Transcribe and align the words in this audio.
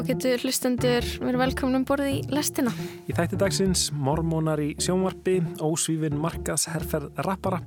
ágættu 0.00 0.30
hlustendur, 0.40 1.04
við 1.20 1.28
erum 1.28 1.42
velkominum 1.42 1.84
borðið 1.84 2.14
í 2.14 2.20
lestina. 2.32 2.72
Í 3.04 3.12
þætti 3.16 3.38
dagsins 3.40 3.82
mormónar 3.92 4.60
í 4.64 4.70
sjónvarpi, 4.80 5.36
ósvífin 5.60 6.16
markaðsherferð 6.20 7.20
rappara, 7.26 7.60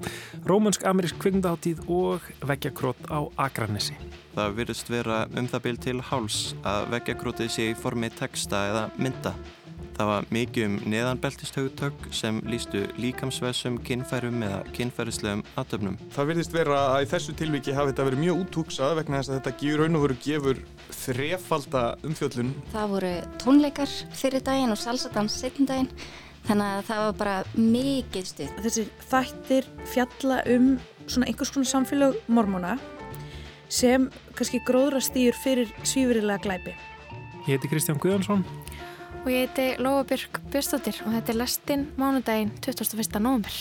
rómönsk-amerísk 0.50 1.20
kvikmundaháttíð 1.22 1.84
og 1.94 2.26
veggjakrót 2.50 3.06
á 3.14 3.22
Akranessi. 3.46 3.98
Það 4.34 4.56
virðist 4.58 4.90
vera 4.90 5.24
um 5.30 5.50
það 5.52 5.66
bíl 5.68 5.82
til 5.86 6.00
háls 6.10 6.40
að 6.66 6.90
veggjakrótið 6.96 7.54
sé 7.54 7.70
í 7.70 7.78
formi 7.78 8.10
texta 8.18 8.66
eða 8.72 8.88
mynda. 8.98 9.36
Það 9.94 10.10
var 10.10 10.28
mikið 10.34 10.66
um 10.66 10.76
neðanbeltisthaugtök 10.90 12.08
sem 12.16 12.40
lístu 12.50 12.82
líkamsvesum, 12.98 13.78
kinnfærum 13.86 14.42
eða 14.46 14.62
kinnfærislegum 14.74 15.44
aðtöfnum. 15.60 16.00
Það 16.16 16.30
virðist 16.32 16.56
vera 16.56 16.80
að 16.96 17.06
í 17.06 17.10
þessu 17.12 17.36
tilviki 17.38 17.76
hafi 17.78 17.94
þetta 17.94 18.08
verið 18.10 18.24
mjög 18.24 18.42
útúksað 18.44 18.96
vegna 19.00 19.20
þess 19.20 19.32
að 19.32 19.38
þetta 19.40 19.54
gefur 19.62 19.84
raun 19.84 20.00
og 20.00 20.06
veru 20.08 20.18
gefur 20.26 20.62
þrefalda 21.04 21.84
umfjöllun. 22.10 22.54
Það 22.74 22.96
voru 22.96 23.14
tónleikar 23.44 23.94
fyrir 24.18 24.46
daginn 24.50 24.74
og 24.74 24.82
salsadans 24.82 25.38
setjum 25.44 25.70
daginn 25.70 25.92
þannig 26.48 26.72
að 26.72 26.90
það 26.90 27.04
var 27.04 27.20
bara 27.22 27.38
mikið 27.60 28.28
stuð. 28.32 28.58
Þessi 28.66 28.88
þættir 29.12 29.70
fjalla 29.94 30.42
um 30.56 30.74
svona 31.06 31.30
einhvers 31.30 31.54
konar 31.54 31.70
samfélag 31.70 32.18
mormóna 32.28 32.78
sem 33.74 34.10
kannski 34.34 34.62
gróðra 34.66 35.02
stýr 35.04 35.38
fyrir 35.38 35.72
svífurilega 35.86 36.42
glæpi. 36.44 36.76
Ég 37.44 37.58
heiti 37.58 37.70
Kristján 37.72 38.00
Guðjónsson 38.00 38.44
og 39.24 39.30
ég 39.32 39.46
heiti 39.48 39.66
Lóabjörg 39.80 40.40
Björnstóttir 40.52 40.98
og 41.06 41.14
þetta 41.16 41.32
er 41.32 41.38
lestinn 41.40 41.84
mánudaginn 41.96 42.52
21. 42.60 43.22
november. 43.24 43.56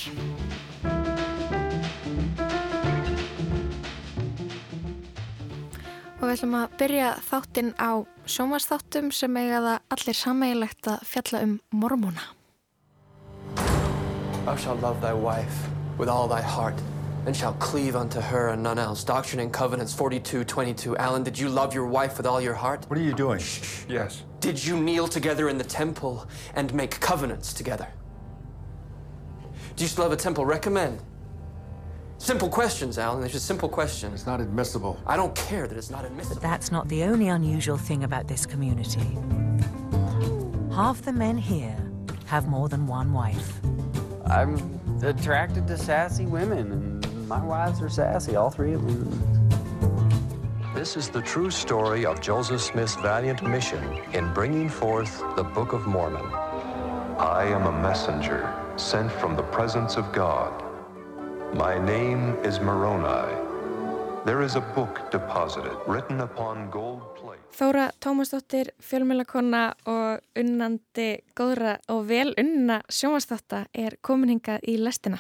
Og 6.19 6.25
við 6.27 6.35
ætlum 6.35 6.57
að 6.59 6.75
byrja 6.83 7.13
þáttinn 7.29 7.71
á 7.79 8.03
sjómasþáttum 8.27 9.13
sem 9.15 9.39
eiga 9.39 9.61
það 9.63 9.95
allir 9.95 10.19
sameigilegt 10.19 10.91
að 10.91 11.07
fjalla 11.13 11.45
um 11.47 11.55
mormóna. 11.71 12.27
Thou 14.43 14.57
shalt 14.59 14.83
love 14.83 14.99
thy 15.01 15.15
wife 15.15 15.71
with 15.99 16.11
all 16.11 16.27
thy 16.27 16.43
heart 16.43 16.79
and 17.27 17.37
shall 17.37 17.55
cleave 17.55 17.97
unto 17.97 18.21
her 18.21 18.49
and 18.49 18.63
none 18.63 18.79
else. 18.79 19.05
Doctrine 19.05 19.41
and 19.41 19.53
Covenants 19.53 19.95
42:22. 19.95 20.97
Alan, 20.97 21.23
did 21.23 21.39
you 21.39 21.49
love 21.49 21.75
your 21.75 21.87
wife 21.87 22.17
with 22.17 22.27
all 22.27 22.41
your 22.41 22.55
heart? 22.55 22.85
What 22.89 22.99
are 22.99 23.03
you 23.03 23.15
doing? 23.15 23.39
Shh. 23.39 23.85
Yes. 23.89 24.23
Did 24.41 24.65
you 24.65 24.77
kneel 24.77 25.07
together 25.07 25.49
in 25.49 25.59
the 25.59 25.65
temple 25.65 26.27
and 26.55 26.75
make 26.75 26.99
covenants 27.01 27.53
together? 27.53 27.89
Do 29.77 29.85
you 29.85 29.89
still 29.89 30.05
have 30.05 30.13
a 30.13 30.17
temple? 30.17 30.45
Recommend. 30.45 31.01
Simple 32.19 32.49
questions, 32.49 32.99
Alan. 32.99 33.21
They're 33.21 33.29
just 33.29 33.47
simple 33.47 33.69
questions. 33.69 34.15
It's 34.15 34.27
not 34.27 34.41
admissible. 34.41 35.01
I 35.07 35.17
don't 35.17 35.35
care 35.35 35.67
that 35.67 35.77
it's 35.77 35.91
not 35.91 36.05
admissible. 36.05 36.37
But 36.37 36.43
that's 36.43 36.71
not 36.71 36.89
the 36.89 37.03
only 37.05 37.29
unusual 37.29 37.77
thing 37.77 38.05
about 38.05 38.29
this 38.29 38.47
community. 38.47 39.19
Half 40.73 41.03
the 41.03 41.13
men 41.13 41.37
here 41.37 41.77
have 42.27 42.47
more 42.47 42.69
than 42.69 42.87
one 42.87 43.13
wife. 43.13 43.61
I'm 44.27 44.57
attracted 45.03 45.67
to 45.67 45.77
sassy 45.77 46.27
women, 46.27 46.71
and 46.73 46.92
my 47.27 47.43
wives 47.45 47.81
are 47.83 47.89
sassy, 47.89 48.37
all 48.37 48.51
three 48.51 48.73
of 48.75 48.83
them. 48.87 49.43
This 50.75 50.97
is 50.97 51.09
the 51.09 51.23
true 51.23 51.51
story 51.51 52.05
of 52.05 52.21
Joseph 52.21 52.61
Smith's 52.61 52.97
valiant 52.97 53.43
mission 53.43 53.83
in 54.13 54.33
bringing 54.33 54.69
forth 54.69 55.23
the 55.37 55.45
Book 55.45 55.73
of 55.73 55.87
Mormon. 55.87 56.27
I 57.19 57.45
am 57.45 57.67
a 57.67 57.83
messenger 57.83 58.53
sent 58.77 59.13
from 59.13 59.37
the 59.37 59.43
presence 59.43 59.97
of 59.97 60.13
God. 60.13 60.53
My 61.55 61.79
name 61.79 62.37
is 62.43 62.59
Moroni. 62.61 63.33
There 64.25 64.43
is 64.43 64.57
a 64.57 64.61
book 64.61 65.11
deposited, 65.11 65.77
written 65.87 66.21
upon 66.21 66.71
gold 66.71 67.03
plate. 67.17 67.41
Þóra 67.53 67.91
Tómasdóttir, 68.01 68.71
fjölmjölakonna 68.81 69.75
og 69.87 70.23
unnandi 70.39 71.21
góðra 71.37 71.77
og 71.93 72.07
vel 72.09 72.33
unna 72.41 72.81
sjónvastáttar 72.89 73.69
er 73.75 73.99
komin 74.01 74.33
hingað 74.33 74.65
í 74.65 74.79
lestina. 74.81 75.19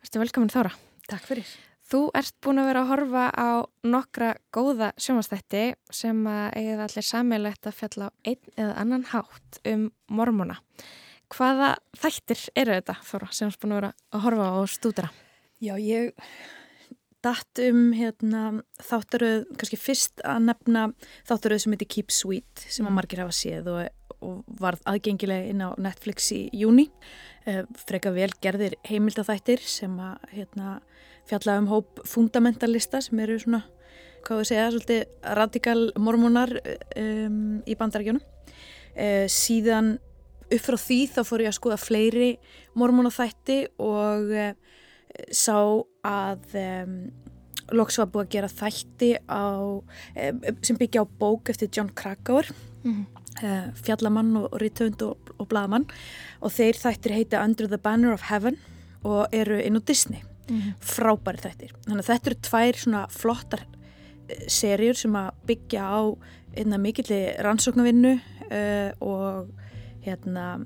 Værstu 0.00 0.22
velkomin 0.22 0.52
Þóra. 0.52 0.76
Takk 1.10 1.28
fyrir. 1.28 1.52
Þú 1.92 2.06
ert 2.16 2.34
búin 2.40 2.60
að 2.62 2.68
vera 2.70 2.82
að 2.84 2.90
horfa 2.92 3.24
á 3.36 3.50
nokkra 3.84 4.28
góða 4.54 4.92
sjónvastætti 4.96 5.64
sem 5.92 6.22
að 6.30 6.54
eigið 6.56 6.82
allir 6.86 7.06
sammeilegt 7.08 7.68
að 7.68 7.78
fjalla 7.80 8.08
á 8.08 8.10
einn 8.30 8.54
eða 8.56 8.76
annan 8.80 9.04
hátt 9.10 9.58
um 9.68 9.88
mormona. 10.08 10.56
Hvaða 11.32 11.74
þættir 11.96 12.40
eru 12.60 12.78
þetta 12.78 12.96
Þóra 13.08 13.28
sem 13.32 13.48
þú 13.48 13.52
ert 13.52 13.62
búin 13.62 13.74
að 13.74 13.80
vera 13.80 13.92
að 14.12 14.24
horfa 14.26 14.48
á 14.52 14.60
stúdra? 14.68 15.12
Já, 15.62 15.74
ég 15.80 16.12
datt 17.22 17.60
um 17.62 17.82
hérna, 17.94 18.42
þáttaröð, 18.82 19.44
kannski 19.60 19.78
fyrst 19.78 20.22
að 20.26 20.46
nefna 20.48 20.86
þáttaröð 21.28 21.64
sem 21.64 21.74
heitir 21.76 21.90
Keep 21.96 22.14
Sweet 22.14 22.64
sem 22.66 22.88
að 22.88 22.96
margir 22.96 23.22
hafa 23.22 23.36
séð 23.36 23.70
og, 23.72 24.16
og 24.18 24.40
varð 24.60 24.82
aðgengileg 24.90 25.52
inn 25.52 25.62
á 25.62 25.70
Netflix 25.82 26.32
í 26.34 26.46
júni. 26.56 26.88
Uh, 27.46 27.62
freka 27.86 28.12
vel 28.14 28.30
gerðir 28.42 28.76
heimildathættir 28.88 29.62
sem 29.66 29.94
að 30.02 30.26
hérna, 30.34 30.76
fjalla 31.32 31.58
um 31.62 31.68
hóp 31.70 32.02
fundamentalista 32.08 33.00
sem 33.02 33.20
eru 33.24 33.38
svona, 33.40 33.62
hvað 34.26 34.42
við 34.42 34.50
segja, 34.50 34.68
svolítið 34.74 35.34
radikal 35.38 35.80
mormónar 36.00 36.54
um, 36.60 37.60
í 37.64 37.76
bandarækjunum. 37.78 38.22
Uh, 38.92 39.24
síðan 39.32 39.96
upp 40.52 40.64
frá 40.66 40.76
því 40.76 40.98
þá 41.14 41.20
fór 41.24 41.44
ég 41.46 41.52
að 41.52 41.56
skoða 41.56 41.80
fleiri 41.80 42.30
mormónathætti 42.76 43.62
og 43.80 44.32
uh, 44.36 44.52
sá 45.32 45.56
að 46.04 46.58
um, 46.60 46.98
loks 47.72 47.96
var 48.00 48.10
búið 48.12 48.26
að 48.26 48.34
gera 48.34 48.52
þætti 48.52 49.10
á, 49.32 49.44
um, 49.80 50.42
sem 50.60 50.80
byggja 50.80 51.06
á 51.08 51.12
bók 51.22 51.52
eftir 51.52 51.72
John 51.72 51.92
Krakauer 51.96 52.50
mm 52.82 52.92
-hmm. 52.92 53.72
fjallamann 53.80 54.36
og 54.36 54.60
rítönd 54.60 55.00
og, 55.02 55.32
og 55.38 55.48
bladamann 55.48 55.88
og 56.40 56.52
þeir 56.52 56.76
þættir 56.76 57.16
heita 57.16 57.44
Under 57.44 57.66
the 57.66 57.78
Banner 57.78 58.12
of 58.12 58.28
Heaven 58.28 58.58
og 59.04 59.26
eru 59.32 59.56
inn 59.56 59.80
á 59.80 59.80
Disney 59.80 60.22
mm 60.48 60.58
-hmm. 60.58 60.74
frábæri 60.80 61.42
þættir 61.44 61.72
þannig 61.86 62.02
að 62.02 62.10
þetta 62.10 62.30
eru 62.30 62.40
tvær 62.48 62.76
svona 62.84 63.06
flottar 63.10 63.64
uh, 63.66 64.46
serjur 64.48 64.94
sem 64.94 65.16
að 65.16 65.30
byggja 65.46 65.82
á 65.82 66.00
einna 66.56 66.78
mikilli 66.78 67.22
rannsóknarvinnu 67.38 68.14
uh, 68.14 68.90
og 69.00 69.48
hérna 70.02 70.64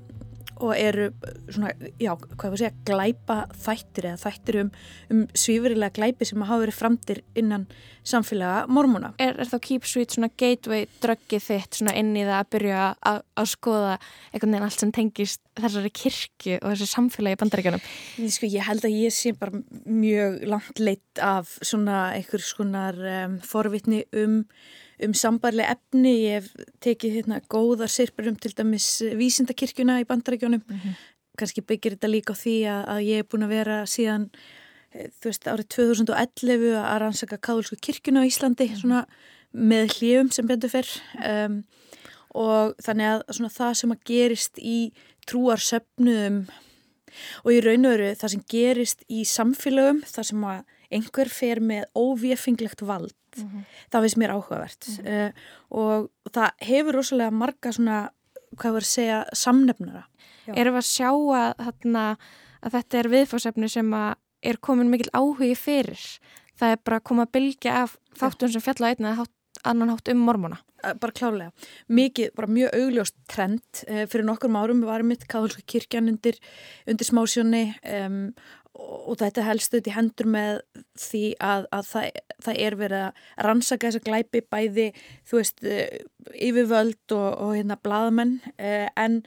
og 0.63 0.73
eru 0.77 1.09
svona, 1.49 1.73
já, 2.01 2.11
hvað 2.17 2.53
við 2.53 2.61
segja, 2.61 2.73
glæpa 2.87 3.37
þættir 3.65 4.09
eða 4.11 4.21
þættir 4.23 4.59
um, 4.61 4.71
um 5.13 5.21
svífurilega 5.37 5.95
glæpi 5.97 6.27
sem 6.27 6.45
hafa 6.45 6.63
verið 6.63 6.77
framtir 6.77 7.21
innan 7.37 7.67
samfélaga 8.07 8.63
mormóna. 8.71 9.11
Er, 9.21 9.35
er 9.41 9.49
þá 9.49 9.57
Keep 9.67 9.87
Sweet 9.89 10.15
svona 10.15 10.29
gateway 10.39 10.87
dröggið 11.03 11.43
þitt 11.49 11.79
svona 11.81 11.95
inn 11.99 12.13
í 12.15 12.23
það 12.23 12.39
að 12.39 12.49
byrja 12.55 12.87
að, 13.11 13.21
að 13.37 13.51
skoða 13.53 13.93
einhvern 14.31 14.55
veginn 14.55 14.67
allt 14.69 14.83
sem 14.83 14.95
tengist 14.95 15.43
þessari 15.57 15.93
kirkju 16.01 16.57
og 16.61 16.73
þessi 16.73 16.89
samfélagi 16.91 17.41
bandaríkjunum? 17.43 17.85
Sko, 18.33 18.49
ég 18.53 18.67
held 18.67 18.87
að 18.87 18.97
ég 18.97 19.15
sé 19.15 19.33
bara 19.37 19.61
mjög 19.85 20.41
langt 20.53 20.83
leitt 20.83 21.23
af 21.23 21.57
svona 21.65 22.11
einhver 22.15 22.43
skonar 22.43 22.99
um, 23.23 23.39
forvitni 23.45 24.05
um 24.17 24.43
um 25.05 25.13
sambarlega 25.13 25.75
efni, 25.75 26.13
ég 26.25 26.41
hef 26.41 26.69
tekið 26.81 27.19
hérna 27.19 27.41
góðar 27.51 27.91
sirpur 27.91 28.29
um 28.31 28.37
til 28.41 28.53
dæmis 28.57 28.87
vísindakirkjuna 29.19 29.99
í 30.01 30.07
bandarækjónum 30.09 30.63
mm 30.65 30.77
-hmm. 30.77 30.95
kannski 31.37 31.61
byggir 31.61 31.95
þetta 31.95 32.09
líka 32.09 32.33
á 32.33 32.41
því 32.41 32.57
að, 32.65 32.81
að 32.93 32.99
ég 33.05 33.15
hef 33.17 33.29
búin 33.29 33.45
að 33.45 33.55
vera 33.57 33.85
síðan 33.85 34.29
þú 34.93 35.29
veist 35.29 35.47
árið 35.47 35.67
2011 35.75 36.75
að 36.81 36.99
rannsaka 37.01 37.37
káðulsku 37.37 37.77
kirkjuna 37.81 38.23
á 38.23 38.29
Íslandi 38.29 38.67
-hmm. 38.67 38.79
svona 38.81 39.05
með 39.53 39.97
hljöfum 39.97 40.31
sem 40.31 40.47
betur 40.47 40.69
fyrr 40.69 40.91
um, 41.25 41.63
og 42.35 42.75
þannig 42.83 43.07
að 43.11 43.21
svona 43.33 43.49
það 43.49 43.73
sem 43.73 43.91
að 43.91 44.03
gerist 44.05 44.59
í 44.59 44.93
trúarsöfnum 45.27 46.47
og 47.43 47.51
í 47.53 47.61
raun 47.63 47.85
og 47.85 47.95
veru 47.95 48.15
það 48.15 48.33
sem 48.33 48.43
gerist 48.49 49.03
í 49.09 49.23
samfélögum 49.25 50.03
þar 50.05 50.27
sem 50.29 50.43
að 50.43 50.63
einhver 50.93 51.29
fer 51.29 51.61
með 51.63 51.87
óvéfinglegt 51.95 52.81
vald 52.81 53.15
mm 53.37 53.47
-hmm. 53.47 53.63
það 53.91 54.01
finnst 54.01 54.17
mér 54.17 54.35
áhugavert 54.35 54.87
mm 54.87 55.05
-hmm. 55.05 55.27
uh, 55.27 55.31
og 55.69 56.09
það 56.31 56.49
hefur 56.61 56.93
rosalega 56.95 57.31
marga 57.31 57.71
svona, 57.71 58.09
hvað 58.55 58.71
var 58.71 58.81
að 58.81 58.95
segja 58.95 59.25
samnefnara. 59.33 60.03
Já. 60.47 60.53
Erum 60.55 60.73
við 60.73 60.83
að 60.83 60.93
sjá 60.95 61.11
að, 61.11 61.53
þarna, 61.65 62.17
að 62.61 62.71
þetta 62.71 62.97
er 62.97 63.07
viðfórsefni 63.09 63.69
sem 63.69 63.93
að 63.93 64.15
er 64.41 64.57
komin 64.57 64.89
mikil 64.89 65.09
áhugi 65.13 65.55
fyrir 65.55 65.99
það 66.57 66.71
er 66.71 66.83
bara 66.85 66.99
að 66.99 67.07
koma 67.09 67.25
að 67.27 67.33
bylgja 67.37 67.81
af 67.83 67.97
þáttum 68.17 68.53
sem 68.53 68.61
fjalla 68.61 68.93
einna 68.93 69.15
hátt, 69.17 69.33
annan 69.63 69.89
hátt 69.93 70.11
um 70.13 70.17
mormona 70.17 70.61
bara 71.01 71.11
klálega, 71.11 71.51
mikið, 71.89 72.29
bara 72.37 72.47
mjög 72.53 72.75
augljóst 72.77 73.15
trend, 73.31 73.81
fyrir 73.83 74.25
nokkur 74.27 74.53
árum 74.53 74.83
við 74.83 74.91
varum 74.91 75.09
mitt 75.11 75.25
káðulska 75.29 75.65
kirkjan 75.65 76.11
undir 76.11 76.37
undir 76.87 77.07
smásjónni 77.07 77.63
um, 77.81 78.19
og 78.77 79.17
þetta 79.17 79.45
helst 79.47 79.73
auðvitað 79.73 79.91
í 79.91 79.95
hendur 79.95 80.29
með 80.31 80.59
því 81.01 81.23
að, 81.43 81.67
að 81.73 81.89
það, 81.91 82.19
það 82.45 82.61
er 82.67 82.77
verið 82.77 83.03
að 83.07 83.21
rannsaka 83.47 83.87
þessa 83.89 84.05
glæpi 84.05 84.41
bæði, 84.53 84.87
þú 85.27 85.39
veist, 85.39 85.63
yfirvöld 86.47 87.15
og, 87.17 87.27
og 87.43 87.53
hérna 87.55 87.79
bladamenn 87.81 88.37
en, 88.57 89.21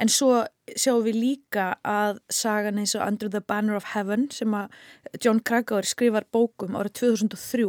en 0.00 0.12
svo 0.12 0.42
sjáum 0.74 1.04
við 1.06 1.20
líka 1.20 1.68
að 1.86 2.20
sagan 2.32 2.80
eins 2.82 2.96
og 2.98 3.06
Under 3.06 3.30
the 3.30 3.42
Banner 3.44 3.78
of 3.78 3.92
Heaven 3.94 4.30
sem 4.34 4.54
að 4.56 4.74
John 5.22 5.42
Krakauer 5.46 5.86
skrifar 5.86 6.26
bókum 6.34 6.78
árið 6.78 6.98
2003 7.04 7.68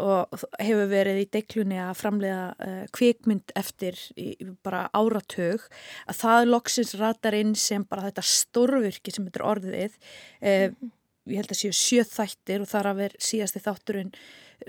og 0.00 0.32
hefur 0.56 0.88
verið 0.88 1.20
í 1.20 1.28
deiklunni 1.34 1.76
að 1.82 1.98
framlega 2.00 2.44
uh, 2.56 2.84
kvikmynd 2.96 3.52
eftir 3.58 3.98
í, 4.16 4.30
bara 4.64 4.86
áratug 4.96 5.66
að 6.08 6.16
það 6.22 6.48
loksins 6.48 6.94
ratar 7.00 7.36
inn 7.36 7.52
sem 7.58 7.84
bara 7.84 8.06
þetta 8.08 8.24
stórvirki 8.24 9.12
sem 9.12 9.26
þetta 9.28 9.42
er 9.42 9.48
orðið 9.50 9.98
uh, 9.98 10.88
ég 11.28 11.42
held 11.42 11.52
að 11.52 11.60
séu 11.60 11.76
sjöð 11.76 12.14
þættir 12.16 12.64
og 12.64 12.70
þar 12.72 12.88
að 12.92 13.02
vera 13.02 13.26
síðasti 13.28 13.62
þátturinn 13.62 14.14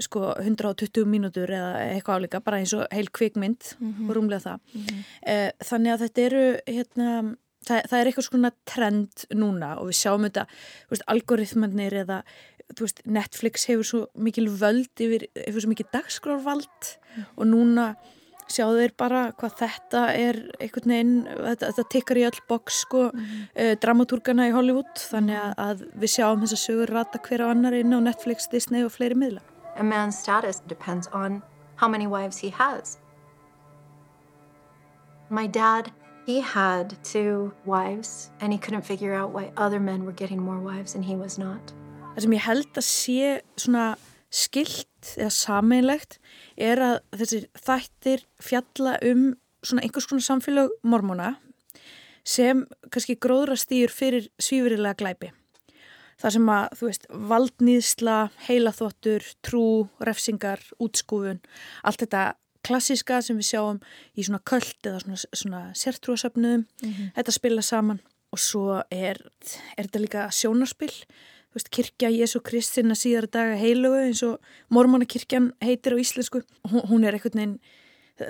sko 0.02 0.34
120 0.42 1.06
mínútur 1.08 1.52
eða 1.54 1.86
eitthvað 1.86 2.20
álíka 2.20 2.42
bara 2.44 2.60
eins 2.60 2.74
og 2.76 2.84
heil 2.92 3.08
kvikmynd 3.14 3.76
mm 3.78 3.94
-hmm. 3.94 4.10
og 4.10 4.16
rúmlega 4.18 4.44
það 4.48 4.60
mm 4.60 4.82
-hmm. 4.82 5.02
uh, 5.32 5.52
þannig 5.70 5.94
að 5.94 6.04
þetta 6.04 6.22
eru 6.28 6.46
hérna 6.68 7.36
Það, 7.64 7.86
það 7.90 8.00
er 8.00 8.10
eitthvað 8.10 8.26
svona 8.28 8.52
trend 8.68 9.26
núna 9.40 9.70
og 9.80 9.88
við 9.88 9.96
sjáum 9.96 10.26
þetta, 10.28 10.46
algoritmannir 11.14 11.94
eða 12.04 12.18
veist, 12.80 13.04
Netflix 13.06 13.68
hefur 13.70 13.88
svo 13.88 14.02
mikil 14.16 14.50
völd 14.50 15.04
yfir, 15.04 15.28
hefur 15.38 15.64
svo 15.64 15.72
mikil 15.72 15.88
dagskrárvald 15.94 16.90
mm. 16.90 17.30
og 17.38 17.48
núna 17.50 17.88
sjáu 18.52 18.74
þeir 18.76 18.94
bara 19.00 19.22
hvað 19.40 19.56
þetta 19.62 20.02
er 20.20 20.40
einhvern 20.62 20.94
veginn, 20.94 21.14
þetta, 21.30 21.70
þetta 21.70 21.86
tikkar 21.96 22.20
í 22.20 22.26
öll 22.28 22.42
boks 22.50 22.82
sko, 22.86 23.06
mm. 23.14 23.32
uh, 23.56 23.72
dramatúrgana 23.84 24.50
í 24.50 24.54
Hollywood 24.56 24.92
þannig 25.00 25.40
að, 25.40 25.56
að 25.68 25.88
við 26.04 26.14
sjáum 26.18 26.44
þess 26.44 26.58
að 26.58 26.64
sögur 26.66 26.94
rata 26.98 27.24
hver 27.24 27.46
á 27.46 27.48
annar 27.54 27.78
inn 27.80 27.96
á 27.96 28.00
Netflix, 28.04 28.50
Disney 28.52 28.86
og 28.86 28.94
fleiri 28.96 29.18
miðla. 29.18 29.44
A 29.78 29.84
man's 29.84 30.20
status 30.20 30.62
depends 30.70 31.10
on 31.14 31.42
how 31.82 31.88
many 31.88 32.06
wives 32.06 32.38
he 32.38 32.52
has. 32.54 33.00
My 35.30 35.48
dad 35.48 35.90
He 36.26 36.40
had 36.40 36.96
two 37.04 37.52
wives 37.66 38.32
and 38.40 38.54
he 38.54 38.58
couldn't 38.58 38.84
figure 38.84 39.14
out 39.14 39.32
why 39.32 39.52
other 39.58 39.80
men 39.80 40.06
were 40.06 40.14
getting 40.14 40.42
more 40.42 40.60
wives 40.60 40.96
and 40.96 41.04
he 41.04 41.16
was 41.16 41.38
not. 41.38 41.74
Það 42.14 42.26
sem 42.26 42.34
ég 42.36 42.44
held 42.46 42.76
að 42.78 42.86
sé 42.86 43.30
svona 43.58 43.86
skilt 44.34 45.14
eða 45.18 45.32
sameinlegt 45.34 46.20
er 46.62 46.82
að 46.82 47.00
þessi 47.18 47.40
þættir 47.58 48.26
fjalla 48.42 49.00
um 49.10 49.32
svona 49.66 49.82
einhvers 49.86 50.06
konar 50.10 50.26
samfélag 50.26 50.76
mormóna 50.86 51.32
sem 52.24 52.64
kannski 52.94 53.18
gróðra 53.18 53.58
stýr 53.60 53.92
fyrir 53.92 54.30
svífurilega 54.38 55.00
glæpi. 55.02 55.32
Það 56.22 56.36
sem 56.38 56.54
að, 56.54 56.78
þú 56.78 56.88
veist, 56.88 57.10
valdnýðsla, 57.34 58.18
heilaþvottur, 58.46 59.26
trú, 59.44 59.66
refsingar, 60.06 60.62
útskúfun, 60.80 61.42
allt 61.84 62.06
þetta 62.06 62.24
klassiska 62.64 63.20
sem 63.26 63.42
við 63.42 63.50
sjáum 63.50 63.82
í 64.16 64.24
svona 64.24 64.40
köld 64.48 64.88
eða 64.88 65.02
svona, 65.04 65.20
svona 65.34 65.62
sértrúasöfnuðum 65.76 66.64
mm 66.64 66.92
-hmm. 66.92 67.12
þetta 67.18 67.32
spila 67.32 67.62
saman 67.62 68.00
og 68.32 68.40
svo 68.40 68.84
er, 68.92 69.18
er 69.78 69.88
þetta 69.88 70.00
líka 70.00 70.30
sjónarspill 70.32 70.94
veist, 71.54 71.70
kirkja 71.74 72.12
Jésu 72.14 72.42
Kristina 72.44 72.98
síðar 72.98 73.30
daga 73.32 73.56
heilugu 73.60 74.02
eins 74.02 74.24
og 74.26 74.42
mormónakirkjan 74.74 75.52
heitir 75.64 75.96
á 75.96 75.98
íslensku 76.02 76.44
hún, 76.72 76.84
hún 76.90 77.06
er 77.06 77.18
einhvern 77.18 77.40
veginn 77.40 77.60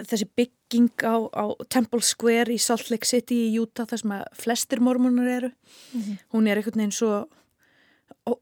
þessi 0.09 0.27
bygging 0.37 0.91
á, 1.03 1.15
á 1.27 1.45
Temple 1.69 2.01
Square 2.01 2.53
í 2.53 2.59
Salt 2.61 2.89
Lake 2.91 3.07
City 3.07 3.49
í 3.49 3.57
Utah 3.59 3.87
þar 3.89 4.03
sem 4.03 4.13
að 4.15 4.23
flestir 4.45 4.83
mormónar 4.83 5.27
eru 5.27 5.49
mm 5.51 6.01
-hmm. 6.01 6.21
hún 6.35 6.47
er 6.47 6.57
einhvern 6.57 6.79
veginn 6.79 6.95
svo 6.95 7.25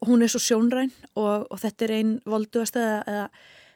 hún 0.06 0.22
er 0.22 0.30
svo 0.30 0.38
sjónræn 0.38 0.92
og, 1.16 1.46
og 1.50 1.58
þetta 1.58 1.84
er 1.84 1.92
einn 1.92 2.20
volduast 2.24 2.76
eða, 2.76 3.02
eða 3.06 3.28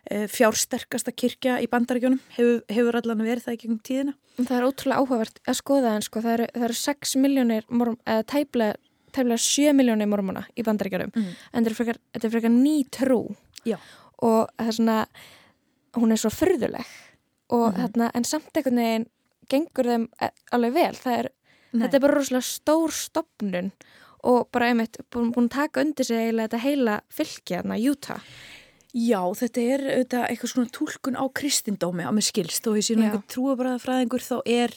Eh, 0.06 0.28
fjársterkasta 0.30 1.10
kirkja 1.10 1.56
í 1.58 1.66
bandarækjunum 1.66 2.20
hefur, 2.36 2.60
hefur 2.70 2.96
allan 3.00 3.24
verið 3.26 3.42
það 3.42 3.56
í 3.56 3.58
gegnum 3.58 3.78
tíðina. 3.82 4.12
Það 4.36 4.52
er 4.54 4.66
ótrúlega 4.68 5.00
áhugavert 5.02 5.40
að 5.42 5.56
skoða 5.58 5.94
en 5.96 6.04
sko 6.06 6.20
það 6.22 6.34
eru, 6.36 6.46
það 6.52 6.66
eru 6.68 6.76
6 6.80 7.14
miljónir 7.24 7.66
eða 7.66 8.26
tæplega 9.16 9.42
7 9.42 9.74
miljónir 9.76 10.10
mormona 10.10 10.44
í 10.54 10.64
bandarækjunum 10.66 11.12
mm. 11.14 11.34
en 11.52 11.66
þetta 11.66 11.72
er 11.72 11.78
frekar, 11.80 12.00
þetta 12.18 12.52
ný 12.52 12.76
trú. 12.92 13.20
Já. 13.66 13.80
og 14.22 14.46
það 14.54 14.68
er 14.70 14.76
svona 14.76 14.96
hún 15.96 16.12
er 16.14 16.20
svo 16.20 16.30
förðuleg 16.30 16.94
og 17.54 17.66
mm. 17.70 17.78
þarna 17.80 18.10
en 18.14 18.26
samt 18.28 18.58
einhvern 18.58 18.82
veginn 18.82 19.06
gengur 19.50 19.88
þeim 19.90 20.08
e, 20.20 20.30
alveg 20.56 20.74
vel. 20.74 20.98
Er, 21.12 21.30
þetta 21.72 21.98
er 21.98 22.02
bara 22.02 22.18
rosalega 22.18 22.48
stór 22.48 22.94
stopnun 22.94 23.72
og 24.26 24.48
bara 24.54 24.72
einmitt 24.72 24.98
búin, 25.12 25.30
búin 25.34 25.50
að 25.50 25.56
taka 25.60 25.84
undir 25.84 26.08
sig 26.08 26.18
eiginlega 26.18 26.48
þetta 26.48 26.62
heila 26.64 27.00
fylgja, 27.14 27.62
Utah. 27.90 28.30
Já, 28.96 29.20
þetta 29.36 29.60
er 29.60 29.84
auðvitað 29.84 30.24
eitthvað 30.30 30.50
svona 30.54 30.72
tólkun 30.72 31.18
á 31.20 31.24
kristindómi 31.36 32.06
á 32.08 32.10
með 32.16 32.30
skilst. 32.30 32.66
Og 32.66 32.78
þessi 32.78 32.96
trúabræðafræðingur 33.34 34.24
þá 34.24 34.36
er 34.48 34.72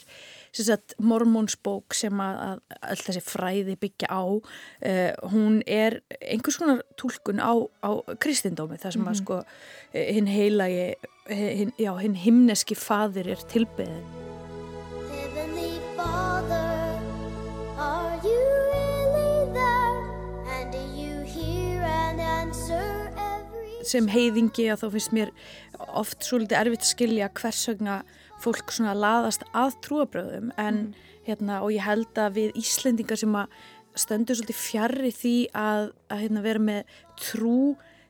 sagt, 0.52 0.94
mormónsbók 0.98 1.94
sem 1.94 2.20
að, 2.22 2.38
að 2.46 2.78
all 2.90 3.00
þessi 3.04 3.22
fræði 3.24 3.76
byggja 3.80 4.10
á 4.10 4.22
uh, 4.26 5.30
hún 5.32 5.60
er 5.66 6.00
einhvers 6.20 6.58
konar 6.60 6.82
tólkun 7.00 7.42
á, 7.42 7.54
á 7.86 7.90
kristindómi 8.18 8.80
þar 8.80 8.92
sem 8.92 9.02
mm 9.02 9.06
-hmm. 9.06 9.10
að 9.10 9.14
mhm. 9.14 9.22
sko 9.22 9.36
eh, 9.92 10.14
hinn 10.14 10.26
heilagi 10.26 10.94
hinn, 11.30 11.72
já, 11.78 11.92
hinn 12.00 12.14
himneski 12.14 12.74
fadir 12.74 13.28
er 13.28 13.40
tilbeðin 13.48 14.06
Heavenly 15.10 15.78
Father 15.96 16.98
Are 17.78 18.18
you 18.24 18.42
really 18.74 19.52
there 19.54 20.02
and 20.58 20.72
do 20.72 20.82
you 20.98 21.22
hear 21.22 21.82
and 21.82 22.20
answer 22.20 23.10
sem 23.84 24.08
heiðingi 24.08 24.70
að 24.70 24.82
þá 24.82 24.90
finnst 24.90 25.12
mér 25.12 25.30
oft 25.88 26.24
svolítið 26.24 26.58
erfitt 26.58 26.84
að 26.84 26.92
skilja 26.94 27.30
hvers 27.34 27.68
vegna 27.68 28.02
fólk 28.40 28.72
svona 28.72 28.94
laðast 28.96 29.44
að 29.56 29.76
trúabröðum 29.86 30.50
en 30.56 30.80
mm. 30.80 31.12
hérna 31.28 31.60
og 31.64 31.74
ég 31.74 31.84
held 31.86 32.18
að 32.20 32.40
við 32.40 32.58
Íslendingar 32.62 33.20
sem 33.20 33.36
að 33.36 33.60
stöndu 33.98 34.36
svolítið 34.36 34.58
fjarrri 34.60 35.12
því 35.14 35.36
að, 35.56 35.90
að 36.12 36.24
hérna, 36.24 36.44
vera 36.44 36.62
með 36.62 36.98
trú 37.20 37.60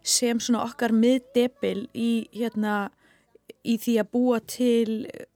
sem 0.07 0.41
svona 0.41 0.65
okkar 0.65 0.95
miðdebil 0.97 1.87
í 1.97 2.11
hérna 2.35 2.91
í 3.67 3.77
því 3.81 3.95
að 4.01 4.11
búa 4.15 4.39
til 4.49 4.95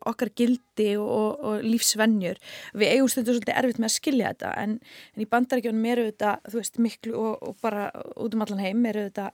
okkar 0.08 0.30
gildi 0.36 0.94
og, 1.00 1.40
og 1.44 1.64
lífsvennjur 1.64 2.40
við 2.72 2.92
eigum 2.94 3.10
stundur 3.12 3.36
svolítið 3.36 3.58
erfitt 3.60 3.80
með 3.82 3.88
að 3.90 3.94
skilja 3.98 4.32
þetta 4.32 4.52
en, 4.62 4.74
en 5.14 5.24
í 5.24 5.28
bandarækjónum 5.34 5.88
eru 5.92 6.06
þetta 6.08 6.32
þú 6.48 6.60
veist 6.60 6.80
miklu 6.86 7.14
og, 7.20 7.44
og 7.44 7.60
bara 7.64 7.86
út 8.16 8.36
um 8.36 8.44
allan 8.46 8.64
heim 8.64 8.84
eru 8.90 9.06
þetta 9.08 9.28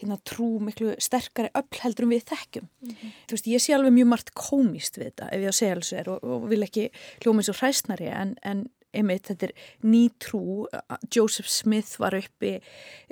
hérna, 0.00 0.18
trú 0.24 0.50
miklu 0.64 0.96
sterkari 1.02 1.52
öll 1.60 1.82
heldur 1.84 2.08
um 2.08 2.14
við 2.16 2.26
þekkjum 2.32 2.66
mm 2.66 2.90
-hmm. 2.90 3.14
þú 3.28 3.38
veist 3.38 3.52
ég 3.52 3.64
sé 3.64 3.76
alveg 3.76 3.96
mjög 3.98 4.12
margt 4.14 4.34
komist 4.34 4.98
við 4.98 5.10
þetta 5.10 5.30
ef 5.30 5.40
ég 5.40 5.52
á 5.52 5.60
segjálsver 5.60 6.08
og, 6.08 6.24
og 6.24 6.48
vil 6.48 6.62
ekki 6.62 6.90
hljóma 7.20 7.40
eins 7.40 7.52
og 7.52 7.60
hræsnari 7.60 8.08
en, 8.08 8.36
en 8.42 8.68
einmitt, 8.96 9.28
þetta 9.28 9.48
er 9.48 9.52
ný 9.86 10.02
trú. 10.22 10.66
Joseph 11.12 11.48
Smith 11.50 11.98
var 12.02 12.16
uppi 12.18 12.56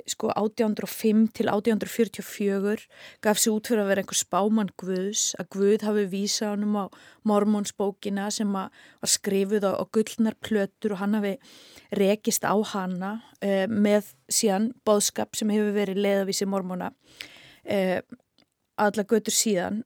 sko 0.09 0.31
1805 0.33 1.27
til 1.37 1.49
1844 1.51 2.87
gaf 3.23 3.39
sér 3.39 3.55
út 3.55 3.69
fyrir 3.69 3.83
að 3.83 3.91
vera 3.91 4.03
einhver 4.03 4.19
spáman 4.19 4.71
Guðs 4.79 5.25
að 5.39 5.49
Guð 5.55 5.85
hafi 5.87 6.05
vísað 6.11 6.55
honum 6.55 6.79
á 6.81 6.85
mormónsbókina 7.29 8.29
sem 8.33 8.51
var 8.55 8.71
skrifuð 9.03 9.69
á, 9.69 9.71
á 9.79 9.83
gullnar 9.87 10.37
plötur 10.41 10.95
og 10.95 11.03
hann 11.03 11.19
hafi 11.19 11.35
rekist 11.95 12.47
á 12.47 12.55
hana 12.73 13.13
eh, 13.41 13.67
með 13.67 14.13
síðan 14.31 14.71
boðskap 14.85 15.37
sem 15.37 15.51
hefur 15.53 15.75
verið 15.77 16.03
leðavísi 16.03 16.49
mormóna 16.49 16.91
eh, 17.63 18.01
alla 18.79 19.05
götur 19.07 19.35
síðan 19.35 19.83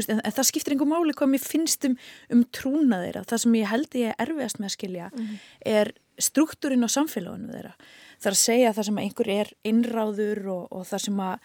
veist, 0.00 0.12
en, 0.12 0.20
en 0.24 0.36
það 0.36 0.48
skiptir 0.48 0.74
einhver 0.74 0.90
máli 0.90 1.16
hvað 1.18 1.32
mér 1.34 1.44
finnst 1.44 1.86
um, 1.88 1.96
um 2.32 2.44
trúna 2.54 3.02
þeirra 3.04 3.24
það 3.28 3.44
sem 3.44 3.58
ég 3.60 3.70
held 3.72 3.98
ég 4.00 4.12
er 4.12 4.26
erfiðast 4.26 4.60
með 4.60 4.70
að 4.70 4.76
skilja 4.76 5.10
mm 5.10 5.22
-hmm. 5.22 5.38
er 5.78 5.92
struktúrin 6.18 6.86
á 6.86 6.88
samfélaginu 6.96 7.52
þeirra 7.52 7.74
það 8.18 8.30
er 8.30 8.36
að 8.36 8.44
segja 8.44 8.74
það 8.76 8.88
sem 8.88 8.98
einhver 8.98 9.28
er 9.28 9.54
innráður 9.64 10.46
og, 10.46 10.64
og 10.70 10.86
það 10.86 11.04
sem 11.06 11.24
að 11.28 11.38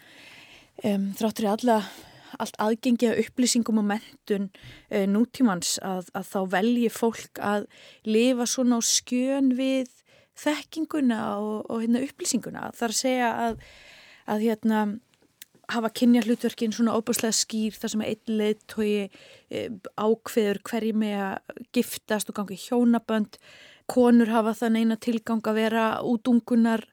um, 0.84 1.08
þráttur 1.18 1.48
í 1.48 1.52
alla 1.54 1.80
allt 2.36 2.58
aðgengi 2.60 3.08
að 3.08 3.20
upplýsingum 3.24 3.80
og 3.80 3.86
mentun 3.88 4.50
e, 4.90 5.06
nútímans 5.08 5.78
að, 5.84 6.10
að 6.18 6.28
þá 6.32 6.40
velji 6.58 6.90
fólk 6.92 7.40
að 7.40 7.66
lifa 8.04 8.46
svona 8.46 8.78
á 8.78 8.80
skjön 8.84 9.54
við 9.58 9.90
þekkinguna 10.38 11.20
og, 11.40 11.66
og 11.66 11.82
hérna, 11.82 12.02
upplýsinguna. 12.06 12.68
Það 12.76 12.86
er 12.86 12.94
að 12.94 13.00
segja 13.00 13.30
að, 13.46 13.62
að 14.34 14.44
hérna, 14.46 14.82
hafa 15.68 15.90
kynja 15.92 16.22
hlutverkin 16.24 16.72
svona 16.72 16.94
óbúslega 16.96 17.34
skýr 17.36 17.76
þar 17.76 17.92
sem 17.92 18.04
einn 18.06 18.36
leittói 18.40 18.92
e, 19.08 19.64
ákveður 20.00 20.62
hverji 20.64 20.94
með 20.96 21.16
að 21.26 21.64
giftast 21.76 22.32
og 22.32 22.38
gangi 22.38 22.58
hjónabönd. 22.62 23.36
Konur 23.88 24.32
hafa 24.32 24.54
þann 24.56 24.80
eina 24.80 24.96
tilgang 25.00 25.44
að 25.44 25.60
vera 25.60 25.86
útungunar 26.04 26.84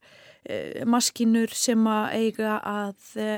e, 0.44 0.84
maskinur 0.88 1.53
sem 1.55 1.88
að 1.88 2.17
eiga 2.20 2.58
að 2.60 3.13
e, 3.15 3.29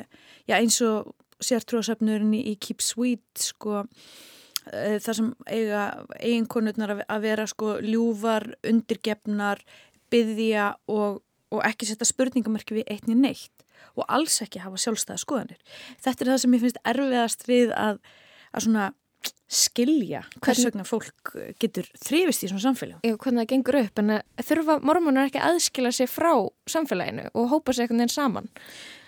já, 0.50 0.58
eins 0.58 0.80
og 0.86 1.14
sértrúasöfnurinn 1.44 2.34
í 2.40 2.56
Keep 2.62 2.82
Sweet 2.82 3.44
sko 3.52 3.84
e, 3.84 4.98
þar 5.04 5.20
sem 5.20 5.30
eiga 5.46 5.84
eiginkonurnar 6.18 6.96
að 7.06 7.22
vera 7.28 7.46
sko 7.50 7.78
ljúvar, 7.86 8.50
undirgefnar 8.66 9.62
byggðja 10.10 10.72
og, 10.90 11.22
og 11.54 11.64
ekki 11.68 11.90
setja 11.90 12.10
spurningamarki 12.10 12.80
við 12.80 12.90
eitni 12.96 13.20
neitt 13.20 13.57
og 13.98 14.06
alls 14.18 14.40
ekki 14.46 14.62
hafa 14.64 14.80
sjálfstæða 14.82 15.20
skoðanir. 15.24 15.60
Þetta 16.04 16.24
er 16.24 16.32
það 16.32 16.42
sem 16.44 16.56
ég 16.58 16.64
finnst 16.66 16.82
erfiðast 16.94 17.46
við 17.50 17.74
að, 17.76 18.00
að 18.54 18.68
svona 18.68 18.88
skilja 19.48 20.24
hvers 20.44 20.60
vegna 20.66 20.84
fólk 20.88 21.32
getur 21.62 21.88
þrifist 22.04 22.44
í 22.44 22.50
svona 22.52 22.64
samfélag. 22.66 23.00
Já, 23.06 23.16
hvernig 23.16 23.44
það 23.44 23.52
gengur 23.54 23.78
upp, 23.80 24.02
en 24.02 24.14
þurfa 24.44 24.78
mormónar 24.84 25.30
ekki 25.30 25.42
aðskila 25.44 25.92
sér 25.96 26.10
frá 26.12 26.32
samfélaginu 26.68 27.30
og 27.32 27.50
hópa 27.54 27.76
sér 27.76 27.86
einhvern 27.86 28.04
veginn 28.04 28.14
saman? 28.14 28.50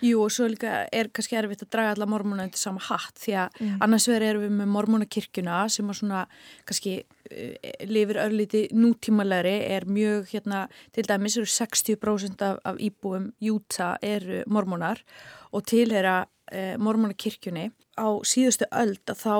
Jú, 0.00 0.22
og 0.24 0.32
svo 0.32 0.48
líka 0.48 0.86
er 0.96 1.10
kannski 1.12 1.36
erfitt 1.36 1.66
að 1.66 1.72
draga 1.74 1.94
alla 1.94 2.08
mormóna 2.08 2.46
undir 2.48 2.60
sama 2.60 2.80
hatt 2.86 3.20
því 3.20 3.36
að 3.42 3.60
mm. 3.60 3.78
annars 3.84 4.08
verður 4.08 4.28
erum 4.30 4.46
við 4.46 4.56
með 4.56 4.72
mormónakirkjuna 4.78 5.60
sem 5.72 5.92
að 5.92 6.00
svona 6.00 6.24
kannski 6.68 6.96
uh, 7.02 7.74
lifir 7.90 8.22
örlíti 8.24 8.64
nútímalegri 8.72 9.58
er 9.68 9.88
mjög 9.88 10.32
hérna, 10.32 10.64
til 10.96 11.04
dæmis 11.08 11.36
eru 11.36 11.52
60% 11.52 12.46
af, 12.48 12.62
af 12.64 12.80
íbúum 12.80 13.30
Júta 13.44 13.94
eru 14.00 14.40
mormónar 14.48 15.04
og 15.52 15.66
tilhera 15.68 16.22
eh, 16.50 16.76
mormónakirkjunni 16.80 17.70
á 18.00 18.08
síðustu 18.26 18.68
öld 18.70 19.02
að 19.10 19.24
þá 19.24 19.34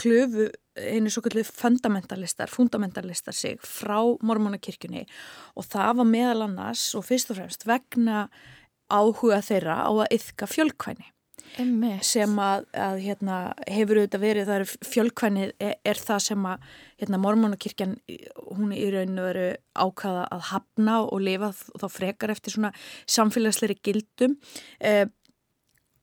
klöfu 0.00 0.50
einu 0.74 1.10
svo 1.12 1.22
kallið 1.24 1.50
fundamentalistar, 1.54 2.50
fundamentalistar 2.50 3.36
sig 3.36 3.62
frá 3.62 3.98
mormónakirkjunni. 4.26 5.04
Og 5.54 5.66
það 5.70 6.00
var 6.00 6.10
meðal 6.10 6.46
annars 6.48 6.86
og 6.98 7.06
fyrst 7.06 7.30
og 7.30 7.38
fremst 7.38 7.66
vegna 7.68 8.28
áhuga 8.90 9.40
þeirra 9.44 9.84
á 9.86 9.90
að 9.92 10.16
yfka 10.18 10.50
fjölkvæni. 10.50 11.10
Emme. 11.60 11.98
sem 12.02 12.32
að, 12.40 12.64
að 12.72 12.96
hérna, 13.04 13.34
hefur 13.70 14.00
auðvitað 14.00 14.22
verið, 14.24 14.46
það 14.48 14.62
er 14.62 14.88
fjölkvæni 14.90 15.42
er, 15.62 15.74
er 15.86 16.00
það 16.02 16.22
sem 16.24 16.46
að 16.50 16.64
hérna, 17.02 17.20
mormónakirkjan, 17.22 17.92
hún 18.56 18.72
er 18.74 18.80
í 18.80 18.88
rauninu 18.90 19.26
veru 19.28 19.44
ákvaða 19.78 20.24
að 20.34 20.46
hafna 20.48 20.96
og 21.04 21.22
lifa 21.22 21.52
þá 21.52 21.86
frekar 21.92 22.32
eftir 22.34 22.56
svona 22.56 22.72
samfélagsleiri 23.06 23.76
gildum. 23.86 24.34
Eh, 24.80 25.04
Eh, 25.04 25.06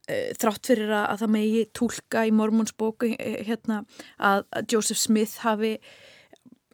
þrátt 0.10 0.72
fyrir 0.72 0.94
að 0.98 1.22
það 1.22 1.34
megi 1.36 1.66
tólka 1.78 2.24
í 2.28 2.34
mormónsbóku 2.36 3.12
eh, 3.16 3.42
hérna, 3.48 3.84
að 4.18 4.48
Joseph 4.72 5.00
Smith 5.00 5.44
hafi 5.46 5.76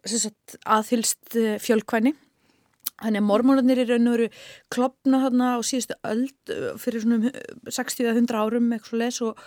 sagt, 0.08 0.56
aðhylst 0.64 1.36
eh, 1.36 1.58
fjölkvæni. 1.62 2.14
Þannig 2.98 3.22
að 3.22 3.28
mormónarnir 3.28 3.80
er 3.84 3.92
raun 3.92 4.10
og 4.10 4.16
veru 4.16 4.28
klopna 4.74 5.20
þarna 5.22 5.50
á 5.54 5.58
síðustu 5.62 5.94
öld 6.08 6.54
fyrir 6.82 7.04
svona 7.04 7.30
60-100 7.70 8.34
árum 8.34 8.72
og, 8.74 9.44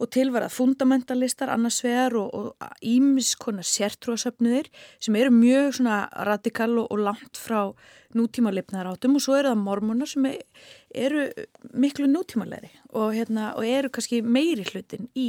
og 0.00 0.10
tilvarað 0.14 0.54
fundamentalistar 0.54 1.52
annars 1.52 1.80
vegar 1.84 2.16
og 2.18 2.54
ímis 2.82 3.34
konar 3.40 3.66
sértrúasöfnuðir 3.68 4.70
sem 5.02 5.16
eru 5.18 5.32
mjög 5.34 5.78
svona 5.78 5.98
radikal 6.28 6.72
og, 6.82 6.88
og 6.90 7.02
langt 7.08 7.40
frá 7.40 7.72
nútíma 8.14 8.52
lifnaðar 8.54 8.94
átum 8.94 9.18
og 9.18 9.24
svo 9.24 9.38
eru 9.38 9.52
það 9.52 9.64
mormónar 9.64 10.10
sem 10.10 10.28
eru 10.28 11.26
miklu 11.72 12.08
nútímalegri 12.10 12.70
og, 12.92 13.12
hérna, 13.16 13.52
og 13.58 13.66
eru 13.66 13.90
kannski 13.94 14.22
meiri 14.22 14.66
hlutin 14.70 15.10
í, 15.18 15.28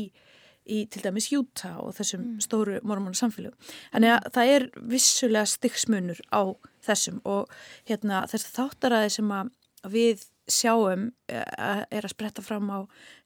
í 0.65 0.83
til 0.91 1.03
dæmis 1.05 1.31
Júta 1.33 1.75
og 1.81 1.95
þessum 1.97 2.23
mm. 2.25 2.45
stóru 2.45 2.79
mormónu 2.85 3.17
samfélög. 3.17 3.55
Þannig 3.93 4.15
að 4.15 4.29
það 4.37 4.53
er 4.55 4.67
vissulega 4.93 5.49
styggsmunur 5.49 6.21
á 6.29 6.41
þessum 6.85 7.21
og 7.25 7.53
hérna, 7.89 8.25
þess 8.29 8.53
þáttaræði 8.53 9.17
sem 9.17 9.33
að 9.33 9.53
við 9.93 10.25
sjáum 10.51 11.09
eh, 11.31 11.43
er 11.89 12.05
að 12.05 12.13
spretta 12.13 12.43
fram 12.45 12.69
á 12.69 12.79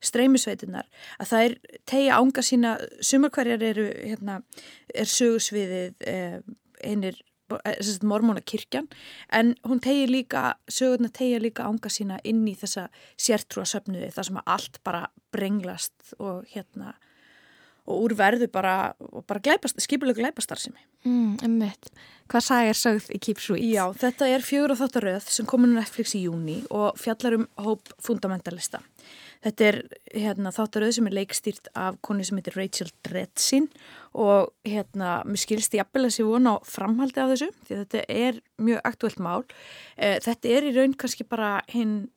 streymisveitunar 0.04 0.88
að 1.20 1.32
það 1.32 1.46
er 1.46 1.56
tegja 1.92 2.20
ánga 2.20 2.44
sína 2.44 2.76
sumarkvarjar 3.04 3.66
eru 3.70 3.88
hérna, 3.92 4.40
er 4.94 5.10
sögusviðið 5.10 6.06
eh, 6.08 6.38
einir 6.84 7.20
Eh, 7.50 8.06
mormónakirkjan 8.06 8.88
en 9.32 9.54
hún 9.66 9.80
tegir 9.82 10.10
líka, 10.10 10.54
sögurna 10.70 11.08
tegir 11.10 11.42
líka 11.42 11.66
ánga 11.66 11.90
sína 11.90 12.20
inn 12.24 12.44
í 12.46 12.54
þessa 12.54 12.86
sértrúasöfnuði 13.18 14.10
þar 14.14 14.28
sem 14.28 14.40
allt 14.44 14.78
bara 14.86 15.08
brenglast 15.34 16.14
og 16.18 16.46
hérna 16.52 16.94
og 17.86 18.06
úrverðu 18.06 18.50
bara, 18.52 18.92
bara 19.26 19.42
glæpast, 19.44 19.80
skipulega 19.82 20.20
glæpastarsimi. 20.22 20.80
Mm, 21.04 21.38
Hvað 22.30 22.44
sagir 22.46 22.76
sögð 22.78 23.08
í 23.10 23.18
Keep 23.18 23.40
Sweet? 23.42 23.64
Já, 23.74 23.84
þetta 23.98 24.28
er 24.30 24.44
fjögur 24.46 24.76
og 24.76 24.78
þáttaröð 24.78 25.30
sem 25.34 25.48
komin 25.50 25.72
á 25.74 25.80
Netflix 25.80 26.12
í 26.14 26.20
júni 26.28 26.60
og 26.70 26.94
fjallar 27.00 27.40
um 27.40 27.48
hóp 27.58 27.90
fundamentalista. 27.98 28.78
Þetta 29.42 29.66
er 29.66 29.78
hérna, 30.12 30.52
þáttaröð 30.54 30.92
sem 30.94 31.08
er 31.08 31.16
leikstýrt 31.16 31.70
af 31.74 31.96
koni 32.06 32.26
sem 32.28 32.38
heitir 32.38 32.54
Rachel 32.60 32.92
Dredsin 33.06 33.66
og 34.14 34.52
hérna, 34.68 35.24
mér 35.24 35.42
skilst 35.42 35.74
ég 35.74 35.82
að 35.82 36.10
sé 36.12 36.26
vona 36.28 36.54
á 36.54 36.56
framhaldi 36.62 37.22
af 37.22 37.32
þessu 37.32 37.50
því 37.64 37.80
þetta 37.80 38.04
er 38.14 38.40
mjög 38.60 38.80
aktuelt 38.92 39.18
mál. 39.18 39.42
Eh, 39.96 40.20
þetta 40.22 40.54
er 40.54 40.68
í 40.68 40.74
raun 40.76 40.94
kannski 40.94 41.26
bara 41.26 41.64
hinn 41.72 42.10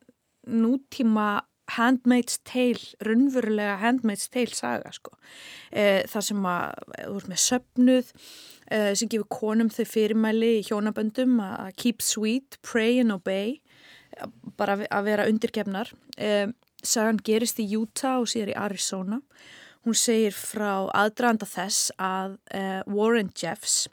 nútíma 0.46 1.40
Handmaid's 1.72 2.38
Tale, 2.44 2.80
raunverulega 3.04 3.78
Handmaid's 3.80 4.28
Tale 4.28 4.52
saga 4.52 4.92
sko. 4.92 5.14
Eh, 5.72 6.04
það 6.10 6.26
sem 6.28 6.48
að, 6.50 6.84
þú 6.98 7.14
veist 7.14 7.30
með 7.30 7.40
söpnuð 7.44 8.10
eh, 8.12 8.90
sem 8.92 9.10
gefur 9.12 9.30
konum 9.32 9.72
þau 9.72 9.84
fyrirmæli 9.88 10.52
í 10.58 10.66
hjónaböndum 10.68 11.40
að 11.44 11.72
keep 11.80 12.04
sweet, 12.04 12.58
pray 12.62 13.00
and 13.00 13.16
obey 13.16 13.58
bara 14.58 14.76
að 14.84 15.08
vera 15.08 15.26
undirgefnar 15.30 15.90
eh, 16.20 16.52
Sagan 16.84 17.16
gerist 17.24 17.58
í 17.62 17.64
Utah 17.78 18.20
og 18.20 18.28
síðar 18.28 18.52
í 18.52 18.58
Arizona. 18.60 19.22
Hún 19.88 19.96
segir 19.96 20.36
frá 20.36 20.84
aðdraðanda 20.92 21.48
þess 21.48 21.90
að 21.96 22.36
Warren 22.92 23.30
Jeffs 23.36 23.86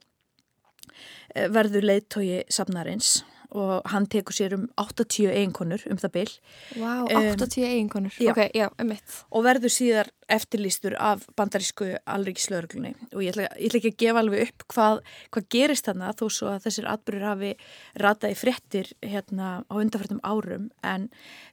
verður 1.32 1.88
leiðtói 1.88 2.44
safnarins 2.52 3.22
og 3.52 3.88
hann 3.92 4.08
tekur 4.12 4.36
sér 4.36 4.56
um 4.56 4.66
80 4.80 5.32
eiginkonur 5.32 5.84
um 5.92 6.00
það 6.00 6.14
byll. 6.16 6.34
Wow, 6.80 7.10
80 7.12 7.66
eiginkonur, 7.68 8.16
um, 8.16 8.32
ok, 8.32 8.42
já, 8.56 8.68
um 8.80 8.92
mitt. 8.92 9.18
Og 9.32 9.46
verður 9.46 9.74
síðar 9.74 10.12
eftirlýstur 10.32 10.96
af 10.96 11.26
bandarísku 11.36 11.90
alríkislauruglunni 12.08 12.94
og 13.12 13.20
ég 13.20 13.34
ætla, 13.34 13.50
ég 13.60 13.68
ætla 13.68 13.82
ekki 13.82 13.92
að 13.92 14.00
gefa 14.06 14.24
alveg 14.24 14.46
upp 14.48 14.66
hvað, 14.72 15.02
hvað 15.36 15.48
gerist 15.58 15.90
þarna 15.90 16.14
þó 16.16 16.26
svo 16.32 16.52
að 16.54 16.66
þessir 16.68 16.90
atbyrgur 16.94 17.28
hafi 17.28 17.52
rataði 18.00 18.40
fréttir 18.40 18.92
hérna 19.04 19.54
á 19.68 19.74
undarfærtum 19.76 20.24
árum. 20.24 20.70
En 20.88 21.10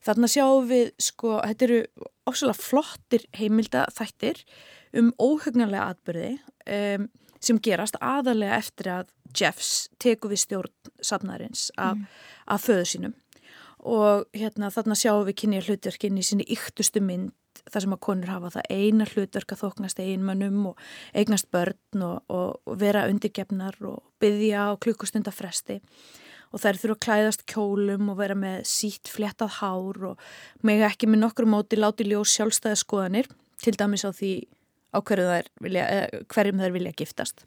þarna 0.06 0.30
sjáum 0.30 0.70
við 0.70 0.92
sko, 1.02 1.38
þetta 1.42 1.68
eru 1.68 1.80
ósala 2.28 2.54
flottir 2.54 3.26
heimilda 3.38 3.88
þættir 3.96 4.44
um 4.96 5.10
óhugnarlega 5.20 5.92
atbyrði 5.92 6.34
um, 6.38 7.08
sem 7.40 7.60
gerast 7.62 7.98
aðalega 8.00 8.58
eftir 8.58 8.92
að 8.92 9.14
Jeffs 9.38 9.88
teku 10.00 10.30
við 10.32 10.42
stjórn 10.44 10.92
safnarins 11.04 11.68
af, 11.76 11.96
mm. 11.96 12.06
af 12.46 12.64
föðu 12.64 12.86
sínum 12.92 13.16
og 13.78 14.26
hérna 14.34 14.72
þarna 14.74 14.96
sjáum 14.98 15.26
við 15.28 15.38
kynja 15.42 15.64
hlutverkinn 15.66 16.18
í 16.18 16.24
sinni 16.26 16.46
yktustu 16.50 17.02
mynd 17.04 17.34
þar 17.68 17.84
sem 17.84 17.94
að 17.94 18.04
konur 18.06 18.32
hafa 18.32 18.52
það 18.56 18.70
eina 18.74 19.06
hlutverk 19.08 19.52
að 19.54 19.62
þóknast 19.64 20.00
einmannum 20.02 20.70
og 20.72 20.80
eignast 21.16 21.50
börn 21.54 22.04
og, 22.04 22.22
og, 22.32 22.56
og 22.64 22.80
vera 22.80 23.06
undirgefnar 23.10 23.78
og 23.86 24.00
byggja 24.22 24.70
á 24.72 24.80
klukkustundafresti 24.82 25.78
og 26.48 26.62
þær 26.62 26.78
þurfa 26.80 26.96
að 26.96 27.02
klæðast 27.04 27.44
kjólum 27.50 28.12
og 28.12 28.20
vera 28.22 28.36
með 28.38 28.62
sítt 28.70 29.10
flettað 29.12 29.58
hár 29.58 30.04
og 30.12 30.28
meg 30.64 30.84
ekki 30.86 31.10
með 31.10 31.26
nokkur 31.26 31.48
móti 31.50 31.78
láti 31.78 32.06
ljós 32.08 32.32
sjálfstæðaskoðanir 32.38 33.28
til 33.62 33.74
dæmis 33.76 34.06
á 34.06 34.10
því 34.10 34.32
á 34.94 34.98
þær 35.00 35.48
vilja, 35.60 35.86
eh, 35.86 36.20
hverjum 36.28 36.60
þær 36.60 36.74
vilja 36.76 36.92
giftast. 36.96 37.44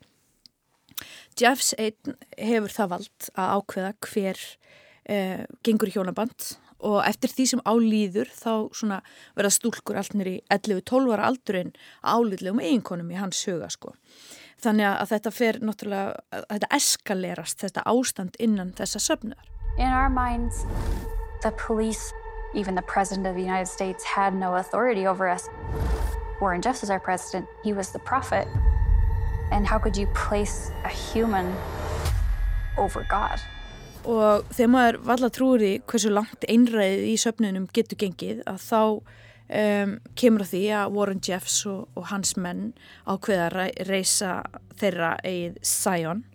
Jeffs 1.39 1.73
einn 1.79 2.17
hefur 2.37 2.73
það 2.73 2.91
vald 2.95 3.29
að 3.33 3.53
ákveða 3.57 3.93
hver 4.05 4.41
eh, 5.09 5.45
gengur 5.63 5.89
hjónaband 5.89 6.57
og 6.81 7.01
eftir 7.05 7.31
því 7.31 7.45
sem 7.51 7.63
álýður 7.65 8.29
þá 8.33 8.53
verða 9.37 9.53
stúlkur 9.53 9.99
allt 10.01 10.15
nýri 10.17 10.39
11-12 10.53 11.13
ára 11.13 11.29
aldurinn 11.29 11.73
álýðlegum 12.01 12.61
eiginkonum 12.61 13.11
í 13.13 13.19
hans 13.19 13.41
huga 13.45 13.69
sko. 13.69 13.93
Þannig 14.61 14.87
að 14.91 15.11
þetta 15.15 15.33
fer 15.33 15.59
náttúrulega, 15.61 16.41
þetta 16.49 16.71
eskalerast 16.77 17.63
þetta 17.63 17.85
ástand 17.89 18.37
innan 18.39 18.73
þessa 18.77 19.01
söfnuðar. 19.01 19.47
In 19.79 19.89
our 19.89 20.09
minds, 20.09 20.65
the 21.41 21.51
police, 21.57 22.13
even 22.53 22.75
the 22.75 22.85
president 22.85 23.25
of 23.25 23.35
the 23.35 23.41
United 23.41 23.67
States 23.67 24.03
had 24.03 24.35
no 24.35 24.55
authority 24.55 25.07
over 25.07 25.29
us. 25.29 25.49
Warren 26.41 26.61
Jeffs 26.61 26.81
was 26.81 26.89
our 26.89 26.99
president, 26.99 27.45
he 27.63 27.71
was 27.71 27.91
the 27.91 27.99
prophet. 27.99 28.47
And 29.51 29.67
how 29.67 29.77
could 29.77 29.95
you 29.95 30.07
place 30.07 30.71
a 30.83 30.89
human 30.89 31.53
over 32.77 33.05
God? 33.09 33.39
Og 34.01 34.47
þegar 34.49 34.71
maður 34.73 34.97
valla 35.05 35.29
trúir 35.29 35.61
í 35.61 35.73
hversu 35.85 36.09
langt 36.09 36.47
einræðið 36.49 37.03
í 37.11 37.17
söfnunum 37.21 37.67
getur 37.69 37.99
gengið 38.01 38.41
að 38.49 38.57
þá 38.63 38.81
um, 38.81 39.93
kemur 40.17 40.41
á 40.41 40.47
því 40.49 40.63
að 40.79 40.95
Warren 40.95 41.21
Jeffs 41.21 41.59
og, 41.69 41.83
og 41.93 42.09
hans 42.09 42.33
menn 42.33 42.71
ákveða 43.05 43.51
að 43.51 43.85
reysa 43.91 44.31
þeirra 44.81 45.13
eigið 45.21 45.61
Zion 45.61 46.25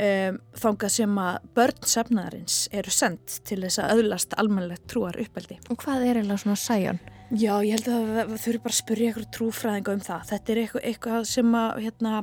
um, 0.00 0.38
þánga 0.56 0.90
sem 0.92 1.16
að 1.22 1.38
börn 1.56 1.88
söfnaðarins 1.92 2.58
eru 2.76 2.92
sendt 2.94 3.40
til 3.48 3.60
þess 3.64 3.82
að 3.82 3.96
öðlast 3.98 4.36
almennilegt 4.40 4.86
trúar 4.90 5.18
uppeldi. 5.20 5.58
Og 5.70 5.80
hvað 5.82 6.06
er 6.06 6.20
eiginlega 6.20 6.44
svona 6.44 6.60
Zion? 6.60 7.00
Já, 7.30 7.52
ég 7.62 7.76
held 7.76 7.88
að 7.88 8.12
það 8.16 8.32
þurfi 8.44 8.62
bara 8.64 8.74
að 8.74 8.80
spyrja 8.80 9.10
ykkur 9.12 9.26
trúfræðinga 9.36 9.92
um 9.94 10.04
það. 10.06 10.22
Þetta 10.32 10.52
er 10.52 10.62
eitthvað, 10.64 10.86
eitthvað 10.90 11.28
sem 11.30 11.58
að 11.60 11.82
hérna, 11.84 12.14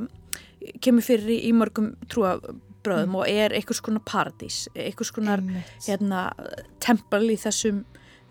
kemur 0.84 1.08
fyrir 1.08 1.32
í, 1.32 1.38
í 1.48 1.54
mörgum 1.56 1.94
trúabröðum 2.12 3.14
mm. 3.14 3.20
og 3.22 3.32
er 3.32 3.56
einhvers 3.56 3.84
konar 3.86 4.04
paradís, 4.08 4.66
einhvers 4.76 5.14
konar 5.16 5.46
hérna, 5.86 6.28
tempel 6.84 7.24
í 7.32 7.40
þessum 7.40 7.86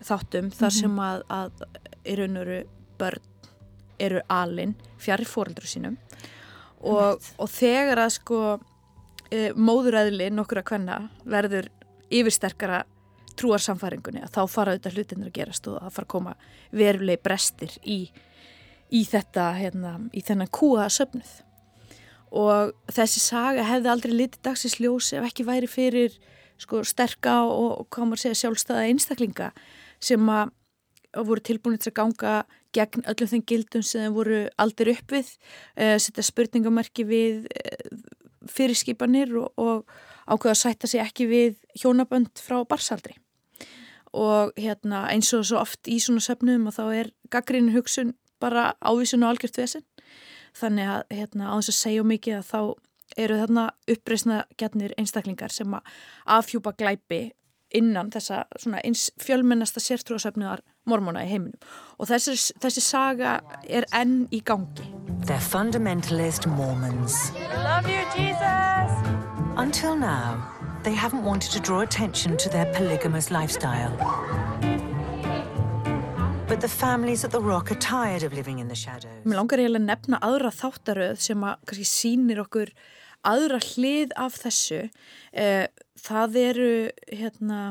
þáttum 0.05 0.51
þar 0.53 0.69
mm 0.69 0.77
sem 0.77 0.99
að, 1.01 1.23
að 1.33 1.63
í 2.05 2.15
raun 2.19 2.37
og 2.37 2.45
veru 2.45 2.59
börn 2.97 3.23
eru 3.97 4.21
alin 4.29 4.75
fjari 5.01 5.25
fóreldur 5.25 5.65
sínum 5.69 5.97
og, 6.85 7.23
og 7.41 7.49
þegar 7.49 8.03
að 8.03 8.13
sko 8.19 8.41
e, 9.31 9.51
móðuræðli 9.55 10.29
nokkura 10.33 10.63
kvenna 10.67 11.01
verður 11.27 11.69
yfirsterkara 12.13 12.83
trúarsamfæringunni 13.37 14.23
að 14.25 14.33
þá 14.33 14.41
fara 14.49 14.73
auðvitað 14.73 14.97
hlutinir 14.97 15.29
að 15.29 15.35
gerast 15.35 15.67
og 15.69 15.77
það 15.81 15.95
fara 15.97 16.07
að 16.07 16.13
koma 16.13 16.35
verulegi 16.71 17.23
brestir 17.23 17.75
í, 17.83 17.99
í 18.89 19.03
þetta 19.05 19.51
hérna, 19.57 19.97
í 20.13 20.23
þennan 20.25 20.53
kúa 20.53 20.87
söfnuð. 20.93 21.35
Og 22.37 22.73
þessi 22.91 23.21
saga 23.23 23.63
hefði 23.67 23.91
aldrei 23.91 24.15
litið 24.15 24.41
dagsins 24.43 24.79
ljós 24.81 25.13
ef 25.15 25.29
ekki 25.29 25.45
væri 25.47 25.69
fyrir 25.71 26.17
sko 26.59 26.81
sterka 26.87 27.39
og, 27.45 27.85
og 27.85 27.99
maður 28.01 28.25
segja 28.25 28.41
sjálfstæða 28.41 28.87
einstaklinga 28.89 29.51
sem 30.03 30.23
að 30.31 30.51
voru 31.27 31.41
tilbúinir 31.41 31.81
til 31.81 31.91
að 31.93 31.99
ganga 32.01 32.33
gegn 32.75 33.05
öllum 33.09 33.29
þeim 33.31 33.43
gildum 33.47 33.83
sem 33.85 34.03
þeim 34.03 34.15
voru 34.17 34.41
aldrei 34.61 34.93
upp 34.93 35.13
við, 35.15 35.29
uh, 35.79 35.95
setja 36.01 36.25
spurningamarki 36.25 37.05
við 37.07 37.47
uh, 37.47 38.01
fyrirskipanir 38.51 39.33
og, 39.37 39.53
og 39.57 39.85
ákveða 40.27 40.53
að 40.53 40.61
sætta 40.61 40.89
sig 40.89 41.03
ekki 41.03 41.29
við 41.29 41.55
hjónabönd 41.81 42.41
frá 42.43 42.61
barsaldri 42.67 43.17
og 44.17 44.53
hérna 44.57 45.05
eins 45.11 45.29
og 45.35 45.45
svo 45.45 45.59
oft 45.61 45.87
í 45.87 45.99
svona 46.01 46.23
söfnum 46.23 46.69
og 46.69 46.75
þá 46.77 46.83
er 46.95 47.11
gaggrínu 47.33 47.75
hugsun 47.75 48.15
bara 48.41 48.73
ávísun 48.81 49.25
og 49.25 49.33
algjört 49.33 49.57
vesen. 49.57 49.83
Þannig 50.57 50.89
að 50.89 51.01
hérna, 51.13 51.49
á 51.51 51.55
þess 51.59 51.73
að 51.73 51.79
segja 51.81 52.05
mikið 52.07 52.37
að 52.37 52.47
þá 52.51 52.59
eru 53.17 53.39
þarna 53.41 53.65
uppreysna 53.93 54.37
gætnir 54.59 54.93
einstaklingar 54.97 55.53
sem 55.53 55.73
að 55.73 55.91
afhjúpa 56.37 56.73
glæpi 56.77 57.21
innan 57.75 58.11
þessa 58.13 58.45
eins 58.83 59.09
fjölmennasta 59.21 59.81
sértrúasöfnuðar 59.83 60.63
mormóna 60.87 61.25
í 61.25 61.31
heiminum. 61.31 61.59
Og 61.99 62.07
þessi, 62.11 62.37
þessi 62.63 62.83
saga 62.83 63.39
er 63.67 63.87
enn 63.95 64.27
í 64.31 64.41
gangi. 64.45 64.87
They're 65.27 65.43
fundamentalist 65.43 66.47
Mormons. 66.47 67.31
Love 67.63 67.89
you 67.91 68.03
Jesus. 68.15 68.91
Until 69.57 69.95
now 69.95 70.37
they 70.83 70.93
haven't 70.93 71.23
wanted 71.23 71.51
to 71.51 71.59
draw 71.59 71.81
attention 71.81 72.37
to 72.37 72.49
their 72.49 72.65
polygamous 72.73 73.31
lifestyle. 73.31 73.91
But 76.47 76.61
the 76.61 76.69
families 76.69 77.25
at 77.25 77.31
the 77.31 77.41
Rock 77.41 77.71
are 77.71 77.79
tired 77.79 78.23
of 78.23 78.31
living 78.31 78.59
in 78.59 78.69
the 78.69 78.75
shadows. 78.75 79.11
Mér 79.25 79.41
langar 79.41 79.59
eiginlega 79.59 79.83
að 79.83 79.89
nefna 79.89 80.19
aðra 80.23 80.51
þáttaröð 80.55 81.19
sem 81.19 81.43
að 81.43 81.57
kannski 81.67 81.87
sínir 81.89 82.39
okkur 82.45 82.71
aðra 83.27 83.59
hlið 83.63 84.15
af 84.19 84.39
þessu. 84.41 84.87
Eh, 85.33 85.67
það 86.07 86.37
eru 86.41 86.73
hérna, 87.11 87.61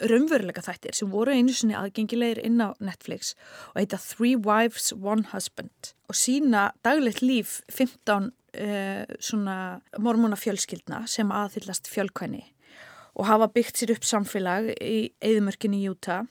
raunveruleika 0.00 0.62
þættir 0.64 0.96
sem 0.96 1.10
voru 1.12 1.34
einu 1.34 1.52
sinni 1.54 1.76
aðgengilegir 1.76 2.40
inn 2.44 2.60
á 2.62 2.72
Netflix 2.80 3.34
og 3.72 3.82
heita 3.82 4.00
Three 4.00 4.36
Wives, 4.36 4.92
One 4.96 5.28
Husband 5.34 5.92
og 6.08 6.16
sína 6.18 6.70
daglegt 6.86 7.22
líf 7.24 7.60
15 7.68 8.30
eh, 8.54 9.04
svona 9.20 9.80
mormóna 10.00 10.38
fjölskyldna 10.40 11.04
sem 11.10 11.30
aðhyllast 11.34 11.90
fjölkvæni 11.92 12.46
og 13.18 13.28
hafa 13.28 13.50
byggt 13.52 13.80
sér 13.80 13.94
upp 13.96 14.06
samfélag 14.06 14.72
í 14.80 15.10
eðimörkinni 15.20 15.82
Utah 15.90 16.24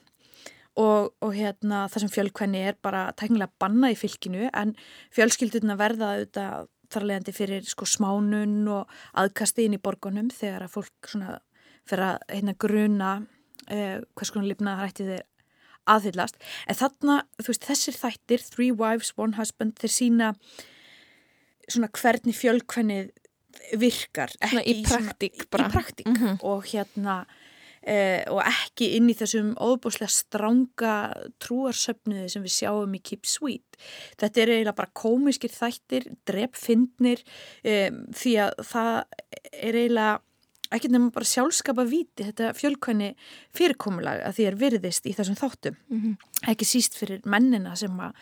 og, 0.79 1.13
og 1.21 1.31
hérna 1.35 1.85
það 1.91 2.05
sem 2.05 2.13
fjölkvæni 2.15 2.65
er 2.71 2.79
bara 2.81 3.09
tæknilega 3.19 3.53
banna 3.61 3.93
í 3.93 3.99
fylkinu 3.99 4.49
en 4.49 4.75
fjölskylduna 5.15 5.77
verða 5.79 6.15
auðvitað 6.15 6.69
þarlegandi 6.93 7.35
fyrir 7.35 7.67
sko 7.69 7.87
smánun 7.89 8.67
og 8.71 8.89
aðkasti 9.19 9.67
inn 9.67 9.77
í 9.77 9.81
borgunum 9.81 10.31
þegar 10.33 10.65
að 10.65 10.75
fólk 10.77 11.11
svona 11.11 11.39
fyrir 11.89 12.05
að 12.05 12.17
hérna 12.33 12.55
gruna 12.59 13.11
eh, 13.67 13.99
hvers 14.15 14.33
konar 14.33 14.49
lifnað 14.49 14.83
hætti 14.83 15.07
þeir 15.09 15.25
aðhyllast. 15.89 16.37
En 16.69 16.77
þarna, 16.77 17.21
þú 17.39 17.47
veist, 17.53 17.65
þessir 17.65 17.97
þættir 17.97 18.43
Three 18.45 18.75
Wives, 18.75 19.13
One 19.17 19.37
Husband, 19.39 19.77
þeir 19.81 19.93
sína 19.95 20.33
svona 21.69 21.89
hvernig 21.93 22.37
fjölkvænið 22.37 23.09
virkar 23.79 24.31
svona 24.37 24.63
í 24.65 24.79
praktík 24.85 25.45
bara. 25.51 25.67
í 25.67 25.73
praktík. 25.73 26.07
Mm 26.07 26.15
-hmm. 26.15 26.37
og 26.41 26.65
hérna 26.65 27.25
eh, 27.81 28.23
og 28.31 28.41
ekki 28.43 28.93
inn 28.97 29.09
í 29.11 29.17
þessum 29.17 29.51
óbúslega 29.55 30.11
stránga 30.13 30.95
trúarsöfnuði 31.43 32.29
sem 32.31 32.45
við 32.45 32.55
sjáum 32.55 32.95
í 32.95 33.03
Keep 33.03 33.29
Sweet. 33.29 33.79
Þetta 34.19 34.41
er 34.41 34.53
eiginlega 34.53 34.79
bara 34.79 34.93
komiskir 34.93 35.53
þættir, 35.53 36.09
drepfindnir 36.29 37.23
eh, 37.63 37.91
því 38.15 38.35
að 38.45 38.65
það 38.71 38.95
er 39.53 39.79
eiginlega 39.83 40.17
ekki 40.75 40.89
nefnum 40.91 41.09
bara 41.13 41.25
sjálfskapa 41.25 41.85
viti 41.89 42.25
þetta 42.27 42.51
fjölkvæni 42.57 43.09
fyrirkomulag 43.57 44.21
að 44.25 44.37
því 44.37 44.47
er 44.49 44.57
virðist 44.59 45.07
í 45.09 45.15
þessum 45.17 45.37
þáttum 45.39 45.77
mm 45.89 46.01
-hmm. 46.01 46.15
ekki 46.51 46.67
síst 46.67 46.97
fyrir 46.97 47.25
mennina 47.25 47.75
sem 47.79 47.95
að 47.99 48.13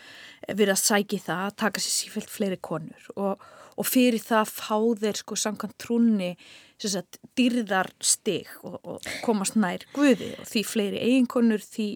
virðast 0.55 0.87
sæki 0.87 1.19
það 1.19 1.43
að 1.47 1.57
taka 1.63 1.83
sér 1.83 1.95
sífælt 1.97 2.31
fleiri 2.31 2.59
konur 2.61 3.09
og, 3.15 3.43
og 3.77 3.87
fyrir 3.87 4.21
það 4.23 4.51
fá 4.51 4.77
þeir 5.01 5.19
sko 5.21 5.37
samkvæmt 5.39 5.77
trúni 5.81 6.31
sagt, 6.77 7.19
dyrðar 7.37 7.89
stig 8.03 8.49
og, 8.65 8.77
og 8.83 9.09
komast 9.25 9.57
nær 9.57 9.85
guði 9.95 10.33
og 10.37 10.45
því 10.49 10.63
fleiri 10.67 11.01
eiginkonur 11.01 11.63
því, 11.63 11.89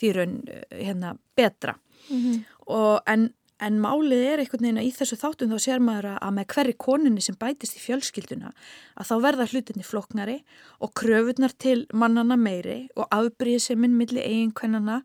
því 0.00 0.12
raun 0.16 0.36
hérna, 0.70 1.16
betra 1.36 1.76
mm 2.08 2.16
-hmm. 2.20 2.44
og 2.66 3.00
en, 3.06 3.30
en 3.60 3.80
málið 3.80 4.24
er 4.32 4.42
einhvern 4.42 4.62
veginn 4.62 4.82
að 4.82 4.88
í 4.88 4.92
þessu 4.98 5.16
þáttum 5.16 5.52
þá 5.52 5.58
sér 5.64 5.80
maður 5.80 6.18
að 6.20 6.36
með 6.36 6.46
hverri 6.54 6.74
konunni 6.76 7.20
sem 7.20 7.36
bætist 7.40 7.76
í 7.76 7.84
fjölskylduna 7.84 8.52
að 8.96 9.08
þá 9.08 9.16
verða 9.22 9.48
hlutinni 9.52 9.84
floknari 9.84 10.38
og 10.80 10.92
kröfunar 10.92 11.52
til 11.58 11.86
mannana 11.92 12.36
meiri 12.36 12.88
og 12.96 13.08
afbríði 13.10 13.60
sem 13.60 13.80
minn 13.80 13.96
milli 13.96 14.20
eiginkvennana 14.20 15.02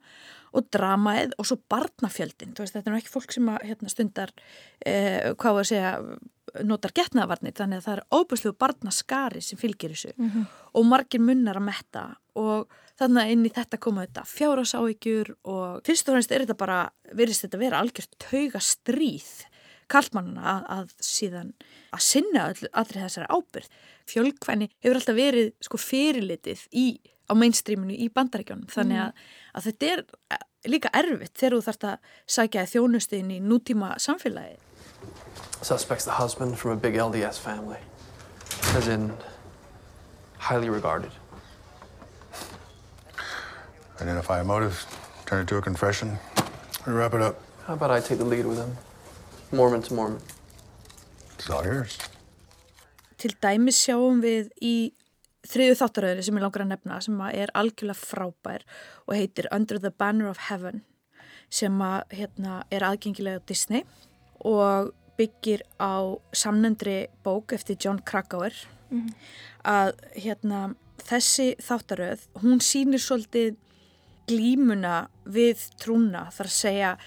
og 0.51 0.67
dramaðið 0.73 1.35
og 1.39 1.47
svo 1.47 1.57
barnafjöldin 1.71 2.53
veist, 2.57 2.75
þetta 2.75 2.91
er 2.91 2.99
ekki 2.99 3.13
fólk 3.13 3.33
sem 3.35 3.49
að, 3.51 3.65
hérna, 3.69 3.91
stundar 3.91 4.33
eh, 4.85 5.31
hvað 5.39 5.61
að 5.61 5.69
segja 5.71 5.91
notar 6.67 6.91
getnaðavarnir 6.95 7.55
þannig 7.55 7.79
að 7.79 7.85
það 7.85 7.97
er 7.97 8.03
óbúslu 8.11 8.51
barnaskari 8.59 9.43
sem 9.45 9.59
fylgir 9.59 9.93
þessu. 9.93 10.11
Mm 10.17 10.29
-hmm. 10.29 10.47
og 10.73 10.85
margir 10.85 11.21
munnar 11.23 11.61
að 11.61 11.67
metta 11.69 12.03
og 12.35 12.67
þannig 12.99 13.21
að 13.21 13.31
inn 13.31 13.45
í 13.45 13.53
þetta 13.55 13.77
koma 13.77 14.05
þetta 14.05 14.25
fjárasáhyggjur 14.27 15.31
og 15.43 15.81
fyrst 15.87 16.09
og 16.09 16.15
fremst 16.15 16.31
er 16.31 16.43
þetta 16.45 16.57
bara, 16.59 16.81
verist 17.13 17.45
þetta 17.45 17.57
að 17.57 17.65
vera 17.65 17.79
algjört 17.79 18.19
tauga 18.19 18.59
stríð 18.59 19.31
kallmannuna 19.91 20.43
að, 20.53 20.67
að 20.75 20.93
síðan 21.03 21.53
að 21.91 22.03
sinna 22.05 22.45
all, 22.49 22.69
allri 22.71 23.01
þessari 23.01 23.27
ábyrð 23.31 23.67
fjölkvæni 24.11 24.69
hefur 24.83 24.99
alltaf 24.99 25.17
verið 25.17 25.51
sko 25.63 25.79
fyrirlitið 25.81 26.67
í, 26.71 26.85
á 27.29 27.34
mainstreaminu 27.38 27.93
í 27.93 28.10
bandarækjónum 28.13 28.69
þannig 28.71 29.05
að, 29.05 29.21
að 29.55 29.69
þetta 29.69 29.91
er 29.91 30.03
líka 30.71 30.91
erfitt 30.93 31.38
þegar 31.38 31.57
þú 31.57 31.62
þarfst 31.67 31.88
að 31.89 32.12
sækja 32.38 32.67
þjónustuðin 32.73 33.31
í 33.38 33.39
nútíma 33.43 33.95
samfélagi 34.01 34.60
Suspect's 35.62 36.05
the 36.05 36.12
husband 36.12 36.57
from 36.57 36.71
a 36.71 36.75
big 36.75 36.95
LDS 36.95 37.38
family. 37.39 37.77
As 38.75 38.88
in, 38.88 39.13
highly 40.39 40.69
regarded. 40.69 41.12
Identify 44.01 44.39
a 44.39 44.43
motive, 44.43 44.86
turn 45.27 45.43
it 45.43 45.47
to 45.49 45.57
a 45.57 45.62
confession, 45.62 46.17
and 46.86 46.95
wrap 46.95 47.13
it 47.13 47.21
up. 47.21 47.39
How 47.67 47.73
about 47.73 47.91
I 47.91 47.99
take 47.99 48.17
the 48.17 48.25
lead 48.25 48.45
with 48.47 48.57
him? 48.57 48.75
Mormon 49.51 49.84
to 49.84 49.93
Mormon. 49.93 50.21
It's 51.38 51.49
all 51.49 51.63
yours. 51.63 51.97
Til 53.17 53.36
dæmis 53.38 53.77
sjáum 53.77 54.23
við 54.23 54.49
í 54.65 54.93
þriðu 55.47 55.77
þáttaröðinu 55.80 56.25
sem 56.25 56.38
ég 56.38 56.45
langar 56.45 56.65
að 56.65 56.71
nefna 56.71 57.01
sem 57.01 57.21
er 57.32 57.51
algjörlega 57.58 57.97
frábær 57.97 58.65
og 59.08 59.15
heitir 59.17 59.49
Under 59.51 59.80
the 59.82 59.91
Banner 59.91 60.30
of 60.30 60.47
Heaven 60.49 60.84
sem 61.51 61.82
að, 61.84 62.04
hérna, 62.15 62.62
er 62.71 62.86
aðgengilega 62.88 63.41
á 63.41 63.47
Disney 63.47 63.84
og 64.47 64.93
byggir 65.19 65.63
á 65.82 66.15
samnendri 66.34 67.10
bók 67.25 67.54
eftir 67.54 67.77
John 67.80 67.99
Krakauer. 67.99 68.54
Mm 68.91 69.08
-hmm. 69.08 69.13
að 69.63 69.93
hérna, 70.15 70.75
þessi 70.97 71.56
þáttaröð, 71.56 72.19
hún 72.41 72.60
sýnir 72.60 72.99
svolítið 72.99 73.56
glímuna 74.27 75.08
við 75.25 75.58
trúna. 75.80 76.32
Þar 76.32 76.45
að 76.45 76.51
segja 76.51 76.97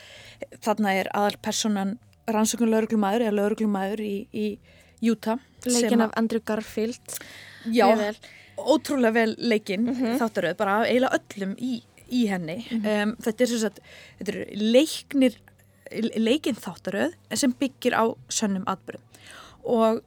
þarna 0.60 0.94
er 0.94 1.08
aðal 1.14 1.36
personan 1.42 1.98
rannsökun 2.26 2.70
lauruglumæður 2.70 3.26
eða 3.26 3.36
lauruglumæður 3.38 4.00
í, 4.00 4.28
í 4.32 4.58
Utah 5.02 5.38
Leikin 5.64 6.00
af 6.00 6.14
Andrew 6.16 6.40
Garfield 6.40 7.18
Já, 7.72 7.86
vel. 7.96 8.16
ótrúlega 8.58 9.12
vel 9.12 9.34
leikin 9.38 9.86
mm 9.86 9.94
-hmm. 9.94 10.18
þáttaröð, 10.20 10.56
bara 10.56 10.84
eiginlega 10.86 11.18
öllum 11.18 11.56
í, 11.58 11.82
í 12.10 12.26
henni 12.28 12.58
mm 12.70 12.80
-hmm. 12.80 13.02
um, 13.02 13.16
þetta 13.20 13.44
er 13.44 13.48
svo 13.48 13.56
að 13.56 13.80
þetta 14.18 14.32
eru 14.32 14.44
leiknir 14.54 15.40
leikinn 16.16 16.56
þáttaröð 16.56 17.14
sem 17.34 17.52
byggir 17.52 17.94
á 17.94 18.04
sönnum 18.28 18.64
atbyrðum 18.66 19.04
og 19.64 20.02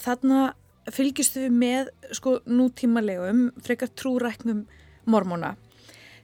þarna 0.00 0.54
fylgistu 0.90 1.40
við 1.46 1.52
með 1.52 1.90
sko 2.16 2.40
nútímalegum 2.46 3.50
frekar 3.62 3.88
trúræknum 3.88 4.66
mormóna 5.04 5.56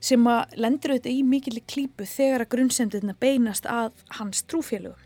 sem 0.01 0.27
að 0.29 0.57
lendir 0.61 0.95
auðvitað 0.95 1.13
í 1.13 1.23
mikil 1.27 1.61
klípu 1.67 2.07
þegar 2.09 2.45
að 2.45 2.53
grunnsemdina 2.55 3.17
beinast 3.21 3.67
að 3.67 3.93
hans 4.19 4.43
trúfélögum 4.43 5.03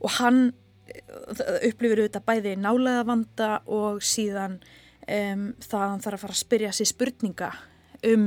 og 0.00 0.10
hann 0.18 0.52
upplifir 0.90 2.02
auðvitað 2.02 2.26
bæði 2.26 2.54
nálega 2.58 3.06
vanda 3.06 3.50
og 3.66 4.00
síðan 4.02 4.58
um, 5.06 5.44
það 5.64 5.86
hann 5.86 6.04
þarf 6.04 6.18
að 6.18 6.24
fara 6.24 6.36
að 6.36 6.42
spyrja 6.44 6.72
sér 6.76 6.90
spurninga 6.90 7.50
um 8.10 8.26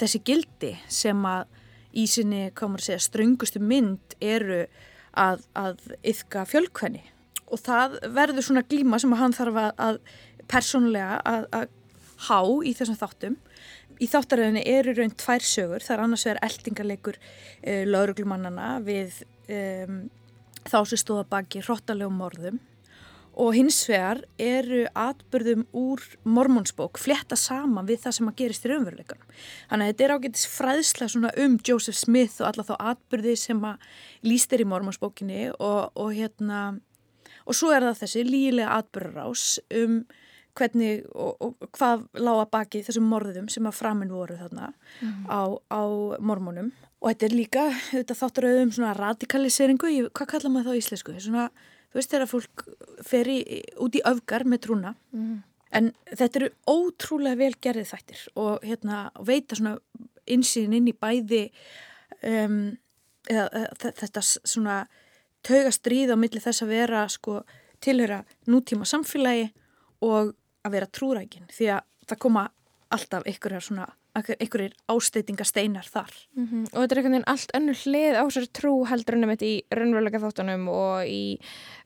þessi 0.00 0.20
gildi 0.26 0.72
sem 0.90 1.20
að 1.28 1.46
í 1.94 2.06
sinni, 2.10 2.48
hvað 2.56 2.72
maður 2.72 2.86
segja, 2.88 3.02
ströngustu 3.04 3.62
mynd 3.62 4.16
eru 4.24 4.64
að, 5.14 5.44
að 5.54 5.84
yfka 6.10 6.42
fjölkvenni. 6.50 7.04
Og 7.54 7.60
það 7.62 8.00
verður 8.16 8.48
svona 8.48 8.64
glíma 8.66 8.98
sem 8.98 9.14
hann 9.14 9.36
þarf 9.36 9.60
að, 9.62 9.70
að 9.78 10.00
persónulega 10.50 11.20
að, 11.22 11.46
að 11.54 11.68
há 12.26 12.40
í 12.66 12.74
þessum 12.74 12.98
þáttum. 12.98 13.38
Í 14.02 14.08
þáttaröðinni 14.10 14.64
eru 14.66 14.96
raun 14.96 15.14
tvær 15.14 15.46
sögur, 15.46 15.84
það 15.86 15.96
er 15.96 16.02
annars 16.02 16.26
vegar 16.26 16.42
eldingarleikur 16.48 17.20
uh, 17.20 17.84
lauruglumannana 17.86 18.70
við 18.82 19.22
um, 19.46 20.00
þá 20.66 20.78
sem 20.90 20.98
stóða 20.98 21.28
baki 21.30 21.62
hróttalegum 21.62 22.18
morðum 22.18 22.58
og 23.40 23.54
hins 23.56 23.80
vegar 23.88 24.22
eru 24.40 24.84
atbyrðum 24.98 25.64
úr 25.74 26.02
mormonsbók 26.22 27.00
fletta 27.02 27.36
saman 27.38 27.88
við 27.88 28.04
það 28.04 28.16
sem 28.18 28.30
að 28.30 28.38
gerist 28.40 28.66
í 28.66 28.72
raunveruleikunum. 28.72 29.36
Þannig 29.70 29.84
að 29.84 29.92
þetta 29.92 30.06
er 30.06 30.14
ágætis 30.14 30.48
fræðsla 30.54 31.32
um 31.44 31.58
Joseph 31.66 31.98
Smith 31.98 32.40
og 32.40 32.50
alla 32.50 32.66
þá 32.70 32.74
atbyrði 32.94 33.36
sem 33.40 33.64
að 33.66 33.88
líst 34.26 34.52
er 34.54 34.64
í 34.64 34.68
mormonsbókinni 34.70 35.48
og, 35.58 35.80
og 35.94 36.12
hérna 36.14 36.60
og 37.44 37.56
svo 37.56 37.72
er 37.74 37.84
það 37.88 38.04
þessi 38.04 38.24
lílega 38.28 38.78
atbyrðarás 38.78 39.48
um 39.82 40.04
hvernig 40.54 41.02
og, 41.10 41.34
og 41.42 41.68
hvað 41.74 42.06
lága 42.22 42.46
baki 42.52 42.84
þessum 42.86 43.08
morðum 43.10 43.50
sem 43.50 43.66
að 43.66 43.78
framinn 43.80 44.12
voru 44.14 44.36
þarna 44.38 44.70
mm. 45.02 45.24
á, 45.26 45.42
á 45.50 45.82
mormonum 46.22 46.70
og 47.04 47.10
þetta 47.10 47.26
er 47.26 47.34
líka, 47.36 47.64
þetta 47.90 48.16
þáttur 48.16 48.48
auðvum 48.48 48.70
svona 48.72 48.94
radikaliseringu, 48.96 49.90
hvað 50.16 50.30
kallar 50.30 50.52
maður 50.54 50.70
það 50.70 50.78
á 50.78 50.80
íslensku? 50.80 51.16
Svona, 51.20 51.48
þú 51.94 52.00
veist 52.00 52.14
þegar 52.14 52.30
fólk 52.30 52.64
fer 53.06 53.28
í, 53.30 53.38
út 53.78 53.94
í 53.94 54.02
öfgar 54.10 54.42
með 54.50 54.64
trúna 54.66 54.94
mm. 55.14 55.36
en 55.78 55.92
þetta 56.10 56.40
eru 56.40 56.48
ótrúlega 56.66 57.38
vel 57.38 57.52
gerðið 57.62 57.92
þættir 57.92 58.24
og 58.42 58.66
hérna 58.66 59.04
veita 59.22 59.54
svona 59.54 59.76
insýn 60.26 60.74
inn 60.74 60.90
í 60.90 60.96
bæði 60.98 61.44
um, 62.26 62.74
eða, 63.30 63.66
þetta 63.78 64.24
svona 64.26 64.80
tauga 65.46 65.70
stríð 65.74 66.14
á 66.14 66.16
milli 66.18 66.42
þess 66.42 66.64
að 66.64 66.74
vera 66.74 67.04
sko 67.12 67.42
tilhöra 67.84 68.24
nútíma 68.50 68.88
samfélagi 68.88 69.52
og 70.02 70.34
að 70.64 70.74
vera 70.74 70.90
trúrækin 70.90 71.46
því 71.52 71.70
að 71.76 71.84
það 72.08 72.22
koma 72.26 72.48
alltaf 72.94 73.28
einhverjar 73.28 73.64
svona 73.68 73.86
einhverjir 74.14 74.74
ásteytingasteinar 74.90 75.86
þar 75.90 76.12
mm 76.36 76.46
-hmm. 76.46 76.64
og 76.72 76.78
þetta 76.78 76.94
er 76.94 76.98
einhvern 76.98 77.16
veginn 77.16 77.30
allt 77.32 77.54
önnur 77.58 77.78
hlið 77.82 78.18
á 78.22 78.24
sér 78.30 78.46
trú 78.52 78.74
heldur 78.86 79.16
ennum 79.16 79.30
þetta 79.34 79.46
í 79.46 79.56
raunverulega 79.74 80.22
þáttunum 80.22 80.68
og 80.70 81.06
í 81.06 81.38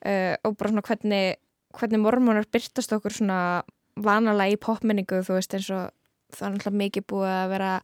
uh, 0.05 0.35
og 0.45 0.57
bara 0.57 0.71
svona 0.71 0.83
hvernig, 0.83 1.37
hvernig 1.73 2.01
mormónar 2.01 2.47
byrtast 2.53 2.93
okkur 2.93 3.13
svona 3.13 3.63
vanalega 3.97 4.53
í 4.53 4.61
popmenningu 4.61 5.23
þú 5.25 5.39
veist 5.39 5.55
eins 5.55 5.71
og 5.71 5.91
það 6.37 6.47
er 6.47 6.53
náttúrulega 6.53 6.83
mikið 6.85 7.05
búið 7.09 7.33
að 7.33 7.49
vera 7.49 7.83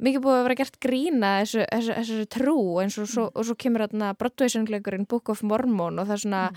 mikið 0.00 0.20
búið 0.24 0.36
að 0.36 0.44
vera 0.44 0.54
gert 0.54 0.80
grína 0.80 1.30
þessu, 1.40 1.64
þessu, 1.72 1.92
þessu 1.96 2.26
trú 2.26 2.60
eins 2.80 2.98
og 2.98 3.08
svo, 3.08 3.30
og 3.34 3.44
svo 3.44 3.54
kemur 3.54 3.86
þarna 3.86 4.14
Broadway-söngleikurinn 4.14 5.08
Book 5.08 5.28
of 5.28 5.42
Mormon 5.42 5.98
og 5.98 6.06
það 6.06 6.16
er 6.16 6.24
svona 6.24 6.50
mm 6.50 6.56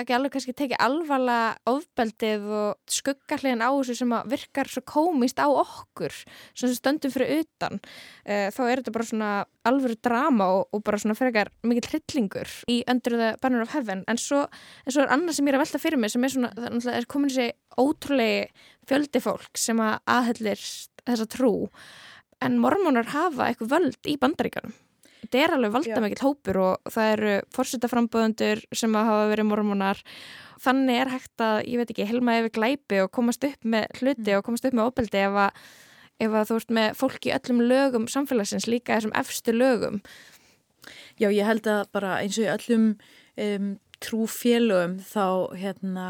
ekki 0.00 0.14
alveg 0.16 0.34
kannski 0.34 0.54
tekið 0.56 0.80
alvarlega 0.84 1.72
ofbeldið 1.72 2.46
og 2.58 2.94
skuggarlegin 2.98 3.64
á 3.64 3.70
þessu 3.70 3.96
sem 3.98 4.14
virkar 4.30 4.70
svo 4.72 4.82
komist 4.88 5.40
á 5.42 5.48
okkur 5.48 6.14
sem 6.56 6.74
stöndum 6.74 7.12
fyrir 7.14 7.42
utan 7.42 7.78
uh, 7.80 8.48
þá 8.54 8.60
er 8.66 8.80
þetta 8.80 8.94
bara 8.94 9.08
svona 9.10 9.30
alvöru 9.68 9.98
drama 10.00 10.48
og, 10.56 10.66
og 10.72 10.84
bara 10.86 11.00
svona 11.02 11.16
frekar 11.18 11.52
mikið 11.66 11.90
hryllingur 11.92 12.56
í 12.70 12.80
Under 12.90 13.18
the 13.18 13.30
Banner 13.42 13.64
of 13.64 13.74
Heaven. 13.74 14.04
En 14.08 14.20
svo, 14.20 14.44
en 14.84 14.94
svo 14.94 15.04
er 15.04 15.14
annað 15.14 15.38
sem 15.38 15.48
ég 15.48 15.54
er 15.54 15.60
að 15.60 15.64
velta 15.66 15.82
fyrir 15.82 16.00
mig 16.00 16.14
sem 16.14 16.24
er 16.24 16.34
svona, 16.34 16.52
það 16.56 16.92
er 16.96 17.08
komin 17.10 17.32
þessi 17.32 17.50
ótrúlegi 17.78 18.66
fjöldi 18.88 19.22
fólk 19.22 19.60
sem 19.60 19.80
að 19.84 19.96
aðhellir 20.16 20.66
þessa 21.04 21.30
trú. 21.30 21.54
En 22.44 22.60
mormónar 22.62 23.10
hafa 23.12 23.48
eitthvað 23.48 23.74
völd 23.74 24.10
í 24.10 24.18
bandaríkanum 24.20 24.76
þetta 25.22 25.40
er 25.42 25.54
alveg 25.56 25.74
valdamækill 25.74 26.24
hópur 26.24 26.60
og 26.62 26.92
það 26.92 27.12
eru 27.14 27.32
fórsetaframböðundur 27.56 28.62
sem 28.76 28.94
hafa 28.98 29.26
verið 29.32 29.48
mormonar 29.50 30.02
þannig 30.62 31.02
er 31.02 31.12
hægt 31.12 31.42
að, 31.44 31.60
ég 31.70 31.80
veit 31.80 31.92
ekki, 31.92 32.06
helma 32.08 32.38
yfir 32.40 32.54
glæpi 32.58 33.02
og 33.04 33.12
komast 33.14 33.44
upp 33.46 33.68
með 33.68 33.86
hluti 34.00 34.26
mm. 34.26 34.38
og 34.38 34.46
komast 34.46 34.66
upp 34.68 34.78
með 34.78 34.90
óbeldi 34.90 35.22
ef 35.22 35.38
að, 35.44 35.62
ef 36.26 36.34
að 36.40 36.48
þú 36.50 36.58
ert 36.62 36.74
með 36.78 36.90
fólk 36.98 37.28
í 37.28 37.34
öllum 37.36 37.62
lögum 37.70 38.08
samfélagsins 38.10 38.68
líka 38.70 38.98
þessum 38.98 39.14
efstu 39.18 39.54
lögum. 39.54 40.00
Já, 41.18 41.28
ég 41.30 41.46
held 41.46 41.66
að 41.70 41.84
bara 41.94 42.18
eins 42.22 42.38
og 42.38 42.46
í 42.46 42.52
öllum 42.54 42.88
um, 43.44 43.70
trúfélögum 44.02 44.98
þá 45.06 45.26
hérna 45.58 46.08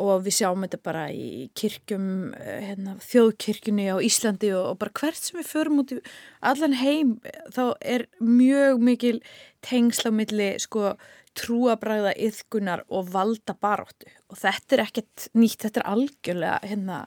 og 0.00 0.24
við 0.26 0.38
sjáum 0.38 0.64
þetta 0.66 0.80
bara 0.84 1.04
í 1.12 1.48
kirkjum, 1.58 2.06
eh, 2.38 2.60
hérna, 2.68 2.96
þjóðkirkjunni 3.04 3.88
á 3.92 3.96
Íslandi 4.02 4.52
og, 4.56 4.66
og 4.72 4.78
bara 4.82 4.94
hvert 5.00 5.20
sem 5.20 5.40
við 5.40 5.50
förum 5.50 5.82
út 5.84 5.94
í 5.94 6.00
allan 6.44 6.76
heim 6.80 7.16
þá 7.54 7.64
er 7.80 8.06
mjög 8.20 8.82
mikil 8.84 9.16
tengsla 9.64 10.12
á 10.12 10.14
milli 10.14 10.48
sko 10.62 10.94
trúabræða 11.34 12.12
yðgunar 12.20 12.84
og 12.94 13.08
valda 13.10 13.56
baróttu 13.58 14.06
og 14.30 14.38
þetta 14.38 14.76
er 14.76 14.82
ekkert 14.84 15.24
nýtt, 15.34 15.64
þetta 15.64 15.80
er 15.80 15.88
algjörlega 15.90 16.70
hérna 16.70 16.98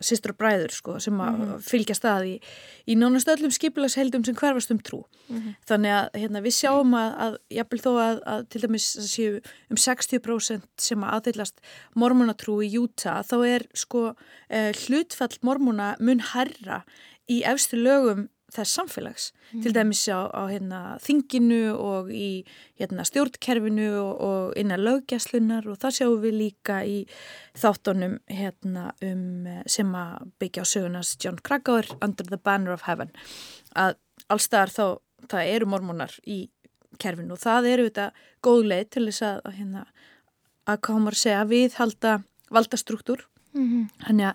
sýstur 0.00 0.32
og 0.34 0.38
bræður 0.40 0.74
sko 0.74 0.96
sem 1.00 1.20
að 1.20 1.36
mm 1.36 1.44
-hmm. 1.44 1.62
fylgja 1.68 1.96
stað 1.98 2.26
í, 2.30 2.34
í 2.88 2.96
nánast 2.96 3.28
öllum 3.28 3.52
skipilagsheldum 3.52 4.24
sem 4.24 4.34
hverfast 4.34 4.70
um 4.70 4.80
trú 4.80 5.04
mm 5.28 5.36
-hmm. 5.36 5.54
þannig 5.68 5.92
að 5.92 6.08
hérna 6.20 6.40
við 6.40 6.54
sjáum 6.60 6.94
að, 6.94 7.10
að 7.24 7.38
jafnvel 7.50 7.80
þó 7.80 7.92
að, 8.08 8.20
að 8.26 8.48
til 8.48 8.60
dæmis 8.60 8.86
séu 9.12 9.40
um 9.70 9.76
60% 9.76 10.62
sem 10.78 11.04
að 11.04 11.14
aðeilast 11.14 11.60
mormonatrú 11.94 12.62
í 12.62 12.72
Júta 12.72 13.22
þá 13.22 13.36
er 13.46 13.66
sko 13.74 14.14
eh, 14.48 14.72
hlutfall 14.72 15.36
mormona 15.42 15.96
mun 16.00 16.20
herra 16.20 16.84
í 17.28 17.42
efstu 17.44 17.76
lögum 17.76 18.28
þess 18.54 18.78
samfélags 18.78 19.26
mm. 19.32 19.62
til 19.64 19.72
dæmis 19.74 20.02
á, 20.08 20.30
á 20.30 20.42
hérna, 20.50 20.80
þinginu 21.02 21.74
og 21.74 22.10
í 22.14 22.44
hérna, 22.80 23.06
stjórnkerfinu 23.08 23.88
og, 24.00 24.12
og 24.28 24.56
innan 24.60 24.84
löggjæslunar 24.84 25.68
og 25.70 25.80
það 25.82 25.96
sjáum 25.98 26.22
við 26.22 26.38
líka 26.38 26.80
í 26.86 27.00
þáttunum 27.58 28.18
hérna, 28.30 28.92
um, 29.04 29.50
sem 29.66 29.94
að 29.98 30.30
byggja 30.42 30.66
á 30.66 30.72
sögunast 30.72 31.18
John 31.24 31.40
Krakauer 31.42 31.88
Under 32.00 32.26
the 32.30 32.40
Banner 32.40 32.74
of 32.74 32.86
Heaven 32.88 33.12
að 33.74 33.96
allstaðar 34.32 34.72
þá 34.72 34.84
það 35.30 35.52
eru 35.54 35.68
mormónar 35.70 36.14
í 36.28 36.44
kerfinu 37.00 37.34
og 37.34 37.42
það 37.42 37.70
eru 37.72 37.86
þetta 37.88 38.08
góð 38.44 38.66
leið 38.70 38.90
til 38.94 39.06
þess 39.08 39.26
að 39.28 39.54
hérna, 39.58 39.84
að 40.70 40.82
komur 40.86 41.18
segja 41.18 41.44
við 41.48 41.78
halda 41.80 42.18
valdastruktúr 42.54 43.24
mm 43.54 43.64
-hmm. 43.64 43.86
þannig 44.06 44.26
að 44.30 44.34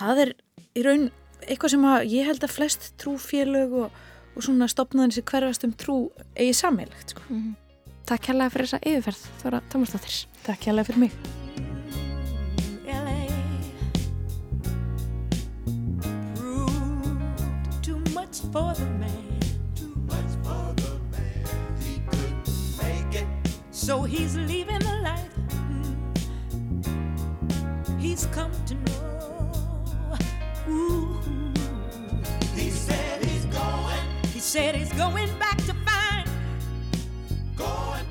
það 0.00 0.22
er 0.24 0.34
í 0.74 0.84
raun 0.86 1.10
eitthvað 1.46 1.74
sem 1.74 1.84
að 1.84 2.06
ég 2.12 2.30
held 2.30 2.44
að 2.44 2.54
flest 2.56 2.92
trúfélög 3.02 3.76
og, 3.84 4.00
og 4.36 4.46
svona 4.46 4.68
stopnaðin 4.70 5.14
sem 5.18 5.28
hverfast 5.28 5.64
um 5.68 5.76
trú 5.76 5.98
eigi 6.36 6.54
sammeilegt 6.54 7.10
sko. 7.16 7.22
mm 7.28 7.42
-hmm. 7.42 7.54
Takk 8.06 8.26
hérlega 8.26 8.50
fyrir 8.50 8.66
þessa 8.66 8.84
yfirferð 8.86 9.22
Þóra 9.42 9.60
Tómasdóttir 9.70 10.26
Takk 10.42 10.66
hérlega 10.66 10.84
fyrir 10.84 10.98
mig 10.98 11.12
for 18.52 18.74
the 18.74 18.84
man. 18.84 19.40
Too 19.74 19.94
much 19.96 20.30
for 20.44 20.74
the 20.76 21.00
man. 21.10 21.80
He 21.80 22.02
couldn't 22.06 22.48
make 22.82 23.22
it. 23.22 23.26
So 23.70 24.02
he's 24.02 24.36
leaving 24.36 24.78
the 24.80 24.96
life. 25.02 25.32
He's 27.98 28.26
come 28.26 28.52
to 28.66 28.74
know. 28.74 30.18
Ooh. 30.68 31.11
Said 34.52 34.76
he's 34.76 34.92
going 34.92 35.30
back 35.38 35.56
to 35.64 35.72
find. 35.72 36.28
Going 37.56 38.01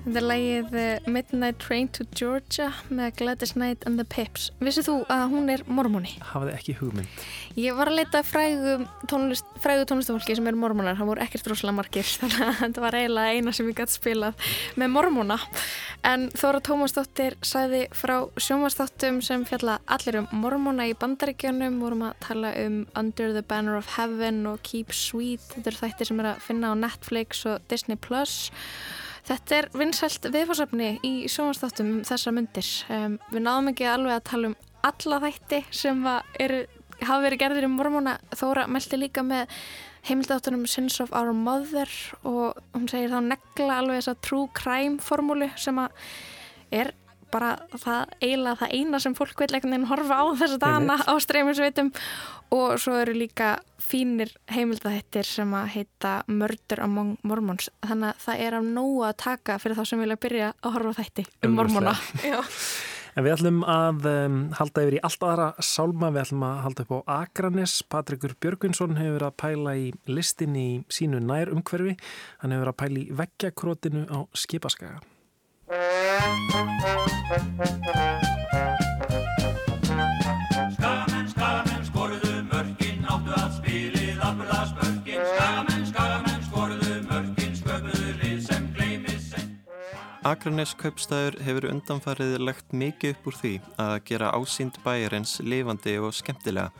Þetta 0.00 0.16
er 0.16 0.24
lægið 0.24 0.76
eh, 0.80 1.08
Midnight 1.12 1.58
Train 1.60 1.88
to 1.92 2.06
Georgia 2.16 2.70
með 2.88 3.18
Gladys 3.18 3.50
Knight 3.52 3.82
and 3.84 4.00
the 4.00 4.06
Pips. 4.08 4.46
Vissið 4.64 4.86
þú 4.86 4.94
að 5.12 5.24
hún 5.34 5.52
er 5.52 5.64
mormóni? 5.68 6.14
Hafði 6.30 6.54
ekki 6.56 6.74
hugmynd. 6.78 7.24
Ég 7.60 7.76
var 7.76 7.90
að 7.90 7.98
leita 7.98 8.22
frægu, 8.24 8.78
tónlist, 9.10 9.50
frægu 9.60 9.84
tónlistafólki 9.90 10.38
sem 10.38 10.48
er 10.48 10.56
mormónar, 10.56 10.96
það 10.96 11.10
voru 11.12 11.24
ekkert 11.26 11.44
droslega 11.50 11.76
margir 11.76 12.08
þannig 12.22 12.46
að 12.46 12.62
þetta 12.62 12.84
var 12.86 12.96
eiginlega 12.96 13.34
eina 13.36 13.54
sem 13.56 13.68
ég 13.68 13.76
gæti 13.82 13.96
spilað 13.98 14.48
með 14.80 14.92
mormóna 14.94 15.36
en 16.08 16.26
Þóra 16.32 16.62
Tómasdóttir 16.64 17.36
sæði 17.44 17.82
frá 17.92 18.14
sjómasdóttum 18.40 19.20
sem 19.24 19.44
fjalla 19.48 19.76
allir 19.84 20.22
um 20.22 20.30
mormóna 20.40 20.88
í 20.88 20.96
bandaríkjónum 20.96 21.76
vorum 21.84 22.06
að 22.08 22.16
tala 22.24 22.54
um 22.64 22.80
Under 22.96 23.34
the 23.36 23.44
Banner 23.44 23.76
of 23.76 23.98
Heaven 23.98 24.46
og 24.48 24.64
Keep 24.64 24.96
Sweet. 24.96 25.44
Þetta 25.52 25.74
eru 25.74 25.82
þættir 25.82 26.10
sem 26.10 26.24
er 26.24 26.32
að 26.32 26.42
finna 26.46 26.72
á 26.72 26.74
Netflix 26.86 27.44
og 27.50 27.60
Disney 27.68 28.00
Plus 28.00 28.48
Þetta 29.30 29.58
er 29.60 29.66
vinsælt 29.78 30.26
viðfórsöfni 30.34 30.86
í 31.06 31.12
sjómasdóttum 31.30 31.90
um 31.92 31.98
þessar 32.06 32.34
myndir 32.34 32.66
um, 32.90 33.12
við 33.30 33.44
náðum 33.44 33.70
ekki 33.70 33.86
alveg 33.86 34.16
að 34.16 34.24
tala 34.26 34.50
um 34.50 34.56
alla 34.88 35.18
þætti 35.22 35.60
sem 35.76 36.00
eru 36.42 36.64
hafa 37.04 37.20
verið 37.24 37.42
gerðir 37.44 37.66
um 37.68 37.76
mormóna 37.78 38.16
Þóra 38.34 38.64
meldi 38.66 38.98
líka 38.98 39.22
með 39.22 39.52
heimildáttunum 40.08 40.64
Sins 40.66 40.98
of 41.04 41.12
Our 41.14 41.30
Mother 41.36 41.90
og 42.26 42.58
hún 42.74 42.88
segir 42.90 43.12
þá 43.12 43.20
negla 43.28 43.78
alveg 43.78 44.00
þessa 44.00 44.16
true 44.26 44.48
crime 44.56 44.98
formúlu 45.04 45.50
sem 45.60 45.78
er 46.74 46.90
bara 47.32 47.54
það 47.72 48.14
eiginlega 48.20 48.60
það 48.62 48.76
eina 48.78 49.00
sem 49.02 49.16
fólk 49.18 49.42
vil 49.42 49.50
einhvern 49.50 49.74
veginn 49.74 49.90
horfa 49.90 50.20
á 50.20 50.24
þess 50.40 50.56
að 50.56 50.62
dana 50.64 50.98
á 51.00 51.14
streyminsveitum 51.22 51.90
og 52.54 52.76
svo 52.82 52.96
eru 52.98 53.14
líka 53.14 53.56
fínir 53.80 54.32
heimildahættir 54.50 55.26
sem 55.26 55.50
að 55.56 55.72
heita 55.74 56.14
Murder 56.30 56.84
Among 56.84 57.16
Mormons. 57.26 57.70
Þannig 57.86 58.12
að 58.12 58.22
það 58.26 58.46
er 58.46 58.56
á 58.58 58.60
nógu 58.66 59.02
að 59.06 59.18
taka 59.24 59.58
fyrir 59.62 59.78
þá 59.78 59.84
sem 59.90 60.02
vilja 60.02 60.20
byrja 60.20 60.54
að 60.60 60.78
horfa 60.78 60.96
þætti 61.02 61.26
um 61.46 61.58
mormona. 61.58 61.94
En 63.18 63.26
við 63.26 63.34
ætlum 63.34 63.64
að 63.66 64.06
um, 64.06 64.36
halda 64.54 64.84
yfir 64.84 64.96
í 64.96 65.02
allt 65.06 65.24
aðra 65.26 65.48
sálma, 65.66 66.12
við 66.14 66.22
ætlum 66.22 66.44
að 66.46 66.60
halda 66.66 66.84
upp 66.84 66.92
á 66.94 66.98
Akranes. 67.16 67.74
Patrikur 67.90 68.36
Björgvinsson 68.38 68.98
hefur 69.00 69.26
að 69.26 69.38
pæla 69.42 69.74
í 69.78 69.88
listin 70.06 70.54
í 70.58 70.68
sínu 70.92 71.18
nær 71.24 71.50
umhverfi. 71.50 71.96
Hann 72.44 72.54
hefur 72.54 72.70
að 72.70 72.78
pæla 72.84 73.02
í 73.02 73.08
veggjakrótinu 73.18 74.06
á 74.06 74.18
Skipaskaga. 74.30 75.02
Akranes 75.70 75.86
kaupstæður 90.74 91.38
hefur 91.38 91.70
undanfarið 91.70 92.42
lagt 92.42 92.74
mikið 92.74 93.14
upp 93.14 93.30
úr 93.30 93.38
því 93.38 93.54
að 93.78 93.94
gera 94.10 94.34
ásýnd 94.34 94.74
bæjarins 94.82 95.38
lifandi 95.38 95.94
og 96.02 96.10
skemmtilega. 96.18 96.74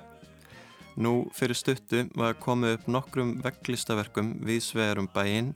Nú 0.99 1.31
fyrir 1.31 1.55
stuttu 1.55 2.11
var 2.19 2.35
komið 2.43 2.81
upp 2.81 2.91
nokkrum 2.91 3.39
veglistaverkum 3.47 4.43
við 4.43 4.67
svegarum 4.67 5.07
bæinn, 5.15 5.55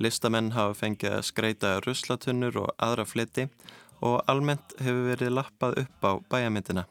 listamenn 0.00 0.54
hafa 0.56 0.78
fengið 0.80 1.18
að 1.18 1.26
skreita 1.28 1.74
ruslatunnur 1.84 2.56
og 2.64 2.72
aðra 2.82 3.06
fleti 3.06 3.46
og 4.00 4.22
almennt 4.30 4.74
hefur 4.80 5.06
verið 5.12 5.36
lappað 5.36 5.78
upp 5.84 6.08
á 6.08 6.12
bæjamyndina. 6.32 6.86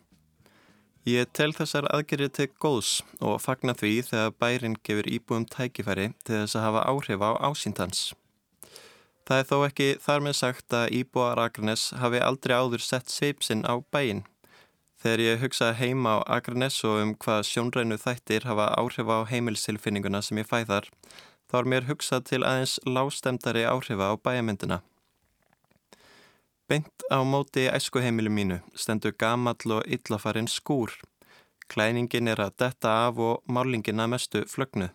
Ég 1.09 1.29
tel 1.33 1.53
þessar 1.57 1.87
aðgerið 1.95 2.31
til 2.37 2.49
góðs 2.61 2.89
og 3.23 3.39
fagna 3.41 3.73
því 3.73 3.93
þegar 4.11 4.33
bærin 4.41 4.79
gefur 4.83 5.07
íbúum 5.09 5.47
tækifæri 5.49 6.11
til 6.23 6.41
þess 6.41 6.57
að 6.59 6.65
hafa 6.67 6.87
áhrif 6.91 7.23
á 7.23 7.31
ásýndans. 7.49 8.09
Það 9.29 9.39
er 9.39 9.45
þó 9.45 9.57
ekki 9.67 9.87
þar 10.01 10.23
með 10.25 10.35
sagt 10.39 10.73
að 10.73 10.93
Íbúar 10.99 11.37
Akranes 11.37 11.81
hafi 12.01 12.17
aldrei 12.25 12.55
áður 12.57 12.81
sett 12.81 13.11
seipsinn 13.13 13.61
á 13.61 13.77
bæin. 13.93 14.23
Þegar 14.97 15.21
ég 15.21 15.43
hugsa 15.43 15.67
heima 15.77 16.15
á 16.17 16.19
Akranes 16.39 16.79
og 16.83 16.97
um 17.03 17.11
hvað 17.13 17.43
sjónrænu 17.45 17.99
þættir 18.01 18.47
hafa 18.49 18.71
áhrif 18.73 19.05
á 19.05 19.29
heimilsilfinninguna 19.29 20.23
sem 20.25 20.41
ég 20.41 20.49
fæðar, 20.49 20.89
þá 21.49 21.55
er 21.59 21.69
mér 21.73 21.87
hugsað 21.89 22.25
til 22.29 22.43
aðeins 22.45 22.77
lágstemdari 22.85 23.65
áhrifa 23.65 24.13
á 24.13 24.15
bæjamyndina. 24.15 24.79
Beint 26.69 27.05
á 27.09 27.25
móti 27.25 27.65
æskuheimilu 27.65 28.29
mínu 28.29 28.59
stendur 28.77 29.15
gamall 29.17 29.77
og 29.79 29.87
illafarinn 29.89 30.47
skúr. 30.47 30.93
Klæningin 31.69 32.29
er 32.29 32.41
að 32.41 32.57
detta 32.61 32.91
af 33.07 33.17
og 33.17 33.41
málingin 33.49 34.01
að 34.01 34.11
mestu 34.13 34.43
flögnuð. 34.45 34.93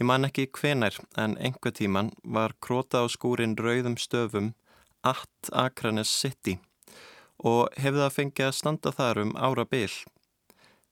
Ég 0.00 0.06
man 0.08 0.24
ekki 0.24 0.48
hvenar 0.56 0.96
en 1.20 1.36
einhver 1.38 1.74
tíman 1.76 2.10
var 2.24 2.54
króta 2.64 3.04
á 3.04 3.06
skúrin 3.06 3.58
rauðum 3.58 3.98
stöfum 4.00 4.54
At 5.04 5.50
Akranes 5.52 6.08
City 6.08 6.58
og 7.40 7.68
hefði 7.80 8.02
það 8.02 8.16
fengið 8.16 8.46
að 8.46 8.56
standa 8.56 8.92
þar 8.96 9.20
um 9.22 9.36
ára 9.36 9.64
byl. 9.64 9.92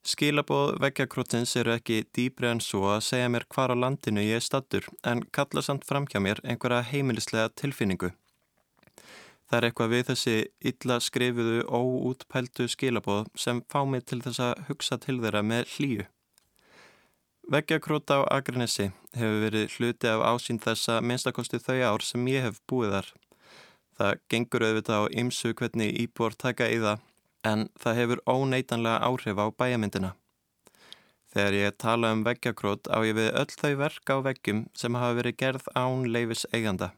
Skilabóð 0.09 0.79
veggjakrótins 0.81 1.51
eru 1.61 1.75
ekki 1.75 1.99
dýbri 2.17 2.49
en 2.49 2.63
svo 2.65 2.87
að 2.95 3.03
segja 3.05 3.29
mér 3.29 3.45
hvar 3.53 3.75
á 3.75 3.77
landinu 3.77 4.23
ég 4.25 4.39
er 4.39 4.45
stattur 4.45 4.87
en 5.11 5.21
kalla 5.37 5.61
samt 5.61 5.85
fram 5.85 6.07
hjá 6.09 6.17
mér 6.25 6.39
einhverja 6.49 6.87
heimilislega 6.91 7.51
tilfinningu. 7.61 8.09
Það 9.49 9.59
er 9.59 9.67
eitthvað 9.69 9.93
við 9.93 10.07
þessi 10.09 10.37
illa 10.71 10.97
skrifuðu 11.05 11.59
óútpæltu 11.69 12.69
skilabóð 12.73 13.29
sem 13.45 13.61
fá 13.69 13.83
mig 13.85 14.07
til 14.09 14.23
þess 14.25 14.41
að 14.47 14.63
hugsa 14.71 14.97
til 15.03 15.19
þeirra 15.21 15.43
með 15.51 15.75
hlýju. 15.75 16.09
Veggjakróta 17.53 18.23
á 18.25 18.29
Akranessi 18.39 18.89
hefur 19.17 19.39
verið 19.45 19.77
hluti 19.77 20.09
af 20.09 20.25
ásýnd 20.31 20.65
þessa 20.65 21.03
minnstakosti 21.05 21.61
þau 21.61 21.79
ár 21.91 22.09
sem 22.09 22.33
ég 22.33 22.49
hef 22.49 22.63
búið 22.65 22.97
þar. 22.97 23.13
Það 24.01 24.25
gengur 24.33 24.69
auðvitað 24.71 25.05
á 25.05 25.13
ymsu 25.21 25.53
hvernig 25.53 26.01
íbúar 26.01 26.37
taka 26.37 26.73
í 26.73 26.81
það 26.81 27.05
en 27.47 27.69
það 27.79 27.99
hefur 28.01 28.23
óneitanlega 28.27 29.03
áhrif 29.05 29.39
á 29.39 29.47
bæjamyndina. 29.51 30.15
Þegar 31.29 31.55
ég 31.59 31.77
tala 31.77 32.13
um 32.15 32.23
veggjakrót 32.25 32.89
á 32.89 32.99
ég 33.05 33.19
við 33.19 33.35
öll 33.37 33.53
þau 33.53 33.75
verk 33.83 34.11
á 34.11 34.17
veggjum 34.25 34.65
sem 34.75 34.97
hafa 34.97 35.19
verið 35.21 35.37
gerð 35.43 35.69
án 35.77 36.09
leifis 36.09 36.47
eiganda. 36.53 36.95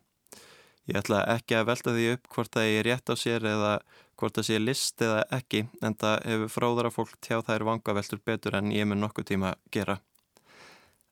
Ég 0.86 1.00
ætla 1.02 1.24
ekki 1.34 1.58
að 1.58 1.66
velta 1.68 1.92
því 1.94 2.06
upp 2.14 2.30
hvort 2.34 2.54
það 2.54 2.68
er 2.76 2.86
rétt 2.86 3.10
á 3.10 3.14
sér 3.18 3.44
eða 3.46 3.72
hvort 4.20 4.38
það 4.38 4.46
sé 4.46 4.60
list 4.60 5.02
eða 5.02 5.24
ekki 5.36 5.64
en 5.82 5.96
það 5.98 6.16
hefur 6.30 6.54
fróðara 6.54 6.94
fólk 6.94 7.18
tjá 7.24 7.40
þær 7.46 7.66
vangaveltur 7.68 8.22
betur 8.26 8.56
en 8.58 8.72
ég 8.74 8.88
mun 8.88 9.02
nokkuð 9.02 9.28
tíma 9.32 9.54
gera. 9.74 9.98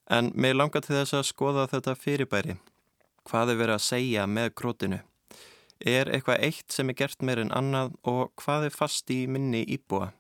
En 0.08 0.32
mér 0.34 0.56
langar 0.56 0.82
til 0.86 0.96
þess 0.96 1.18
að 1.18 1.28
skoða 1.28 1.68
þetta 1.68 1.94
fyrirbæri. 1.98 2.56
Hvað 3.28 3.52
er 3.52 3.60
verið 3.60 3.76
að 3.76 3.86
segja 3.86 4.26
með 4.26 4.54
krótinu? 4.56 5.02
Er 5.78 6.10
eitthvað 6.10 6.42
eitt 6.42 6.74
sem 6.74 6.90
er 6.90 6.96
gert 6.98 7.22
meir 7.22 7.38
en 7.38 7.52
annað 7.54 7.92
og 8.02 8.32
hvað 8.42 8.68
er 8.68 8.74
fast 8.74 9.10
í 9.14 9.26
minni 9.30 9.62
íbúa? 9.62 10.10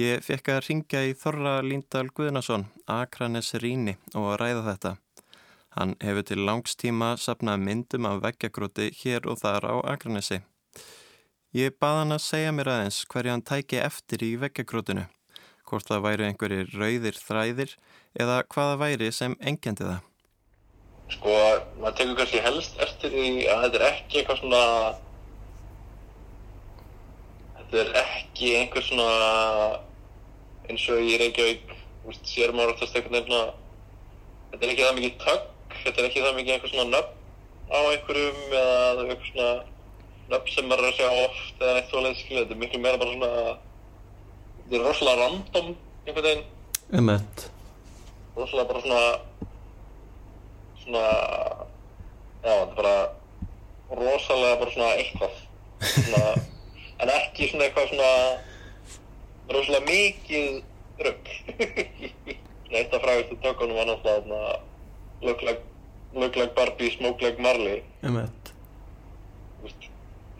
Ég 0.00 0.24
fekk 0.24 0.48
að 0.48 0.62
ringja 0.66 1.02
í 1.04 1.14
Þorra 1.14 1.60
Líndal 1.62 2.08
Guðnason, 2.16 2.66
Akranes 2.88 3.52
Ríni 3.62 3.98
og 4.16 4.38
ræða 4.40 4.64
þetta. 4.70 4.92
Hann 5.76 5.94
hefur 6.04 6.26
til 6.28 6.42
langstíma 6.48 7.14
sapnað 7.20 7.62
myndum 7.66 8.08
af 8.08 8.22
veggjakróti 8.24 8.90
hér 9.02 9.28
og 9.28 9.38
þar 9.40 9.68
á 9.68 9.74
Akranesi. 9.94 10.42
Ég 11.52 11.76
bað 11.80 11.98
hann 12.00 12.16
að 12.16 12.24
segja 12.26 12.52
mér 12.56 12.72
aðeins 12.72 13.02
hverju 13.12 13.34
hann 13.36 13.44
tæki 13.44 13.80
eftir 13.84 14.24
í 14.24 14.34
veggjakrótinu 14.40 15.06
hvort 15.72 15.88
það 15.88 16.04
væri 16.04 16.28
einhverjir 16.28 16.72
rauðir 16.76 17.16
þræðir 17.16 17.76
eða 18.20 18.42
hvaða 18.52 18.80
væri 18.82 19.12
sem 19.14 19.36
engjandi 19.40 19.86
það? 19.88 20.11
Sko, 21.12 21.38
maður 21.80 21.96
tekur 21.98 22.18
kannski 22.20 22.42
helst 22.44 22.78
eftir 22.82 23.12
því 23.12 23.46
að 23.52 23.64
þetta 23.66 23.80
er 23.80 23.88
ekki 23.88 24.20
eitthvað 24.20 24.40
svona 24.40 24.62
þetta 27.72 27.80
er 27.82 27.90
ekki 28.02 28.52
einhver 28.58 28.84
svona 28.84 29.08
eins 30.68 30.84
og 30.92 31.00
í 31.00 31.16
Reykjavík 31.20 31.74
sér 32.28 32.52
maður 32.52 32.74
oftast 32.74 32.96
veginn 32.96 33.26
svona 33.26 33.52
þetta 34.52 34.66
er 34.66 34.72
ekki 34.74 34.86
það 34.86 34.96
mikið 34.98 35.18
tökk 35.22 35.76
þetta 35.82 36.02
er 36.02 36.08
ekki 36.08 36.24
það 36.24 36.38
mikið 36.38 36.54
einhver 36.56 36.72
svona 36.72 36.88
nöfn 36.92 37.20
á 37.72 37.78
einhverjum 37.80 38.40
eða 38.50 39.06
einhver 39.06 39.28
svona 39.30 39.50
nöfn 40.32 40.54
sem 40.54 40.68
maður 40.68 40.84
er 40.84 40.90
að 40.90 40.98
segja 40.98 41.26
oft 41.26 41.62
eða 41.62 41.78
eitt 41.78 41.92
svoleið 41.92 42.20
skilja, 42.20 42.42
þetta 42.44 42.56
er 42.56 42.62
miklu 42.62 42.82
meira 42.82 43.00
bara 43.00 43.14
svona 43.16 43.32
þetta 44.58 44.78
er 44.78 44.86
rosalega 44.86 45.22
random 45.22 45.68
einhvern 46.06 46.26
veginn. 46.28 46.46
Emmett 47.00 47.46
rosalega 48.36 48.68
bara 48.68 48.84
svona 48.84 49.31
svona 50.82 51.04
já, 52.42 52.52
þetta 52.52 52.62
er 52.62 52.76
bara 52.76 52.96
rosalega 54.02 54.60
bara 54.60 54.74
svona 54.74 54.90
eitthvað. 54.98 55.40
Svona, 55.92 56.22
en 57.02 57.14
ekki 57.16 57.50
svona 57.50 57.68
eitthvað 57.68 57.90
svona 57.92 58.12
rosalega 59.52 59.88
mikið 59.88 60.62
rögg 61.02 61.32
eitt 62.76 62.94
af 62.94 63.02
frægustu 63.04 63.36
tökunum 63.42 63.76
var 63.76 63.90
náttúrulega 63.90 64.60
look 65.22 65.42
like, 65.42 65.62
look 66.14 66.36
like 66.36 66.54
Barbie, 66.54 66.90
smoke 66.96 67.22
like 67.24 67.42
Marley. 67.42 67.82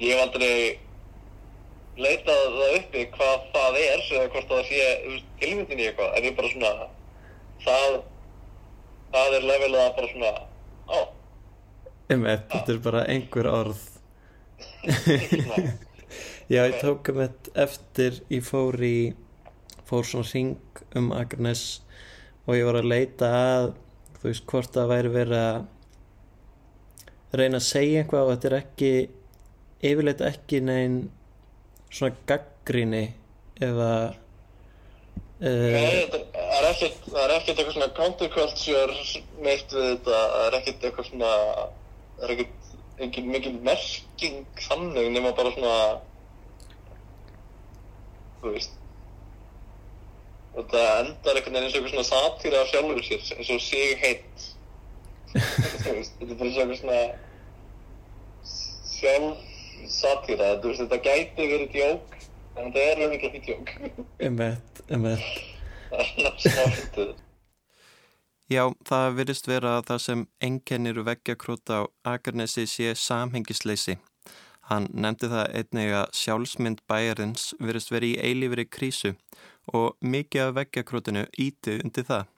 Ég 0.03 0.17
hef 0.17 0.23
aldrei 0.25 0.79
leitað 2.01 2.41
það 2.57 2.77
uppi 2.79 3.03
hvað 3.15 3.45
það 3.53 3.77
er 3.83 4.01
eða 4.01 4.31
hvort 4.33 4.49
það 4.51 4.63
sé 4.71 4.87
tilmyndin 5.43 5.83
í 5.83 5.87
eitthvað 5.91 6.17
en 6.17 6.27
ég 6.27 6.37
bara 6.39 6.53
svona 6.55 6.73
það, 7.67 7.99
það 9.13 9.29
er 9.39 9.45
levelið 9.51 9.81
að 9.83 9.93
bara 9.99 10.09
svona 10.13 10.33
á 10.93 10.99
Emmett, 12.13 12.45
þetta 12.51 12.71
er 12.75 12.81
bara 12.83 13.03
einhver 13.09 13.47
orð. 13.49 13.83
Já, 16.53 16.61
ég 16.67 16.75
tók 16.83 17.09
um 17.13 17.21
þetta 17.23 17.53
eftir 17.63 18.19
ég 18.29 18.43
fór 18.45 18.77
í 18.85 19.15
fór 19.89 20.05
svona 20.05 20.29
ring 20.33 20.81
um 20.99 21.13
Akranes 21.17 21.63
og 22.45 22.57
ég 22.59 22.67
var 22.67 22.77
að 22.81 22.91
leita 22.91 23.27
að 23.39 23.69
þú 24.19 24.25
veist 24.29 24.47
hvort 24.51 24.73
það 24.75 24.91
væri 24.93 25.11
verið 25.15 25.39
að 25.39 25.59
reyna 27.41 27.59
að 27.63 27.69
segja 27.69 27.99
eitthvað 28.03 28.27
og 28.27 28.33
þetta 28.35 28.49
er 28.51 28.57
ekki 28.59 28.93
yfirleitt 29.93 30.23
ekki 30.27 30.61
neinn 30.67 30.97
svona 31.93 32.15
gaggríni 32.29 33.05
eða 33.63 33.93
uh, 35.41 35.43
Nei, 35.43 36.07
það 36.13 36.25
er 36.63 36.75
ekkert 36.75 37.07
það 37.09 37.23
er 37.23 37.35
ekkert 37.37 37.57
eitthvað 37.59 37.77
svona 37.77 37.95
counterculture 37.97 38.95
neitt 39.45 39.75
við 39.75 39.89
þetta, 39.89 40.21
það 40.35 40.47
er 40.47 40.59
ekkert 40.59 40.87
eitthvað 40.89 41.09
svona 41.11 41.33
það 41.33 42.27
er 42.27 42.35
ekkert 42.37 42.59
ekki 43.03 43.25
mikið 43.27 43.59
merking 43.67 44.63
þannig 44.69 45.11
nema 45.15 45.35
bara 45.39 45.53
svona 45.57 45.77
þú 48.43 48.55
veist 48.55 48.79
þetta 50.57 50.83
endar 51.01 51.39
einhvern 51.39 51.57
veginn 51.57 51.67
eins 51.67 51.77
og 51.77 51.79
eitthvað 51.81 51.95
svona 51.95 52.11
satýra 52.11 52.63
af 52.63 52.73
sjálfur 52.73 53.07
sér 53.07 53.21
eins 53.39 53.53
og 53.55 53.63
sig 53.65 53.95
heitt. 54.03 54.49
Þetta 55.33 55.89
er 55.95 56.37
bara 56.37 56.51
svona 56.53 56.75
eitthvað 56.75 56.81
svona 56.83 57.01
sjálf 58.93 59.39
satýra, 59.93 60.51
þetta 60.63 60.99
gæti 61.03 61.47
verið 61.51 61.73
djók 61.73 62.13
en 62.55 62.69
þetta 62.69 62.85
er 62.85 63.01
alveg 63.07 63.25
ekki 63.29 63.41
djók. 63.49 63.73
Emmett, 64.23 64.85
emmett 64.93 65.52
Já, 68.53 68.67
það 68.85 69.15
virðist 69.17 69.47
vera 69.49 69.77
að 69.79 69.87
það 69.91 70.01
sem 70.05 70.25
engennir 70.45 70.99
veggjakróta 71.07 71.79
á 71.81 71.83
Akarnesi 72.15 72.67
sé 72.69 72.93
samhengisleysi. 72.99 73.97
Hann 74.69 74.89
nefndi 74.93 75.31
það 75.33 75.55
einnig 75.59 75.95
að 75.97 76.13
sjálfsmynd 76.19 76.83
bæjarins 76.91 77.49
virðist 77.61 77.93
verið 77.95 78.13
í 78.13 78.21
eilífri 78.29 78.67
krísu 78.69 79.15
og 79.73 79.97
mikið 80.05 80.45
af 80.45 80.55
veggjakrótinu 80.61 81.25
íti 81.47 81.81
undir 81.81 82.07
það. 82.11 82.29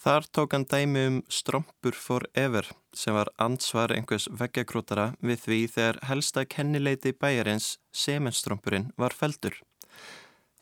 Þar 0.00 0.26
tók 0.32 0.54
hann 0.56 0.64
dæmi 0.64 1.00
um 1.06 1.16
Strompur 1.28 1.92
for 1.92 2.24
Ever 2.34 2.66
sem 2.96 3.14
var 3.14 3.28
ansvar 3.36 3.92
einhvers 3.92 4.30
veggjakrótara 4.32 5.10
við 5.20 5.42
því 5.44 5.58
þegar 5.74 5.98
helsta 6.08 6.46
kennileiti 6.48 7.12
bæjarins 7.12 7.74
semenstrómpurinn 7.92 8.90
var 8.96 9.12
feldur. 9.16 9.58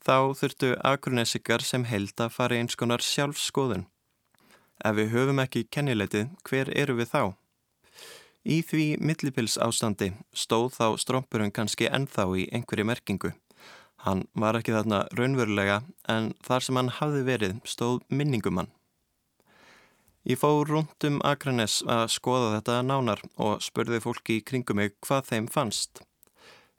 Þá 0.05 0.35
þurftu 0.39 0.73
akurnesikar 0.87 1.65
sem 1.65 1.85
held 1.89 2.15
að 2.23 2.35
fara 2.37 2.59
eins 2.59 2.79
konar 2.79 3.03
sjálfskoðun. 3.05 3.87
Ef 4.85 4.95
við 4.95 5.13
höfum 5.15 5.43
ekki 5.43 5.67
kennileitið, 5.75 6.31
hver 6.47 6.71
eru 6.77 6.95
við 7.01 7.11
þá? 7.11 7.23
Í 8.49 8.63
því 8.63 8.85
millipils 9.03 9.59
ástandi 9.59 10.13
stóð 10.33 10.71
þá 10.79 10.87
strómpurinn 11.03 11.53
kannski 11.53 11.91
ennþá 11.91 12.29
í 12.39 12.47
einhverju 12.55 12.87
merkingu. 12.87 13.33
Hann 14.07 14.25
var 14.39 14.57
ekki 14.57 14.73
þarna 14.77 15.03
raunverulega 15.19 15.83
en 16.09 16.33
þar 16.47 16.65
sem 16.65 16.79
hann 16.79 16.93
hafði 17.01 17.23
verið 17.27 17.57
stóð 17.67 18.05
minningumann. 18.09 18.71
Ég 20.29 20.39
fó 20.39 20.63
rundum 20.63 21.19
Akranes 21.27 21.81
að 21.89 22.07
skoða 22.15 22.53
þetta 22.59 22.83
nánar 22.87 23.23
og 23.41 23.63
spurði 23.65 24.01
fólki 24.05 24.39
í 24.39 24.45
kringum 24.45 24.79
mig 24.79 24.95
hvað 25.07 25.31
þeim 25.33 25.47
fannst. 25.51 26.03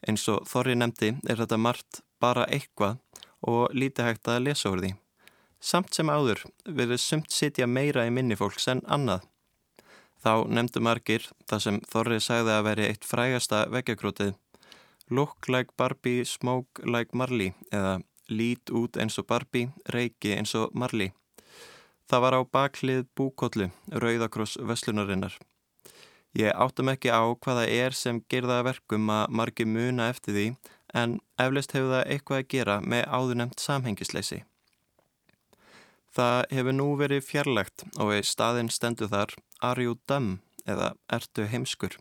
Eins 0.07 0.27
og 0.31 0.45
Þorri 0.47 0.77
nefndi 0.79 1.15
er 1.27 1.41
þetta 1.41 1.59
margt 1.59 2.01
bara 2.21 2.47
eitthvað 2.47 2.99
og 3.47 3.73
lítið 3.73 4.09
hægt 4.09 4.27
að 4.31 4.43
lesa 4.47 4.71
úr 4.73 4.83
því. 4.83 4.93
Samt 5.59 5.95
sem 5.95 6.09
áður 6.09 6.45
verður 6.65 7.01
sumt 7.03 7.31
sitja 7.35 7.67
meira 7.67 8.05
í 8.07 8.13
minni 8.15 8.37
fólks 8.39 8.69
en 8.71 8.83
annað. 8.87 9.25
Þá 10.19 10.47
nefndu 10.51 10.83
margir 10.83 11.25
það 11.47 11.63
sem 11.65 11.81
Þorri 11.91 12.19
sagði 12.23 12.53
að 12.55 12.65
veri 12.67 12.87
eitt 12.91 13.07
frægasta 13.07 13.65
veggjakrótið 13.71 14.35
Look 15.09 15.47
like 15.47 15.73
Barbie, 15.77 16.25
smoke 16.25 16.83
like 16.85 17.17
Marley 17.17 17.53
eða 17.73 18.01
lít 18.29 18.69
út 18.69 18.97
eins 18.99 19.17
og 19.17 19.25
Barbie, 19.25 19.71
reiki 19.89 20.35
eins 20.35 20.53
og 20.55 20.75
Marley. 20.77 21.13
Það 22.09 22.23
var 22.25 22.37
á 22.37 22.41
baklið 22.45 23.07
búkollu, 23.17 23.71
Rauðakross 23.89 24.59
Veslunarinnar. 24.61 25.33
Ég 26.37 26.53
áttum 26.53 26.91
ekki 26.93 27.09
á 27.09 27.25
hvaða 27.25 27.65
er 27.65 27.95
sem 27.97 28.21
gerða 28.29 28.61
verkum 28.67 29.09
að 29.09 29.33
margi 29.33 29.65
muna 29.65 30.11
eftir 30.13 30.35
því 30.35 30.45
en 30.93 31.19
eflust 31.39 31.73
hefur 31.75 31.93
það 31.93 32.11
eitthvað 32.13 32.41
að 32.41 32.49
gera 32.53 32.77
með 32.81 33.05
áðurnemt 33.07 33.63
samhengisleysi. 33.63 34.43
Það 36.09 36.39
hefur 36.57 36.75
nú 36.75 36.87
verið 36.97 37.25
fjarlægt 37.25 37.85
og 38.01 38.13
í 38.17 38.21
staðinn 38.25 38.71
stendur 38.73 39.11
þar 39.11 39.35
you 39.81 39.97
dumb 40.07 40.39
eða 40.65 40.95
Ertu 41.07 41.45
heimskur? 41.45 41.97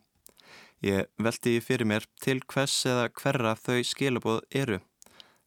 Ég 0.81 1.09
veldi 1.19 1.59
fyrir 1.61 1.89
mér 1.91 2.07
til 2.23 2.41
hvers 2.47 2.75
eða 2.87 3.09
hverra 3.11 3.57
þau 3.59 3.83
skilaboð 3.85 4.41
eru. 4.55 4.79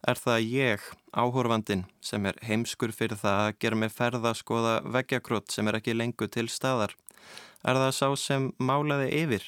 Er 0.02 0.18
það 0.18 0.46
ég, 0.50 0.84
áhorfandin, 1.14 1.86
sem 2.02 2.26
er 2.26 2.38
heimskur 2.42 2.92
fyrir 2.92 3.16
það 3.16 3.40
að 3.46 3.58
gera 3.64 3.78
mig 3.78 3.92
ferða 3.94 4.32
að 4.32 4.40
skoða 4.42 4.74
veggjakrót 4.82 5.54
sem 5.54 5.68
er 5.70 5.78
ekki 5.78 5.94
lengur 5.94 6.28
til 6.28 6.48
staðar? 6.50 6.94
Er 7.62 7.78
það 7.78 7.92
sá 7.96 8.08
sem 8.18 8.50
málaði 8.58 9.08
yfir? 9.22 9.46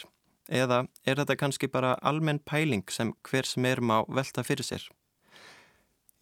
Eða 0.48 0.84
er 1.06 1.16
þetta 1.20 1.36
kannski 1.40 1.70
bara 1.72 1.94
almenn 2.02 2.42
pæling 2.44 2.84
sem 2.92 3.14
hver 3.24 3.48
sem 3.48 3.64
er 3.64 3.80
má 3.80 4.04
velta 4.08 4.44
fyrir 4.44 4.64
sér? 4.64 4.84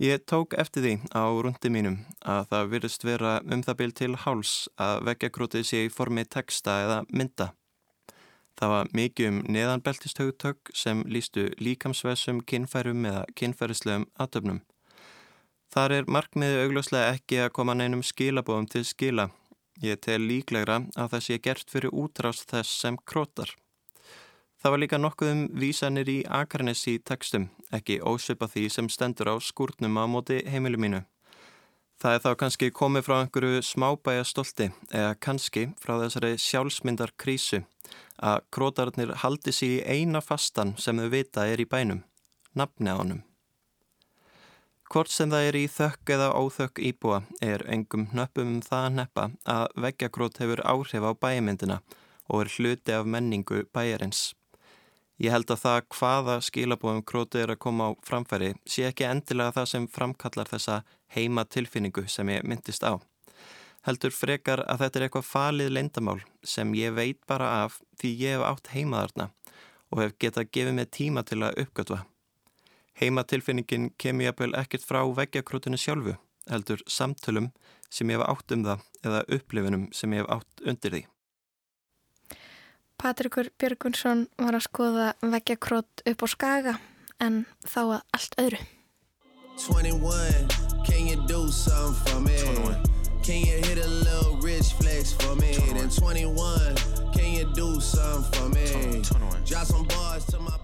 Ég 0.03 0.25
tók 0.27 0.55
eftir 0.59 0.83
því 0.83 0.93
á 1.15 1.31
rundi 1.31 1.71
mínum 1.71 1.99
að 2.27 2.47
það 2.51 2.71
virðist 2.71 3.05
vera 3.07 3.33
um 3.45 3.63
það 3.63 3.77
bíl 3.79 3.93
til 3.93 4.15
háls 4.25 4.55
að 4.81 5.03
veggjakrótið 5.07 5.67
sé 5.69 5.83
í 5.87 5.93
formi 5.93 6.25
texta 6.25 6.81
eða 6.83 6.97
mynda. 7.13 7.53
Það 8.59 8.73
var 8.73 8.91
mikið 8.99 9.29
um 9.29 9.39
neðanbeltistögutök 9.55 10.73
sem 10.75 11.05
lístu 11.07 11.49
líkamsvesum, 11.59 12.43
kinnfærum 12.43 13.07
eða 13.09 13.25
kinnfærislegum 13.39 14.09
aðtöfnum. 14.19 14.61
Þar 15.73 15.97
er 15.97 16.11
markmiði 16.11 16.67
augljóslega 16.67 17.15
ekki 17.15 17.39
að 17.45 17.55
koma 17.57 17.79
neinum 17.79 18.03
skilabóðum 18.05 18.69
til 18.75 18.85
skila. 18.85 19.31
Ég 19.81 20.03
tel 20.05 20.21
líklegra 20.27 20.83
að 20.99 21.15
það 21.15 21.27
sé 21.27 21.39
gert 21.47 21.71
fyrir 21.71 21.95
útrást 21.95 22.51
þess 22.51 22.81
sem 22.83 22.99
krótar. 23.07 23.55
Það 24.63 24.71
var 24.71 24.79
líka 24.79 24.99
nokkuð 25.01 25.29
um 25.33 25.39
vísanir 25.59 26.07
í 26.07 26.21
Akarnes 26.31 26.85
í 26.87 26.93
textum, 27.03 27.49
ekki 27.75 27.97
ósvipa 28.07 28.47
því 28.47 28.69
sem 28.71 28.89
stendur 28.95 29.33
á 29.33 29.37
skúrnum 29.43 29.97
á 29.99 30.07
móti 30.07 30.37
heimilu 30.47 30.79
mínu. 30.79 31.01
Það 31.99 32.15
er 32.15 32.21
þá 32.23 32.29
kannski 32.39 32.69
komið 32.71 33.09
frá 33.09 33.15
einhverju 33.17 33.65
smábæja 33.67 34.23
stolti 34.23 34.69
eða 34.95 35.17
kannski 35.19 35.65
frá 35.83 35.97
þessari 36.05 36.37
sjálfsmyndar 36.39 37.11
krísu 37.19 37.65
að 38.23 38.45
krótararnir 38.55 39.11
haldi 39.25 39.55
sig 39.57 39.73
í 39.81 39.97
eina 39.97 40.23
fastan 40.23 40.77
sem 40.79 41.01
þau 41.03 41.11
vita 41.11 41.47
er 41.51 41.59
í 41.59 41.67
bænum, 41.67 42.05
nafni 42.55 42.95
á 42.95 43.03
honum. 43.03 43.25
Hvort 44.95 45.11
sem 45.11 45.33
það 45.33 45.49
er 45.49 45.59
í 45.59 45.65
þökk 45.75 46.13
eða 46.19 46.29
óþökk 46.39 46.79
íbúa 46.91 47.19
er 47.43 47.65
engum 47.67 48.07
nöppum 48.15 48.55
um 48.55 48.63
það 48.63 48.87
að 48.87 48.95
neppa 49.01 49.27
að 49.57 49.67
veggjakrót 49.87 50.39
hefur 50.39 50.63
áhrif 50.63 51.03
á 51.03 51.11
bæjamyndina 51.19 51.81
og 52.31 52.45
er 52.45 52.53
hluti 52.55 52.95
af 52.95 53.11
menningu 53.11 53.65
bæjarins. 53.75 54.23
Ég 55.23 55.31
held 55.31 55.53
að 55.55 55.61
það 55.63 55.85
hvaða 55.95 56.35
skilabóðum 56.43 57.05
krótið 57.07 57.45
er 57.45 57.51
að 57.55 57.61
koma 57.63 57.85
á 57.87 57.91
framfæri 58.03 58.49
sé 58.67 58.89
ekki 58.89 59.07
endilega 59.07 59.55
það 59.55 59.69
sem 59.71 59.85
framkallar 59.87 60.51
þessa 60.51 60.81
heima 61.15 61.45
tilfinningu 61.47 62.09
sem 62.11 62.33
ég 62.33 62.43
myndist 62.43 62.83
á. 62.83 62.99
Heldur 63.87 64.11
frekar 64.15 64.65
að 64.67 64.83
þetta 64.83 64.99
er 64.99 65.05
eitthvað 65.07 65.29
falið 65.29 65.71
leindamál 65.77 66.17
sem 66.43 66.75
ég 66.75 66.97
veit 66.99 67.21
bara 67.31 67.53
af 67.63 67.79
því 68.03 68.13
ég 68.19 68.35
hef 68.35 68.49
átt 68.49 68.73
heimaðarna 68.75 69.29
og 69.93 70.03
hef 70.03 70.19
getað 70.19 70.51
gefið 70.59 70.77
mig 70.81 70.91
tíma 70.91 71.23
til 71.23 71.39
að 71.47 71.63
uppgötva. 71.67 72.03
Heimatilfinningin 72.99 73.93
kemur 74.03 74.27
ég 74.27 74.35
að 74.35 74.43
bel 74.43 74.59
ekkert 74.59 74.87
frá 74.89 75.05
veggjakrótinu 75.07 75.79
sjálfu, 75.79 76.19
heldur 76.51 76.83
samtölum 76.91 77.53
sem 77.91 78.11
ég 78.11 78.19
hef 78.19 78.27
átt 78.27 78.59
um 78.59 78.67
það 78.67 78.87
eða 79.07 79.25
upplifinum 79.39 79.91
sem 79.95 80.19
ég 80.19 80.25
hef 80.25 80.35
átt 80.41 80.67
undir 80.67 80.97
því. 80.99 81.07
Patrikur 83.03 83.49
Björgunsson 83.59 84.29
var 84.39 84.55
að 84.55 84.63
skoða 84.69 85.07
veggjakrót 85.27 86.05
upp 86.07 86.21
á 86.23 86.27
skaga 86.31 86.75
en 87.19 87.41
þá 87.67 87.81
að 87.83 88.03
allt 88.15 88.37
öðru. 88.39 88.61
21, 89.59 90.53
can 90.87 91.09
you 91.11 91.19
do 91.27 91.51
something 91.51 91.99
for 92.07 92.21
me? 92.23 92.39
21. 92.39 92.79
Can 93.27 93.43
you 93.43 93.59
hit 93.67 93.79
a 93.83 93.91
little 94.07 94.39
rich 94.39 94.71
flex 94.79 95.13
for 95.19 95.35
me? 95.35 95.51
21. 95.51 95.75
Then 95.79 95.91
21, 95.91 96.79
can 97.11 97.29
you 97.35 97.51
do 97.59 97.81
something 97.81 98.31
for 98.39 98.49
me? 98.55 99.03
21. 99.03 99.45
Drop 99.51 99.67
some 99.67 99.87
bars 99.89 100.25
to 100.31 100.39
my 100.39 100.55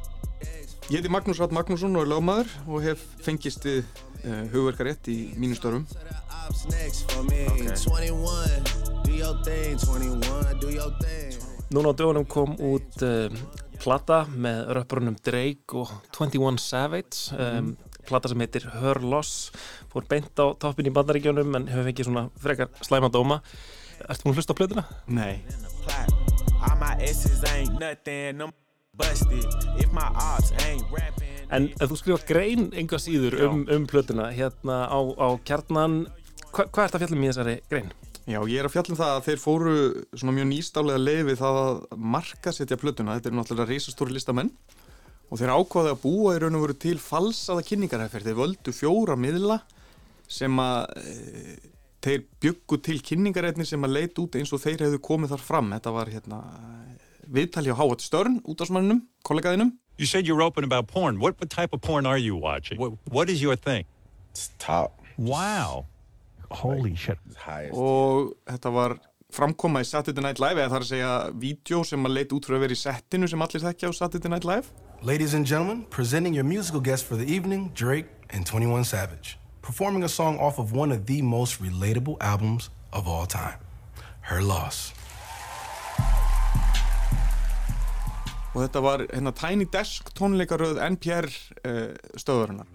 Ég 0.89 1.03
heiti 1.03 1.11
Magnús 1.11 1.43
Ratt 1.43 1.53
Magnússon 1.53 1.99
og 1.99 2.07
er 2.07 2.09
lögmaður 2.15 2.55
og 2.71 2.87
hef 2.87 3.03
fengist 3.21 3.67
uh, 3.67 3.83
hugverkarétt 4.55 5.11
í 5.11 5.35
mínu 5.37 5.59
störum. 5.59 5.85
Okay. 10.79 11.48
Núna 11.69 11.93
á 11.93 11.95
dögunum 11.97 12.25
kom 12.25 12.55
út 12.65 13.03
uh, 13.05 13.29
plata 13.77 14.23
með 14.33 14.71
röpprunum 14.79 15.17
Drake 15.21 15.77
og 15.77 15.91
21 16.17 16.57
Savage 16.63 17.37
um, 17.37 17.75
plata 18.09 18.31
sem 18.31 18.41
heitir 18.41 18.65
Her 18.73 19.03
Loss. 19.05 19.51
Fór 19.93 20.07
beint 20.09 20.33
á 20.41 20.49
toppin 20.57 20.89
í 20.89 20.95
bandaríkjónum 20.97 21.59
en 21.59 21.69
hefur 21.69 21.91
fengið 21.91 22.09
svona 22.09 22.25
frekar 22.41 22.73
slæma 22.81 23.13
dóma. 23.13 23.43
Ertu 24.09 24.25
múin 24.25 24.33
að 24.33 24.41
hlusta 24.41 24.57
á 24.57 24.61
plötuna? 24.63 24.87
Nei. 25.13 25.45
En 31.53 31.69
þú 31.77 32.01
skrifat 32.01 32.29
grein 32.29 32.71
enga 32.77 32.99
síður 33.01 33.39
um, 33.45 33.63
um 33.69 33.87
plötuna 33.89 34.33
hérna 34.33 34.87
á, 34.89 34.99
á 35.21 35.29
kjarnan 35.45 36.07
Hva, 36.49 36.65
hvað 36.65 36.83
er 36.83 36.89
þetta 36.89 37.01
fjallum 37.05 37.25
í 37.25 37.29
þessari 37.29 37.59
grein? 37.69 37.93
Já, 38.29 38.43
ég 38.45 38.61
er 38.61 38.67
að 38.69 38.75
fjallum 38.75 38.99
það 38.99 39.11
að 39.15 39.23
þeir 39.25 39.41
fóru 39.41 39.75
svona 40.13 40.35
mjög 40.37 40.49
nýstálega 40.51 41.01
leið 41.01 41.21
við 41.31 41.39
það 41.41 41.59
að 41.63 41.79
marka 42.13 42.53
setja 42.53 42.77
plötuna, 42.77 43.15
þetta 43.17 43.31
er 43.31 43.37
náttúrulega 43.39 43.73
reysastóri 43.73 44.13
listamenn 44.13 44.51
og 45.33 45.41
þeir 45.41 45.53
ákvaði 45.55 45.95
að 45.95 46.03
búa 46.03 46.35
í 46.37 46.43
raun 46.43 46.59
og 46.59 46.67
veru 46.67 46.77
til 46.85 46.99
falsaða 47.01 47.65
kynningarheffer 47.71 48.27
þeir 48.27 48.37
völdu 48.37 48.77
fjóra 48.77 49.17
miðla 49.17 49.59
sem 50.29 50.61
að 50.61 50.93
e, 51.01 51.57
þeir 52.05 52.29
byggu 52.45 52.81
til 52.85 53.01
kynningarhefni 53.09 53.65
sem 53.69 53.89
að 53.89 53.97
leit 53.97 54.21
út 54.21 54.37
eins 54.37 54.53
og 54.53 54.61
þeir 54.61 54.85
hefðu 54.85 55.03
komið 55.09 55.33
þar 55.33 55.49
fram. 55.49 55.73
Þetta 55.79 55.97
var 55.97 56.13
hérna 56.13 56.45
viðtali 57.25 57.73
á 57.73 57.81
Háat 57.81 58.05
Störn 58.05 58.43
út 58.45 58.61
af 58.61 58.69
smannum, 58.69 59.07
kollegaðinum 59.25 59.73
You 59.99 60.07
said 60.07 60.29
you 60.29 60.37
were 60.37 60.45
open 60.45 60.63
about 60.63 60.87
porn, 60.87 61.19
what, 61.19 61.41
what 61.41 61.49
type 61.51 61.73
of 61.73 61.81
porn 61.81 62.07
are 62.07 62.19
you 62.21 62.37
watching? 62.37 62.79
What, 62.79 62.93
what 63.11 63.31
is 63.31 63.41
your 63.43 63.57
thing? 63.57 63.85
It's 64.31 64.51
top. 64.59 65.01
Wow 65.17 65.87
Holy 66.63 66.95
shit 66.97 67.21
og 67.73 68.35
þetta 68.49 68.73
var 68.73 68.97
framkoma 69.35 69.83
í 69.85 69.89
Saturday 69.89 70.25
Night 70.25 70.41
Live 70.41 70.63
eða 70.63 70.71
það 70.73 70.79
er 70.79 70.87
að 70.87 70.93
segja 70.93 71.11
vídeo 71.43 71.83
sem 71.85 72.09
að 72.09 72.17
leita 72.17 72.39
út 72.39 72.49
fyrir 72.49 72.61
að 72.61 72.65
vera 72.67 72.77
í 72.79 72.81
settinu 72.83 73.29
sem 73.29 73.45
allir 73.45 73.67
þekkja 73.67 73.91
á 73.91 73.99
Saturday 73.99 74.33
Night 74.33 74.49
Live 74.49 74.73
Ladies 75.01 75.35
and 75.35 75.47
gentlemen, 75.47 75.85
presenting 75.91 76.35
your 76.35 76.45
musical 76.45 76.81
guest 76.81 77.05
for 77.07 77.15
the 77.15 77.29
evening, 77.29 77.71
Drake 77.75 78.09
and 78.31 78.45
21 78.45 78.83
Savage 78.85 79.39
performing 79.69 80.03
a 80.03 80.09
song 80.09 80.39
off 80.39 80.59
of 80.59 80.73
one 80.73 80.91
of 80.91 81.05
the 81.05 81.21
most 81.21 81.61
relatable 81.61 82.17
albums 82.23 82.71
of 82.91 83.07
all 83.07 83.27
time, 83.27 83.59
Her 84.23 84.41
Loss. 84.41 84.95
Og 88.55 88.63
þetta 88.65 88.81
var 88.81 89.05
hérna 89.13 89.35
Tiny 89.37 89.67
Desk 89.69 90.09
tónleikaröð 90.17 90.81
NPR 90.87 91.29
uh, 91.29 91.93
stöðurinnar. 92.17 92.67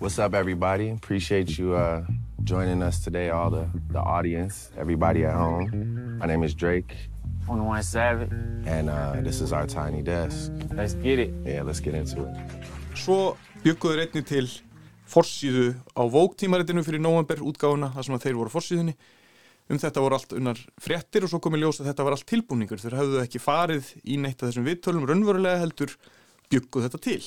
What's 0.00 0.18
up, 0.18 0.34
everybody? 0.34 0.90
Appreciate 0.90 1.56
you 1.56 1.76
uh, 1.78 2.02
joining 2.44 2.82
us 2.82 3.00
today, 3.00 3.30
all 3.30 3.50
the, 3.50 3.66
the 3.90 3.98
audience, 3.98 4.70
everybody 4.76 5.24
at 5.24 5.34
home. 5.34 6.18
My 6.18 6.26
name 6.26 6.42
is 6.44 6.54
Drake. 6.54 6.94
On 7.48 7.58
the 7.58 7.64
one 7.64 7.82
Savage. 7.82 8.30
And 8.66 8.90
uh, 8.90 9.20
this 9.22 9.40
is 9.40 9.52
our 9.52 9.66
Tiny 9.66 10.02
Desk. 10.02 10.52
Let's 10.74 10.94
get 10.94 11.18
it. 11.18 11.32
Yeah, 11.44 11.62
let's 11.62 11.80
get 11.80 11.94
into 11.94 12.24
it. 12.28 12.36
Svo 12.94 13.36
bygguður 13.64 14.04
einni 14.04 14.22
til 14.28 14.46
forsýðu 15.10 15.72
á 15.96 16.02
Vogue 16.04 16.36
tímaritinu 16.38 16.84
fyrir 16.86 17.02
november 17.02 17.40
útgáfuna, 17.42 17.90
það 17.96 18.06
sem 18.06 18.16
að 18.16 18.26
þeir 18.26 18.38
voru 18.38 18.52
forsýðunni. 18.52 18.94
Um 19.72 19.80
þetta 19.80 20.04
voru 20.04 20.18
allt 20.18 20.36
unnar 20.36 20.60
fréttir 20.84 21.24
og 21.24 21.32
svo 21.32 21.40
komið 21.42 21.64
ljós 21.64 21.80
að 21.80 21.90
þetta 21.90 22.06
var 22.06 22.16
allt 22.18 22.28
tilbúningur. 22.28 22.80
Þeir 22.80 22.98
hafðu 23.00 23.22
ekki 23.24 23.40
farið 23.40 23.90
í 24.04 24.20
neitt 24.20 24.42
af 24.42 24.50
þessum 24.50 24.68
viðtölum 24.68 25.08
raunverulega 25.08 25.64
heldur 25.64 25.96
bygguð 26.52 26.88
þetta 26.88 27.02
til. 27.08 27.22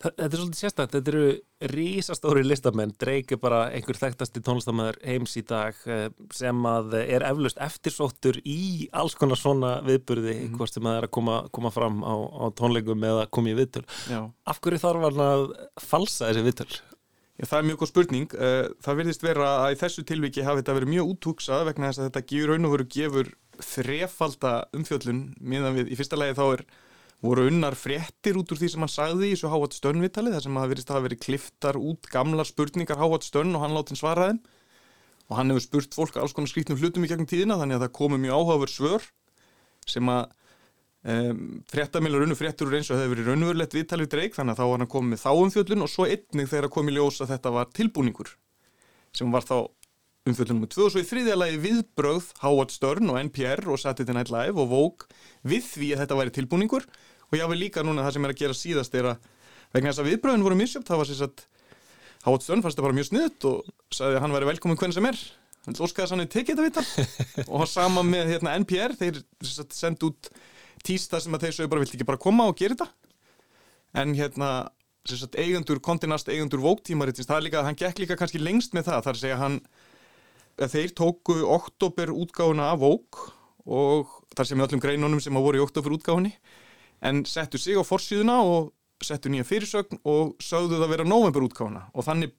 Þetta 0.00 0.24
er 0.24 0.40
svolítið 0.40 0.60
sérstætt, 0.62 0.94
þetta 0.94 1.10
eru 1.12 1.70
rísastóri 1.74 2.42
listamenn, 2.46 2.94
Drake 2.96 3.36
er 3.36 3.40
bara 3.42 3.58
einhver 3.68 3.98
þekktasti 4.00 4.40
tónlistamæður 4.46 4.96
heims 5.04 5.34
í 5.36 5.42
dag 5.44 5.76
eh, 5.84 6.06
sem 6.32 6.68
að 6.70 6.96
er 7.02 7.26
eflaust 7.28 7.60
eftirsóttur 7.60 8.38
í 8.48 8.88
alls 8.96 9.18
konar 9.20 9.36
svona 9.36 9.74
viðburði, 9.84 10.32
mm 10.38 10.46
-hmm. 10.46 10.56
hvort 10.56 10.72
sem 10.72 10.88
að 10.88 10.96
það 10.96 11.02
er 11.02 11.08
að 11.10 11.14
koma, 11.18 11.36
koma 11.52 11.74
fram 11.74 12.00
á, 12.00 12.14
á 12.16 12.44
tónleikum 12.56 13.04
eða 13.10 13.28
koma 13.28 13.52
í 13.52 13.58
viðtöl. 13.60 13.84
Já. 14.08 14.22
Af 14.48 14.64
hverju 14.64 14.80
þarf 14.86 15.06
hann 15.10 15.22
að 15.26 15.46
falsa 15.84 16.30
þessi 16.30 16.48
viðtöl? 16.48 16.72
Já, 17.36 17.44
það 17.44 17.58
er 17.58 17.68
mjög 17.68 17.80
góð 17.80 17.92
spurning. 17.92 18.34
Eh, 18.40 18.66
það 18.80 19.00
verðist 19.04 19.22
vera 19.24 19.52
að 19.66 19.76
í 19.76 19.80
þessu 19.84 20.08
tilviki 20.08 20.48
hafi 20.48 20.62
þetta 20.62 20.80
verið 20.80 20.94
mjög 20.96 21.12
útúksað 21.12 21.66
vegna 21.68 21.88
þess 21.90 22.00
að 22.00 22.08
þetta 22.08 22.28
gefur 22.32 22.54
raun 22.54 22.68
og 22.68 22.72
veru 22.78 22.92
gefur 22.96 23.34
þrefalda 23.60 24.52
umfjöllun 24.72 25.26
meðan 25.40 25.76
við 25.76 25.92
í 25.92 26.00
fyrsta 26.00 26.16
legi 26.16 26.40
þá 26.40 26.46
er 26.54 26.64
voru 27.24 27.44
unnar 27.50 27.76
fréttir 27.76 28.38
út 28.40 28.52
úr 28.52 28.60
því 28.60 28.70
sem 28.72 28.84
hann 28.84 28.92
sagði 28.92 29.28
í 29.28 29.34
þessu 29.34 29.50
Howard 29.52 29.76
Stern 29.76 30.00
viðtali 30.00 30.32
þar 30.32 30.44
sem 30.46 30.56
það 30.56 30.72
verist 30.72 30.90
að 30.90 30.96
hafa 30.96 31.06
verið 31.06 31.22
kliftar 31.26 31.78
út 31.80 32.08
gamlar 32.12 32.48
spurningar 32.48 33.00
Howard 33.00 33.26
Stern 33.26 33.52
og 33.56 33.64
hann 33.64 33.76
láti 33.76 33.92
hann 33.92 34.00
svara 34.00 34.28
þeim. 34.30 34.42
Og 35.30 35.38
hann 35.38 35.52
hefur 35.52 35.66
spurt 35.66 35.96
fólk 35.96 36.16
alls 36.18 36.34
konar 36.34 36.50
skrítnum 36.50 36.80
hlutum 36.80 37.04
í 37.04 37.10
gegnum 37.10 37.28
tíðina 37.28 37.58
þannig 37.60 37.78
að 37.78 37.84
það 37.84 37.96
komi 38.00 38.20
mjög 38.22 38.40
áhugaver 38.40 38.72
svör 38.72 39.04
sem 39.90 40.08
að 40.10 40.32
um, 41.12 41.42
fréttamilur 41.70 42.24
unnu 42.24 42.38
fréttur 42.38 42.70
úr 42.70 42.78
eins 42.80 42.90
og 42.90 42.96
það 42.96 43.04
hefur 43.04 43.14
verið 43.14 43.28
raunverulegt 43.30 43.76
viðtalið 43.76 44.10
dreik 44.14 44.38
þannig 44.38 44.56
að 44.56 44.62
þá 44.62 44.70
var 44.70 44.82
hann 44.82 44.92
komið 44.94 45.12
með 45.12 45.22
þá 45.22 45.30
umfjöllun 45.44 45.84
og 45.84 45.92
svo 45.92 46.08
einnig 46.08 46.50
þegar 46.50 46.72
komið 46.72 46.98
ljós 46.98 47.20
að 47.20 47.34
þetta 47.34 47.54
var 47.58 47.70
tilbúningur 47.76 48.32
sem 49.16 49.30
var 49.34 49.46
þá 49.46 49.56
umfjöllunum 50.28 50.64
með 50.64 50.72
tvö. 50.74 50.86
Og 50.86 50.94
svo 50.94 51.02
í 51.02 51.08
þriðja 51.08 51.38
lagi 51.38 51.60
viðbröð 51.62 52.32
Howard 52.42 52.74
Stern 52.74 53.12
og 53.12 53.20
NPR 53.22 53.64
og 53.70 53.80
Saturday 53.80 54.16
Night 54.16 54.32
Live 54.32 54.60
og 54.60 54.68
Vogue 54.72 55.22
við 55.46 55.66
því 55.68 55.94
að 55.94 56.04
þetta 56.04 56.18
væri 56.20 56.36
tilbúningur 56.36 56.86
og 57.30 57.38
ég 57.38 57.44
hafi 57.46 57.58
líka 57.58 57.84
núna 57.86 58.04
það 58.06 58.16
sem 58.16 58.26
er 58.26 58.34
að 58.34 58.40
gera 58.42 58.58
síðast 58.58 58.96
er 58.98 59.10
að 59.12 59.28
vegna 59.74 59.92
þess 59.92 60.02
að 60.02 60.10
viðbröðin 60.10 60.46
voru 60.46 60.58
misjöpt 60.58 60.90
það 60.90 61.02
var 61.02 61.10
sér 61.10 61.26
að 61.28 61.44
Howard 62.26 62.44
Stern 62.44 62.64
fannst 62.64 62.76
það 62.76 62.86
bara 62.88 62.96
mjög 62.98 63.08
sniðut 63.08 63.46
og 63.48 63.70
sagði 63.96 64.18
að 64.18 64.24
hann 64.24 64.34
væri 64.34 64.48
velkomin 64.50 64.80
hvernig 64.80 64.96
sem 64.96 65.06
er. 65.08 65.20
Hann 65.64 65.76
óskaði 65.84 66.16
hefði 66.16 66.26
tekið 66.34 66.58
þetta 66.58 66.82
vittal 66.84 67.46
og 67.56 67.68
sama 67.68 68.02
með 68.04 68.34
hérna, 68.34 68.56
NPR 68.60 68.96
þeir 68.98 69.22
sendi 69.72 70.08
út 70.08 70.28
tísta 70.84 71.20
sem 71.20 71.36
að 71.36 71.46
þeir 71.46 71.56
sögðu 71.56 71.72
bara 71.72 71.84
vilt 71.84 71.94
ekki 71.96 72.08
bara 72.08 72.20
koma 72.20 72.48
og 72.48 72.58
gera 72.60 72.76
þetta? 72.76 72.88
En 74.00 74.14
hérna 74.16 74.50
sagt, 75.08 75.36
eigundur, 75.40 75.80
kontinast 75.84 76.28
eigundur 76.30 76.62
vóktímaritins, 76.64 77.28
það 77.28 77.38
er 77.38 77.46
líka, 77.48 77.64
hann 77.66 77.78
gekk 77.78 78.02
líka 78.02 78.18
kannski 78.20 78.40
lengst 78.40 78.76
með 78.76 78.90
það, 78.90 79.04
þar 79.06 79.20
segja 79.20 79.40
hann 79.40 79.58
að 80.60 80.74
þeir 80.76 80.94
tóku 80.96 81.36
oktober 81.48 82.12
útgáfuna 82.12 82.70
af 82.74 82.82
vók 82.82 83.20
og 83.64 84.12
þar 84.36 84.48
sem 84.48 84.60
við 84.60 84.66
öllum 84.66 84.82
greinunum 84.84 85.22
sem 85.24 85.36
að 85.36 85.46
voru 85.46 85.60
í 85.60 85.64
oktober 85.64 85.96
útgáfunni 85.96 86.34
en 87.02 87.24
settu 87.28 87.58
sig 87.58 87.78
á 87.78 87.84
forsýðuna 87.86 88.40
og 88.44 88.70
settu 89.04 89.32
nýja 89.32 89.46
fyrirsögn 89.48 90.02
og 90.04 90.36
sögðu 90.44 90.80
það 90.82 90.92
vera 90.94 91.08
november 91.08 91.46
útgáfuna 91.46 91.86
og 91.94 92.06
þannig 92.06 92.34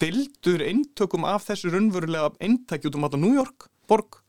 dildur 0.00 0.62
eintökum 0.64 1.26
af 1.28 1.48
þessu 1.48 1.72
raunverulega 1.74 2.32
eintæki 2.40 2.88
út 2.88 2.96
um 2.96 3.06
alltaf 3.06 3.20
New 3.20 3.36
York 3.36 3.68
borg 3.90 4.20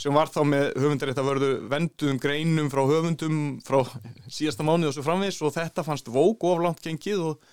sem 0.00 0.14
var 0.14 0.30
þá 0.32 0.40
með 0.48 0.64
höfundarétt 0.82 1.20
að 1.20 1.28
verðu 1.28 1.50
venduðum 1.70 2.20
greinum 2.22 2.70
frá 2.72 2.82
höfundum 2.88 3.40
frá 3.64 3.84
síðasta 4.26 4.66
mánuð 4.66 4.90
og 4.90 4.96
svo 4.96 5.04
framvis 5.06 5.40
og 5.44 5.54
þetta 5.54 5.84
fannst 5.86 6.10
vók 6.10 6.46
oflant 6.48 6.82
gengið 6.82 7.22
og 7.28 7.52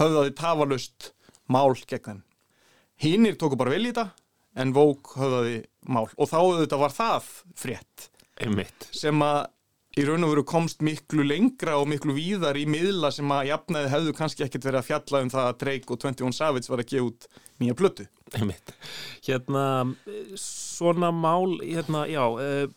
höfðaði 0.00 0.34
tafalust 0.38 1.10
mál 1.52 1.74
gegn 1.76 2.06
þeim. 2.06 2.22
Hinnir 3.02 3.36
tóku 3.36 3.58
bara 3.60 3.74
vel 3.74 3.84
í 3.84 3.90
þetta 3.90 4.08
en 4.62 4.72
vók 4.76 5.14
höfðaði 5.18 5.58
mál 5.88 6.06
og 6.16 6.30
þá 6.30 6.38
auðvitað 6.40 6.84
var 6.86 6.96
það 6.96 7.28
frétt 7.60 8.08
Einmitt. 8.40 8.88
sem 8.94 9.24
að 9.26 9.44
í 9.92 10.04
raun 10.08 10.24
og 10.24 10.32
veru 10.32 10.44
komst 10.48 10.80
miklu 10.84 11.24
lengra 11.26 11.76
og 11.80 11.88
miklu 11.90 12.14
víðar 12.16 12.56
í 12.56 12.64
miðla 12.70 13.10
sem 13.12 13.28
að 13.34 13.50
jafnaði 13.50 13.90
hefðu 13.92 14.14
kannski 14.16 14.46
ekkert 14.46 14.68
verið 14.68 14.80
að 14.80 14.88
fjalla 14.88 15.22
um 15.24 15.32
það 15.32 15.48
að 15.50 15.58
Drake 15.62 15.92
og 15.92 16.00
21 16.06 16.36
Savage 16.38 16.72
var 16.72 16.82
að 16.82 16.92
gefa 16.92 17.08
út 17.10 17.28
nýja. 17.60 18.06
Einmitt. 18.32 18.72
Hérna, 19.26 19.64
svona 20.40 21.12
mál, 21.12 21.58
hérna, 21.60 22.06
já, 22.08 22.24
uh, 22.24 22.70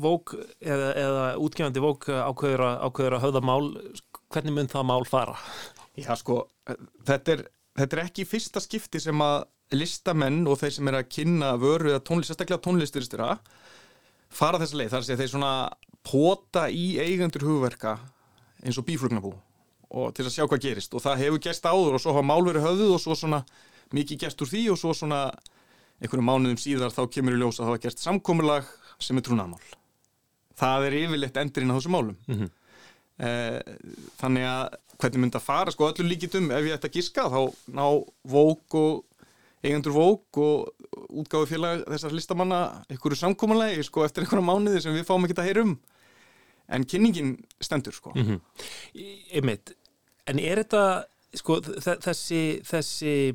Vók 0.00 0.36
eða, 0.62 0.90
eða 0.94 1.22
útgefandi 1.42 1.82
Vók 1.82 2.06
ákveður 2.12 2.62
að, 2.62 3.14
að 3.16 3.22
höfða 3.24 3.40
mál, 3.42 3.64
hvernig 4.30 4.54
mun 4.54 4.70
það 4.70 4.84
mál 4.86 5.06
fara? 5.08 5.38
Já, 5.98 6.12
sko, 6.20 6.44
þetta 7.08 7.34
er, 7.34 7.42
þetta 7.80 7.96
er 7.96 8.02
ekki 8.04 8.28
fyrsta 8.28 8.62
skipti 8.62 9.00
sem 9.02 9.24
að 9.24 9.48
listamenn 9.74 10.44
og 10.50 10.60
þeir 10.60 10.76
sem 10.76 10.90
er 10.90 10.98
að 11.00 11.10
kynna 11.16 11.50
vöru 11.60 11.92
eða 11.92 12.04
tónlist, 12.06 12.30
sérstaklega 12.30 12.62
tónlisturistira 12.62 13.32
fara 14.30 14.60
þessa 14.62 14.80
leið, 14.80 14.90
þar 14.94 15.06
sé 15.06 15.16
þeir 15.18 15.32
svona 15.34 15.52
pota 16.06 16.68
í 16.70 16.98
eigendur 17.02 17.46
hugverka 17.48 17.98
eins 18.64 18.78
og 18.80 18.86
bíflugnabú 18.88 19.32
og 19.90 20.12
til 20.14 20.26
að 20.26 20.34
sjá 20.36 20.44
hvað 20.46 20.62
gerist 20.64 20.94
og 20.94 21.02
það 21.02 21.24
hefur 21.24 21.42
gerst 21.42 21.66
áður 21.66 21.96
og 21.98 22.02
svo 22.02 22.14
hafa 22.14 22.26
mál 22.26 22.44
verið 22.46 22.66
höfðuð 22.66 22.92
og 22.94 23.02
svo 23.02 23.16
svona 23.18 23.40
mikið 23.96 24.22
gerst 24.24 24.42
úr 24.44 24.50
því 24.50 24.62
og 24.70 24.78
svo 24.78 24.94
svona 24.94 25.24
einhverju 26.00 26.24
mánuðum 26.24 26.60
síðar 26.60 26.94
þá 26.94 27.02
kemur 27.12 27.36
í 27.36 27.40
ljós 27.40 27.58
að 27.58 27.64
það 27.64 27.70
hafa 27.72 27.82
gerst 27.84 28.04
samkomulag 28.04 28.70
sem 29.02 29.18
er 29.18 29.26
trúnaðmál. 29.26 29.60
Það 30.60 30.86
er 30.86 30.96
yfirleitt 31.00 31.40
endurinn 31.40 31.72
á 31.72 31.76
þessu 31.76 31.92
málum. 31.92 32.16
Mm 32.28 32.38
-hmm. 32.38 32.50
þannig 34.20 34.46
að 34.48 34.76
hvernig 35.00 35.20
myndi 35.20 35.36
að 35.36 35.44
fara, 35.44 35.72
sko 35.72 35.90
öllu 35.90 36.06
líkitum 36.08 36.50
ef 36.50 36.64
ég 36.64 36.76
ætti 36.76 36.88
að 36.88 36.96
giska 36.96 37.28
þá 37.28 37.40
ná 37.68 37.86
vók 38.24 38.74
og 38.74 39.04
eigendur 39.62 39.92
vók 39.92 40.40
og 40.40 40.70
útgáðu 41.20 41.48
félag 41.50 41.84
þessar 41.88 42.14
listamanna 42.16 42.60
einhverju 42.88 43.18
samkominlegi 43.20 43.84
sko 43.86 44.04
eftir 44.06 44.24
einhverja 44.24 44.46
mánuði 44.46 44.82
sem 44.84 44.96
við 44.96 45.06
fáum 45.08 45.26
ekki 45.26 45.36
að 45.38 45.50
heyra 45.50 45.64
um. 45.66 45.76
En 46.70 46.86
kynningin 46.86 47.34
stendur 47.60 47.92
sko. 47.92 48.12
Mm 48.14 48.26
-hmm. 48.26 48.40
Einmitt, 49.34 49.74
en 50.26 50.38
er 50.38 50.62
þetta 50.62 51.04
sko 51.34 51.60
þessi 51.60 52.60
þessi 52.66 53.34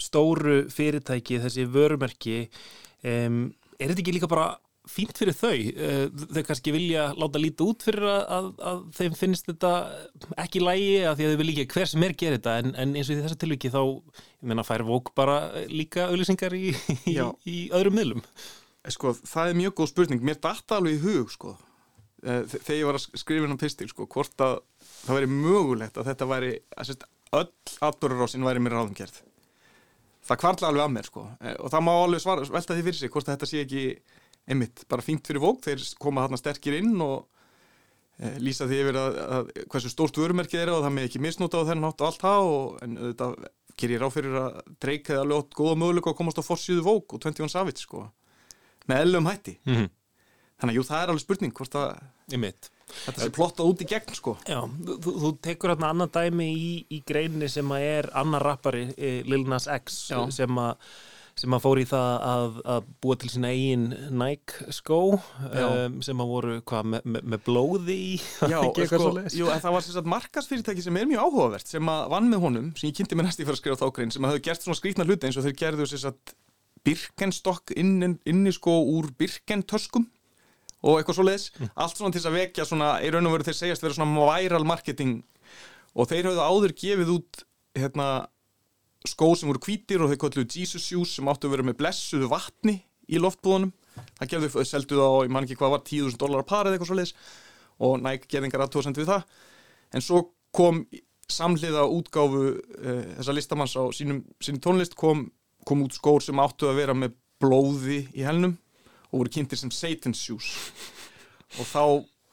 stóru 0.00 0.64
fyrirtæki 0.70 1.38
þessi 1.42 1.66
vörumerki 1.70 2.48
um, 3.04 3.54
er 3.78 3.90
þetta 3.90 4.02
ekki 4.02 4.14
líka 4.16 4.30
bara 4.30 4.54
fínt 4.90 5.16
fyrir 5.18 5.36
þau. 5.36 5.58
Þau 6.34 6.42
kannski 6.46 6.72
vilja 6.74 7.06
láta 7.16 7.40
líta 7.40 7.66
út 7.66 7.84
fyrir 7.86 8.04
að, 8.10 8.24
að, 8.36 8.48
að 8.70 8.80
þeim 8.98 9.16
finnst 9.18 9.48
þetta 9.48 9.72
ekki 10.44 10.62
lægi 10.62 10.96
að 11.08 11.20
því 11.20 11.26
að 11.26 11.32
þau 11.32 11.40
vil 11.40 11.48
líka 11.50 11.66
hver 11.74 11.90
sem 11.90 12.04
er 12.04 12.16
gerir 12.20 12.38
þetta. 12.38 12.56
En, 12.60 12.74
en 12.82 12.94
eins 12.94 13.08
og 13.08 13.16
í 13.16 13.22
þessu 13.24 13.38
tilviki 13.40 13.72
þá 13.72 13.80
ég 13.84 14.48
menna 14.50 14.66
fær 14.66 14.84
vók 14.88 15.12
bara 15.16 15.38
líka 15.70 16.08
auðlýsingar 16.10 16.56
í, 16.58 16.74
í, 17.10 17.16
í 17.48 17.58
öðrum 17.74 17.96
miðlum. 18.00 18.24
Sko 18.92 19.14
það 19.16 19.52
er 19.52 19.60
mjög 19.62 19.76
góð 19.80 19.92
spurning. 19.94 20.24
Mér 20.24 20.40
dætti 20.44 20.76
alveg 20.76 20.98
í 20.98 21.04
hug 21.04 21.32
sko. 21.32 21.54
Þegar 22.24 22.76
ég 22.76 22.88
var 22.88 22.98
að 22.98 23.20
skrifa 23.20 23.48
á 23.52 23.60
pistil 23.60 23.88
sko 23.90 24.08
hvort 24.08 24.44
að 24.44 24.58
það 25.04 25.18
væri 25.18 25.30
mögulegt 25.32 26.00
að 26.00 26.10
þetta 26.10 26.28
væri 26.28 26.52
að 26.76 26.90
sérst, 26.90 27.06
öll 27.34 27.48
atbúrarásin 27.84 28.44
væri 28.44 28.62
mér 28.64 28.76
ráðumgerð. 28.78 29.22
Það 30.24 30.40
kvartla 30.40 30.70
alveg 30.70 30.84
að 30.86 30.92
mér 30.94 31.08
sko. 31.08 31.24
Og 31.60 31.72
það 31.72 31.82
má 31.84 31.90
alveg 31.94 32.22
svara, 32.24 32.46
velta 32.54 32.76
því 32.76 32.84
fyrir 32.86 32.96
sig 33.00 33.12
hvort 33.12 33.28
þetta 33.28 33.48
sé 33.48 33.64
ekki 33.64 33.82
einmitt 34.50 34.84
bara 34.90 35.04
fínt 35.04 35.26
fyrir 35.26 35.42
vók 35.42 35.62
þeir 35.64 35.84
koma 36.00 36.24
þarna 36.26 36.40
sterkir 36.40 36.76
inn 36.78 36.94
og 37.00 37.24
e, 38.18 38.34
lýsa 38.44 38.68
því 38.68 38.80
yfir 38.84 38.98
að, 39.00 39.18
að 39.38 39.52
hversu 39.72 39.92
stórt 39.92 40.20
vörumerkið 40.20 40.64
er 40.64 40.72
og 40.74 40.84
það 40.84 40.96
með 40.98 41.08
ekki 41.08 41.22
misnúta 41.24 41.62
á 41.64 41.68
þennan 41.70 41.88
hátt 41.88 42.04
og 42.04 42.10
allt 42.10 42.24
það 42.26 42.50
og 42.50 42.82
en 42.84 42.98
þetta 43.00 43.30
gerir 43.80 44.04
ráð 44.04 44.14
fyrir 44.18 44.36
að 44.38 44.60
Drake 44.82 45.10
hefði 45.10 45.22
alveg 45.22 45.40
átt 45.42 45.56
góða 45.58 45.78
möguleika 45.80 46.12
að 46.12 46.18
komast 46.20 46.40
á 46.40 46.44
forsýðu 46.46 46.84
vók 46.86 47.16
og 47.16 47.24
21 47.24 47.52
Savage 47.54 47.82
sko 47.82 48.04
með 48.90 49.06
ellum 49.06 49.30
hætti 49.30 49.56
mm 49.64 49.74
-hmm. 49.74 49.88
þannig 50.60 50.74
að 50.74 50.78
jú 50.78 50.86
það 50.90 51.02
er 51.02 51.12
alveg 51.12 51.24
spurning 51.24 51.56
hvort 51.56 51.74
að 51.80 51.88
einmitt. 52.32 52.70
þetta 53.04 53.20
sé 53.20 53.30
plottað 53.34 53.70
út 53.70 53.82
í 53.82 53.88
gegn 53.88 54.14
sko 54.14 54.36
Já, 54.46 54.60
þú, 54.60 55.16
þú 55.22 55.32
tekur 55.40 55.72
hérna 55.72 55.90
annan 55.90 56.12
dæmi 56.12 56.48
í, 56.52 56.70
í 56.90 57.02
greinni 57.06 57.48
sem 57.48 57.72
að 57.72 57.80
er 57.80 58.10
annar 58.12 58.44
rappari 58.44 58.86
Lil 59.24 59.48
Nas 59.48 59.66
X 59.66 60.10
Já. 60.12 60.30
sem 60.30 60.58
að 60.58 60.76
sem 61.38 61.54
að 61.56 61.64
fór 61.64 61.80
í 61.82 61.84
það 61.90 62.12
að, 62.30 62.58
að 62.74 62.88
búa 63.02 63.16
til 63.18 63.30
sína 63.32 63.50
eigin 63.50 63.86
Nike 64.14 64.74
skó 64.74 64.98
um, 65.16 65.96
sem 66.06 66.22
að 66.22 66.30
voru 66.30 66.58
hvað, 66.62 66.90
með, 66.92 67.08
með, 67.10 67.26
með 67.32 67.42
blóði 67.48 67.96
í? 67.96 68.12
Já, 68.52 68.58
sko, 68.90 69.10
jú, 69.34 69.48
það 69.50 69.76
var 69.76 69.86
sagt, 69.86 70.10
markasfyrirtæki 70.14 70.84
sem 70.84 71.00
er 71.00 71.10
mjög 71.10 71.26
áhugavert 71.26 71.70
sem 71.70 71.90
að 71.90 72.06
vann 72.14 72.30
með 72.30 72.44
honum, 72.46 72.70
sem 72.78 72.90
ég 72.90 72.98
kynnti 73.00 73.18
mér 73.18 73.28
næst 73.28 73.42
í 73.42 73.46
fyrir 73.46 73.58
að 73.58 73.62
skrifa 73.62 73.80
þákrein, 73.82 74.14
sem 74.14 74.26
að 74.26 74.34
hafa 74.34 74.44
gert 74.46 74.66
svona 74.66 74.78
skrítna 74.78 75.08
hluti 75.08 75.28
eins 75.28 75.40
og 75.40 75.46
þeir 75.48 75.58
gerðu 75.64 75.88
sagt, 75.90 76.36
birkenstokk 76.84 77.74
inni, 77.80 78.12
inni 78.28 78.52
sko 78.54 78.76
úr 78.94 79.10
birkentöskum 79.18 80.06
og 80.84 81.00
eitthvað 81.00 81.18
svo 81.18 81.26
leiðis, 81.26 81.48
mm. 81.56 81.72
allt 81.80 81.98
svona 81.98 82.12
til 82.12 82.20
þess 82.20 82.30
að 82.30 82.38
vekja 82.38 82.68
svona, 82.68 82.90
í 83.00 83.10
raun 83.10 83.26
og 83.26 83.34
veru 83.38 83.48
þeir 83.48 83.58
segjast 83.62 83.84
vera 83.86 83.96
svona 83.96 84.28
viral 84.28 84.66
marketing 84.68 85.22
og 85.94 86.10
þeir 86.10 86.28
hafðu 86.28 86.44
áður 86.44 86.74
gefið 86.76 87.12
út 87.14 87.44
hérna 87.78 88.08
skó 89.04 89.28
sem 89.36 89.50
voru 89.50 89.60
kvítir 89.60 90.00
og 90.00 90.08
þeir 90.08 90.20
kolluðu 90.22 90.58
Jesus 90.58 90.84
Shoes 90.88 91.10
sem 91.18 91.28
áttu 91.28 91.48
að 91.48 91.58
vera 91.58 91.66
með 91.68 91.80
blessuðu 91.82 92.28
vatni 92.32 92.78
í 93.12 93.20
loftbúðunum. 93.20 93.72
Það 94.16 94.30
gerðu, 94.30 94.64
seldu 94.64 94.96
það 94.96 95.10
á, 95.12 95.18
ég 95.26 95.32
man 95.34 95.46
ekki 95.46 95.58
hvað 95.60 95.74
var 95.74 95.82
10.000 95.84 96.20
dólar 96.22 96.40
að 96.40 96.48
para 96.48 96.70
eða 96.70 96.78
eitthvað 96.78 96.90
svo 96.90 96.96
leiðis 96.98 97.16
og 97.84 97.98
næk 98.00 98.24
gerðingar 98.30 98.64
aðtóðsend 98.64 99.00
við 99.00 99.10
það. 99.10 99.26
En 99.94 100.04
svo 100.04 100.20
kom 100.56 100.80
samhliða 101.30 101.84
útgáfu 101.92 102.40
uh, 102.54 103.02
þessa 103.18 103.34
listamanns 103.36 103.76
á 103.76 103.84
sínum, 103.92 104.22
sínum 104.40 104.62
tónlist 104.64 104.96
kom, 104.96 105.26
kom 105.68 105.84
út 105.84 105.96
skór 105.96 106.24
sem 106.24 106.40
áttu 106.40 106.70
að 106.70 106.80
vera 106.80 106.96
með 106.96 107.12
blóði 107.42 108.06
í 108.16 108.24
helnum 108.24 108.56
og 109.10 109.20
voru 109.20 109.34
kynntir 109.36 109.60
sem 109.60 109.72
Satan's 109.74 110.22
Shoes. 110.24 110.48
Og 111.60 111.68
þá 111.68 111.84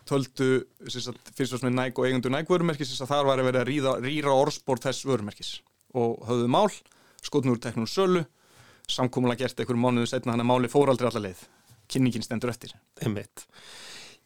töldu 0.07 0.63
fyrst 0.87 1.57
og 1.57 1.59
sem 1.59 1.67
er 1.67 1.75
næg 1.75 1.99
og 1.99 2.07
eigundur 2.07 2.31
næg 2.33 2.47
vörumerkis 2.49 2.95
að 3.03 3.11
þar 3.11 3.27
var 3.27 3.43
að 3.43 3.51
vera 3.51 3.65
að 3.67 4.07
rýra 4.07 4.33
orðspór 4.39 4.81
þess 4.87 5.05
vörumerkis 5.07 5.59
og 5.97 6.21
höfðu 6.27 6.49
mál, 6.51 6.69
skotnur 7.21 7.59
teknum 7.61 7.89
sölu, 7.89 8.25
samkómulega 8.91 9.45
gert 9.45 9.61
einhverjum 9.61 9.85
mánuðu 9.85 10.11
setna 10.11 10.35
hann 10.35 10.43
að 10.43 10.51
máli 10.51 10.71
fór 10.71 10.91
aldrei 10.91 11.09
alla 11.11 11.25
leið. 11.27 11.45
Kynningin 11.91 12.25
stendur 12.25 12.51
eftir. 12.51 12.73
Einmitt. 13.03 13.45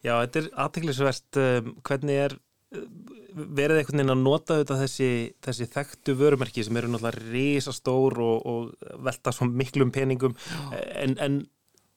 Já, 0.04 0.18
þetta 0.22 0.42
er 0.42 0.50
aðteglisvert 0.66 1.40
um, 1.42 1.72
hvernig 1.86 2.20
er 2.26 2.36
uh, 2.36 2.86
verið 3.34 3.80
einhvern 3.80 4.00
veginn 4.00 4.14
að 4.14 4.22
nota 4.22 4.60
þetta 4.60 4.78
þessi, 4.84 5.10
þessi 5.44 5.68
þekktu 5.74 6.16
vörumerki 6.20 6.64
sem 6.64 6.78
eru 6.78 6.92
náttúrulega 6.92 7.34
risastór 7.34 8.20
og, 8.22 8.46
og 8.46 8.96
velta 9.06 9.34
svo 9.34 9.48
miklum 9.50 9.92
peningum. 9.94 10.36
En, 10.72 11.16
en 11.22 11.42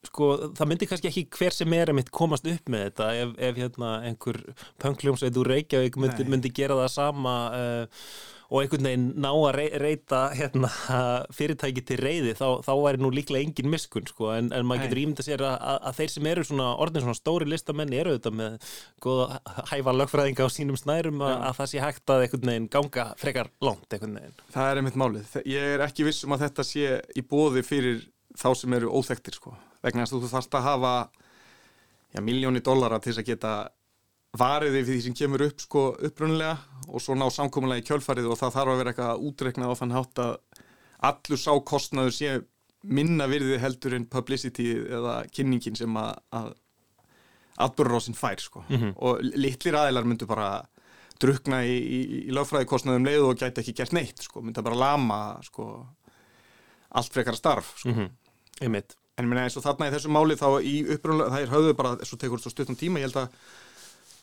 sko, 0.06 0.30
það 0.56 0.70
myndi 0.70 0.88
kannski 0.90 1.10
ekki 1.10 1.26
hver 1.36 1.54
sem 1.54 1.76
er 1.76 1.92
að 1.92 2.00
mitt 2.00 2.10
komast 2.14 2.48
upp 2.48 2.72
með 2.72 2.86
þetta 2.88 3.08
ef, 3.22 3.32
ef 3.48 3.62
hérna, 3.62 3.94
einhver 4.08 4.40
pöngljómsveit 4.82 5.40
úr 5.40 5.52
Reykjavík 5.54 5.98
myndi, 6.00 6.26
myndi 6.30 6.52
gera 6.56 6.78
það 6.82 6.92
sama 6.96 7.34
uh, 7.54 8.04
og 8.50 8.64
einhvern 8.64 8.88
veginn 8.88 9.06
ná 9.22 9.28
að 9.30 9.60
reyta 9.78 10.20
hérna, 10.34 10.70
fyrirtæki 11.36 11.84
til 11.86 12.00
reyði 12.02 12.34
þá, 12.38 12.46
þá 12.66 12.72
væri 12.82 13.02
nú 13.02 13.12
líklega 13.14 13.46
engin 13.46 13.70
miskun 13.70 14.08
sko, 14.10 14.32
en, 14.34 14.50
en 14.56 14.66
maður 14.66 14.88
getur 14.88 15.02
ímynda 15.04 15.26
sér 15.26 15.44
að, 15.46 15.56
að, 15.72 15.78
að 15.90 15.98
þeir 16.00 16.12
sem 16.14 16.28
eru 16.32 16.46
svona 16.48 16.68
orðin 16.82 17.06
svona 17.06 17.20
stóri 17.20 17.48
listamenni 17.50 18.00
eru 18.02 18.16
auðvitað 18.16 18.38
með 18.40 18.68
góða 19.06 19.40
hæfa 19.70 19.96
lögfræðinga 20.00 20.50
á 20.50 20.50
sínum 20.50 20.80
snærum 20.80 21.22
að, 21.22 21.36
að 21.48 21.58
það 21.60 21.72
sé 21.72 21.84
hægt 21.86 22.14
að 22.14 22.26
einhvern 22.26 22.52
veginn 22.52 22.70
ganga 22.74 23.08
frekar 23.20 23.52
langt 23.62 23.94
einhvern 23.94 24.18
veginn. 24.18 24.38
Það 24.56 24.70
er 24.72 24.82
einmitt 24.82 25.00
málið. 25.00 25.34
Ég 25.46 25.74
er 25.76 25.86
ekki 25.86 26.08
vissum 26.10 26.34
að 26.34 26.48
þetta 26.48 26.66
sé 26.66 27.00
í 27.14 27.26
bóði 27.26 27.62
fyrir 27.66 28.06
þá 28.38 28.50
sem 28.58 28.78
eru 28.78 28.90
óþektir 28.90 29.38
sko 29.38 29.54
vegna 29.84 30.04
að 30.04 30.18
þú 30.18 30.30
þarfst 30.30 30.56
að 30.58 30.66
hafa 30.66 30.94
miljóni 32.20 32.62
dollara 32.64 32.98
til 33.00 33.12
þess 33.12 33.22
að 33.22 33.30
geta 33.30 33.52
variði 34.38 34.84
fyrir 34.84 35.00
því 35.00 35.02
sem 35.04 35.16
kemur 35.18 35.42
upp 35.48 35.60
sko 35.64 35.84
upprunlega 36.06 36.56
og 36.88 37.02
svo 37.02 37.16
ná 37.18 37.26
samkominlega 37.34 37.82
í 37.82 37.86
kjölfarið 37.88 38.30
og 38.30 38.38
það 38.38 38.56
þarf 38.56 38.72
að 38.72 38.80
vera 38.80 38.92
eitthvað 38.92 39.24
útreknað 39.30 39.72
á 39.74 39.80
þann 39.80 39.94
hátt 39.96 40.22
að 40.22 40.32
allur 41.10 41.40
sá 41.40 41.52
kostnaður 41.66 42.14
sé 42.14 42.34
minna 42.82 43.26
virði 43.28 43.58
heldur 43.60 43.96
en 43.96 44.06
publicity 44.08 44.70
eða 44.86 45.20
kynningin 45.34 45.76
sem 45.76 45.96
að, 46.00 46.12
að 46.32 46.52
atbúrrósin 47.60 48.16
fær 48.16 48.40
sko 48.40 48.64
mm 48.68 48.76
-hmm. 48.76 48.92
og 48.96 49.20
litlir 49.20 49.76
aðeilar 49.76 50.06
myndu 50.06 50.26
bara 50.26 50.50
drukna 51.20 51.64
í, 51.64 51.76
í, 51.76 51.98
í 52.28 52.30
lögfræði 52.32 52.68
kostnaðum 52.70 53.04
leið 53.08 53.26
og 53.26 53.40
gæti 53.40 53.60
ekki 53.60 53.76
gert 53.76 53.92
neitt 53.92 54.22
sko, 54.24 54.40
myndu 54.40 54.62
bara 54.62 54.78
lama 54.78 55.20
sko 55.44 55.86
allt 56.90 57.12
frekara 57.12 57.36
starf 57.36 57.74
sko. 57.78 57.88
mm 57.88 57.94
-hmm. 57.94 58.84
En 59.20 59.28
minna, 59.28 59.42
eins 59.44 59.56
og 59.56 59.62
þarna 59.62 59.88
í 59.88 59.92
þessu 59.92 60.08
máli 60.08 60.34
þá 60.34 60.62
í 60.64 60.74
uppröðulega, 60.94 61.30
það 61.30 61.42
er 61.42 61.50
höfðu 61.52 61.72
bara, 61.76 61.96
þess 61.96 62.12
að 62.12 62.18
tekur 62.18 62.38
þetta 62.38 62.50
stuttum 62.50 62.76
tíma, 62.76 62.98
ég 62.98 63.04
held 63.04 63.16
að 63.16 63.28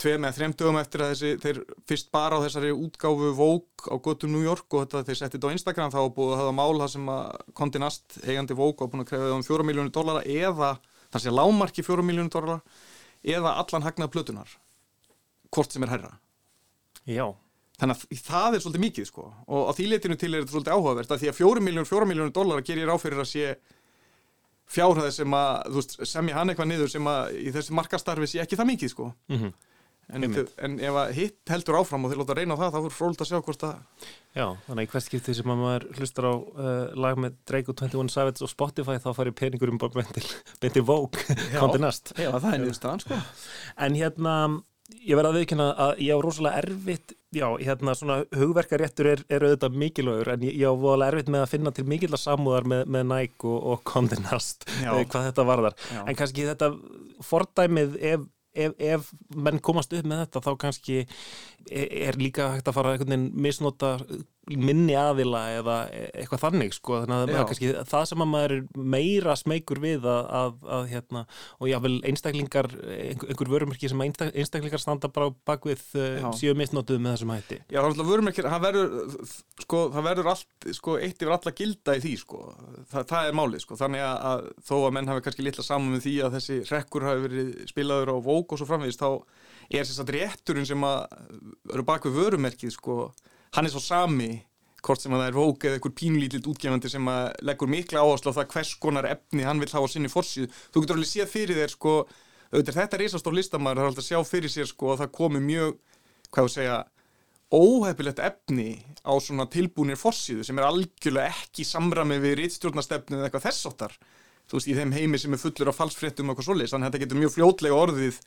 tvei 0.01 0.17
með 0.21 0.37
þrem 0.37 0.53
dögum 0.59 0.79
eftir 0.81 1.03
að 1.03 1.13
þessi, 1.13 1.31
þeir 1.43 1.61
fyrst 1.89 2.11
bara 2.13 2.37
á 2.37 2.43
þessari 2.45 2.73
útgáfu 2.75 3.31
Vogue 3.37 3.89
á 3.89 3.95
gotum 4.03 4.31
New 4.35 4.45
York 4.45 4.67
og 4.73 4.85
þetta 4.85 5.03
þeir 5.07 5.19
settið 5.21 5.47
á 5.49 5.55
Instagram 5.55 5.93
þá 5.93 6.01
búið 6.13 6.35
að 6.35 6.43
hafa 6.43 6.53
mál 6.59 6.77
það 6.81 6.93
sem 6.93 7.09
að 7.13 7.41
Condé 7.57 7.81
Nast 7.81 8.19
eigandi 8.23 8.57
Vogue 8.57 8.85
á 8.85 8.89
búin 8.91 9.05
að 9.05 9.09
krefja 9.13 9.33
um 9.35 9.47
fjóra 9.47 9.65
miljónir 9.67 9.95
dólara 9.95 10.21
eða, 10.23 10.75
það 11.13 11.25
sé 11.25 11.33
lámarki 11.33 11.85
fjóra 11.85 12.05
miljónir 12.05 12.33
dólara 12.33 12.61
eða 13.25 13.57
allan 13.63 13.85
hagnað 13.87 14.13
plötunar 14.13 14.55
hvort 15.49 15.73
sem 15.73 15.85
er 15.87 15.95
herra 15.95 16.17
Já. 17.07 17.31
Þannig 17.77 18.01
að 18.01 18.21
það 18.25 18.55
er 18.55 18.63
svolítið 18.63 18.83
mikið 18.83 19.07
sko. 19.07 19.25
Og 19.53 19.69
á 19.69 19.71
því 19.77 19.87
letinu 19.91 20.17
til 20.19 20.31
er 20.33 20.41
þetta 20.43 20.55
svolítið 20.55 20.75
áhugavert 20.75 21.11
að 21.13 21.21
því 21.21 21.29
að 21.31 21.37
fjóra 21.37 21.63
miljónir, 21.63 21.87
fjóra 21.87 22.07
miljónir 22.09 22.33
dólara 22.35 22.65
gerir 22.65 22.91
áfyrir 22.91 23.21
að 23.21 23.29
sé 23.31 23.51
fjárhæði 24.67 25.11
sem 25.15 25.35
að, 25.37 25.51
þú 25.69 25.79
veist, 25.79 25.93
semja 26.09 26.35
hann 26.35 26.51
eitthvað 26.51 26.69
niður 26.71 26.91
sem 26.91 27.07
að 27.07 27.37
í 27.39 27.53
þessi 27.55 27.75
markastarfi 27.77 28.27
sé 28.27 28.41
ekki 28.43 28.59
það 28.59 28.69
mikið 28.73 28.91
sko. 28.91 29.11
Mm 29.31 29.39
-hmm. 29.39 29.53
En, 30.13 30.27
en 30.67 30.77
ef 30.79 30.99
að 31.01 31.11
hitt 31.17 31.51
heldur 31.51 31.79
áfram 31.81 32.05
og 32.05 32.13
þeir 32.13 32.21
láta 32.21 32.37
reyna 32.37 32.55
á 32.55 32.61
það 32.61 32.77
þá 32.77 32.79
er 32.79 32.95
fróld 32.95 33.23
að 33.23 33.31
sjá 33.31 33.39
hvort 33.41 33.67
að 33.67 34.05
Já, 34.37 34.45
þannig 34.67 34.77
að 34.77 34.85
í 34.85 34.91
hvert 34.93 35.07
skipti 35.07 35.35
sem 35.35 35.51
að 35.51 35.61
maður 35.63 35.87
hlustar 35.97 36.29
á 36.29 36.33
uh, 36.37 36.69
lag 36.95 37.19
með 37.19 37.37
Drake 37.49 37.73
og 37.73 37.79
21 37.81 38.13
Savage 38.13 38.45
og 38.45 38.53
Spotify 38.53 38.97
þá 39.01 39.09
farir 39.17 39.35
peningurum 39.35 39.81
bara 39.81 40.05
beinti 40.61 40.85
Vogue 40.85 41.37
kontinast 41.61 42.13
Já, 42.15 42.31
það 42.37 42.49
er 42.53 42.63
nýðustan 42.63 43.03
sko. 43.03 43.19
En 43.87 43.97
hérna 43.97 44.35
ég 45.03 45.17
verði 45.17 45.29
að 45.29 45.37
viðkynna 45.41 45.67
að 45.83 46.01
ég 46.05 46.15
á 46.15 46.23
rosalega 46.23 46.61
erfitt 46.61 47.13
já, 47.35 47.47
hérna 47.59 47.95
svona 47.97 48.17
hugverkaréttur 48.35 49.09
er, 49.11 49.23
er 49.27 49.43
auðvitað 49.43 49.75
mikilvægur 49.81 50.31
en 50.31 50.45
ég, 50.47 50.55
ég 50.61 50.71
á 50.71 50.79
voðalega 50.79 51.11
erfitt 51.11 51.31
með 51.33 51.43
að 51.43 51.51
finna 51.51 51.73
til 51.75 51.85
mikilvæg 51.91 52.21
samúðar 52.21 52.67
með, 52.71 52.85
með 52.95 53.05
Nike 53.11 53.49
og, 53.51 53.57
og 53.73 53.83
Condé 53.87 54.19
Nast 54.23 54.63
eh, 54.77 54.87
hvað 54.87 55.27
þetta 55.29 55.47
varðar, 55.47 55.77
já. 55.91 56.01
en 56.05 56.19
kannski 56.19 56.47
þetta 56.47 56.71
fordæmið 57.27 57.99
ef, 58.13 58.25
ef, 58.65 58.73
ef 58.77 59.11
menn 59.35 59.61
komast 59.63 59.93
upp 59.93 60.07
með 60.07 60.25
þetta 60.25 60.43
þá 60.47 60.51
kannski 60.63 60.97
er, 61.03 61.87
er 62.09 62.19
líka 62.19 62.51
hægt 62.55 62.71
að 62.71 62.79
fara 62.79 62.95
veginn 62.95 63.29
misnota 63.37 63.97
minni 64.47 64.95
aðila 64.95 65.41
eða 65.57 65.75
eitthvað 65.91 66.43
þannig 66.45 66.75
sko, 66.75 67.01
þannig 67.03 67.15
að 67.17 67.23
það 67.27 67.39
er 67.39 67.47
kannski 67.49 67.71
það 67.91 68.05
sem 68.09 68.23
að 68.23 68.29
maður 68.31 68.53
er 68.55 68.85
meira 68.95 69.35
smeykur 69.39 69.81
við 69.83 70.07
að, 70.07 70.29
að, 70.39 70.53
að 70.77 70.87
hérna, 70.93 71.23
og 71.57 71.71
jável 71.71 71.93
einstaklingar 72.07 72.69
einhver, 72.71 73.31
einhver 73.33 73.51
vörumerki 73.51 73.91
sem 73.91 74.03
einstaklingar 74.05 74.83
standa 74.83 75.11
bara 75.11 75.29
bak 75.47 75.67
við 75.67 75.83
uh, 75.99 76.29
síu 76.37 76.55
misnótuð 76.57 77.01
með 77.03 77.17
þessum 77.17 77.33
hætti. 77.35 77.59
Já, 77.67 77.81
það 77.81 78.03
er 78.03 78.09
vörumerkir, 78.11 78.49
það 78.53 78.65
verður 78.67 78.97
sko, 79.65 79.83
það 79.95 80.09
verður 80.09 80.31
allt, 80.33 80.69
sko, 80.79 80.97
eitt 81.01 81.21
yfir 81.21 81.35
alla 81.35 81.55
gilda 81.61 81.97
í 81.97 82.03
því, 82.05 82.15
sko, 82.23 82.43
Þa, 82.87 83.03
það 83.09 83.29
er 83.29 83.37
málið, 83.37 83.63
sko, 83.65 83.77
þannig 83.79 84.03
að, 84.05 84.17
að 84.31 84.47
þó 84.69 84.75
að 84.77 84.91
menn 84.95 85.11
hafi 85.11 85.23
kannski 85.25 85.43
litla 85.43 85.65
saman 85.65 85.95
með 85.95 86.05
því 86.05 86.15
að 86.23 86.37
þessi 86.37 86.59
rekkur 86.71 87.07
hafi 87.07 87.23
verið 87.25 87.53
spilaður 87.71 88.13
á 88.15 88.17
vók 88.23 88.53
og 88.53 88.61
svo 88.61 88.67
framvegist, 88.69 89.03
þá 89.03 89.09
er 89.67 89.87
þess 89.87 90.03
að 90.03 90.13
rétturinn 90.15 90.67
sem 90.69 90.85
að 90.87 91.17
eru 91.73 91.87
bak 91.87 92.07
við 92.07 92.21
vörumerkið, 92.21 92.75
sko 92.77 92.99
hann 93.57 93.65
er 93.65 93.73
svo 93.73 93.81
sami 93.81 94.35
hvort 94.85 95.01
sem 95.01 95.13
að 95.15 95.23
það 95.23 95.29
er 95.31 95.37
vók 95.37 95.65
eða 95.65 95.77
einhver 95.79 95.93
pínlítið 95.97 96.49
útgefandi 96.51 96.91
sem 96.91 97.07
að 97.09 97.23
leggur 97.49 97.71
mikla 97.71 98.03
áherslu 98.05 98.31
á 98.31 98.37
það 98.37 98.51
hvers 98.53 98.73
konar 98.81 99.07
efni 99.09 99.47
hann 99.47 99.61
vil 99.61 99.69
hafa 99.71 99.89
á 99.89 99.93
sinni 99.93 100.11
fórsíðu 100.11 100.51
þú 100.53 100.83
getur 100.83 100.99
alveg 100.99 101.09
séð 101.09 101.31
fyrir 101.31 101.59
þér 101.63 101.73
sko 101.73 101.95
auðvitað 102.51 102.77
þetta 102.77 102.95
er 102.97 103.03
reysastór 103.03 103.35
listamæður, 103.35 103.79
það 103.79 103.83
er 103.83 103.89
alltaf 103.91 104.05
að 104.05 104.11
sjá 104.11 104.29
fyrir 104.29 104.53
sér 104.53 104.69
sko 104.69 104.93
að 104.93 105.01
það 105.01 105.11
komi 105.17 105.41
mjög, 105.43 105.73
hvað 106.29 106.47
þú 106.47 106.53
segja 106.53 106.77
óhefilegt 107.57 108.21
efni 108.27 108.69
á 109.03 109.13
svona 109.23 109.47
tilbúinir 109.51 109.99
fórsíðu 109.99 110.45
sem 110.45 110.59
er 110.59 110.67
algjörlega 110.67 111.33
ekki 111.33 111.65
samrami 111.67 112.19
við 112.23 112.37
rittstjórnastefnu 112.43 113.17
eða 113.17 113.27
eitthvað 113.27 113.47
þessáttar 113.49 113.95
þú 114.47 114.59
veist 114.59 114.69
í 114.71 114.75
þeim 114.77 114.93
heimi 114.95 115.19
sem 115.19 115.35
er 115.35 115.41
fullur 115.41 115.71
af 115.71 115.79
falsfréttum 115.81 116.29
og 116.29 116.35
eitthvað 116.35 116.49
svoleiðis, 116.51 116.75
þannig 116.75 116.87
að 116.87 116.93
þetta 116.93 117.03
getur 117.05 117.21
mjög 117.23 117.33
fljótlega 117.35 117.79
orðið 117.81 118.19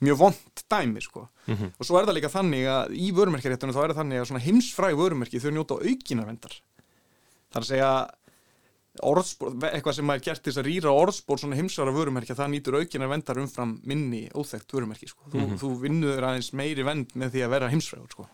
mjög 0.00 0.20
vond 0.20 0.62
dæmi 0.70 1.02
sko 1.04 1.26
mm 1.46 1.54
-hmm. 1.54 1.72
og 1.78 1.86
svo 1.86 1.98
er 1.98 2.06
það 2.06 2.16
líka 2.18 2.32
þannig 2.32 2.64
að 2.66 2.94
í 2.96 3.10
vörumerkjaréttunum 3.12 3.74
þá 3.74 3.82
er 3.82 3.90
það 3.90 4.00
þannig 4.00 4.20
að 4.20 4.46
heimsfræg 4.46 4.96
vörumerki 4.96 5.40
þau 5.40 5.50
njóta 5.50 5.74
aukinarvendar 5.74 6.54
þar 7.52 7.62
að 7.62 7.70
segja 7.70 7.92
orðspor, 9.02 9.54
eitthvað 9.70 9.94
sem 9.94 10.10
er 10.10 10.20
gert 10.20 10.42
þess 10.44 10.58
að 10.58 10.66
rýra 10.66 10.90
orðspor 10.90 11.38
svona 11.38 11.56
heimsfræra 11.56 11.94
vörumerkja 11.94 12.34
það 12.34 12.50
nýtur 12.50 12.80
aukinarvendar 12.80 13.38
umfram 13.38 13.80
minni 13.84 14.28
óþægt 14.34 14.72
vörumerki 14.72 15.08
sko 15.08 15.22
mm 15.26 15.40
-hmm. 15.40 15.56
þú, 15.56 15.60
þú 15.60 15.80
vinnuður 15.80 16.24
aðeins 16.24 16.52
meiri 16.52 16.82
vend 16.82 17.14
með 17.14 17.30
því 17.30 17.40
að 17.44 17.50
vera 17.50 17.68
heimsfrægur 17.68 18.10
sko 18.10 18.28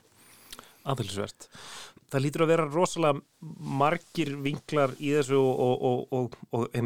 Aðhalsvert. 0.87 1.49
Það 2.13 2.23
lítur 2.23 2.45
að 2.45 2.53
vera 2.53 2.67
rosalega 2.71 3.21
margir 3.81 4.37
vinklar 4.43 4.95
í 5.03 5.13
þessu 5.17 5.39
og, 5.41 5.63
og, 5.67 5.87
og, 5.89 6.19
og, 6.19 6.37
og 6.55 6.77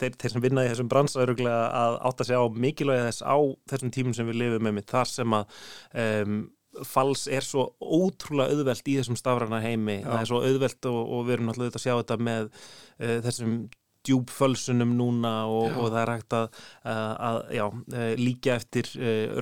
þeir, 0.00 0.14
þeir 0.20 0.34
sem 0.34 0.44
vinna 0.44 0.66
í 0.66 0.70
þessum 0.72 0.92
bransaðuruglega 0.92 1.64
að 1.80 1.98
átta 2.10 2.28
sig 2.28 2.38
á 2.38 2.44
mikilvægi 2.66 3.08
þess 3.08 3.24
á 3.26 3.36
þessum 3.72 3.92
tímum 3.96 4.14
sem 4.16 4.30
við 4.30 4.40
lifum 4.42 4.70
með 4.70 4.86
þar 4.92 5.10
sem 5.10 5.36
að 5.38 5.58
um, 6.04 6.38
fals 6.86 7.26
er 7.32 7.46
svo 7.46 7.64
ótrúlega 7.80 8.54
auðvelt 8.54 8.88
í 8.90 8.96
þessum 9.00 9.18
stafrana 9.18 9.60
heimi, 9.64 10.00
Já. 10.02 10.08
það 10.12 10.22
er 10.22 10.30
svo 10.30 10.40
auðvelt 10.44 10.88
og, 10.92 10.98
og 11.02 11.26
við 11.26 11.36
erum 11.36 11.50
náttúrulega 11.50 11.80
að 11.80 11.86
sjá 11.86 11.94
þetta 11.96 12.18
með 12.28 12.50
uh, 12.50 13.18
þessum 13.26 13.60
djúbfölsunum 14.08 14.92
núna 14.96 15.32
og, 15.50 15.74
og 15.74 15.88
það 15.90 15.98
er 16.00 16.10
hægt 16.14 16.34
að, 16.38 16.60
að, 16.88 17.38
já, 17.52 17.64
líka 18.16 18.54
eftir 18.54 18.86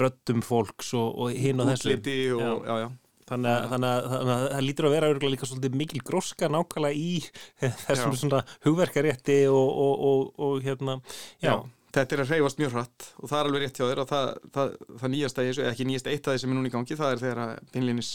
röttum 0.01 0.41
fólks 0.43 0.89
og, 0.97 1.13
og 1.23 1.37
hinn 1.39 1.61
og 1.63 1.69
þessu. 1.71 1.93
Útliti 1.93 2.17
og, 2.35 2.65
já, 2.65 2.79
já 2.81 2.89
Þannig 3.27 3.51
að, 3.51 3.64
þannig, 3.72 3.89
að, 3.91 4.05
þannig 4.12 4.33
að 4.33 4.45
það 4.53 4.64
lítur 4.66 4.87
að 4.87 4.93
vera 4.95 5.31
líka 5.33 5.47
svolítið 5.51 5.79
mikil 5.81 6.03
gróska 6.07 6.51
nákvæmlega 6.55 6.99
í 7.01 7.14
þessum 7.62 8.12
já. 8.12 8.18
svona 8.20 8.43
hugverkarétti 8.62 9.39
og, 9.51 9.81
og, 9.87 10.05
og, 10.11 10.29
og 10.47 10.61
hérna, 10.62 11.01
já. 11.43 11.51
já. 11.51 11.55
Þetta 11.97 12.14
er 12.14 12.22
að 12.22 12.31
hreyfast 12.31 12.61
mjög 12.61 12.77
hratt 12.77 13.09
og 13.16 13.31
það 13.33 13.39
er 13.39 13.49
alveg 13.49 13.64
rétt 13.64 13.81
hjá 13.81 13.87
þér 13.89 14.03
og 14.03 14.09
það, 14.12 14.33
það, 14.55 14.72
það 15.01 15.12
nýjasta, 15.16 15.47
ekki 15.70 15.89
nýjasta 15.89 16.12
eitt 16.12 16.29
af 16.29 16.37
því 16.37 16.43
sem 16.43 16.53
er 16.53 16.59
núna 16.59 16.70
í 16.70 16.74
gangi, 16.74 16.99
það 17.01 17.14
er 17.14 17.22
þegar 17.22 17.41
að 17.43 17.53
beinlinis, 17.72 18.11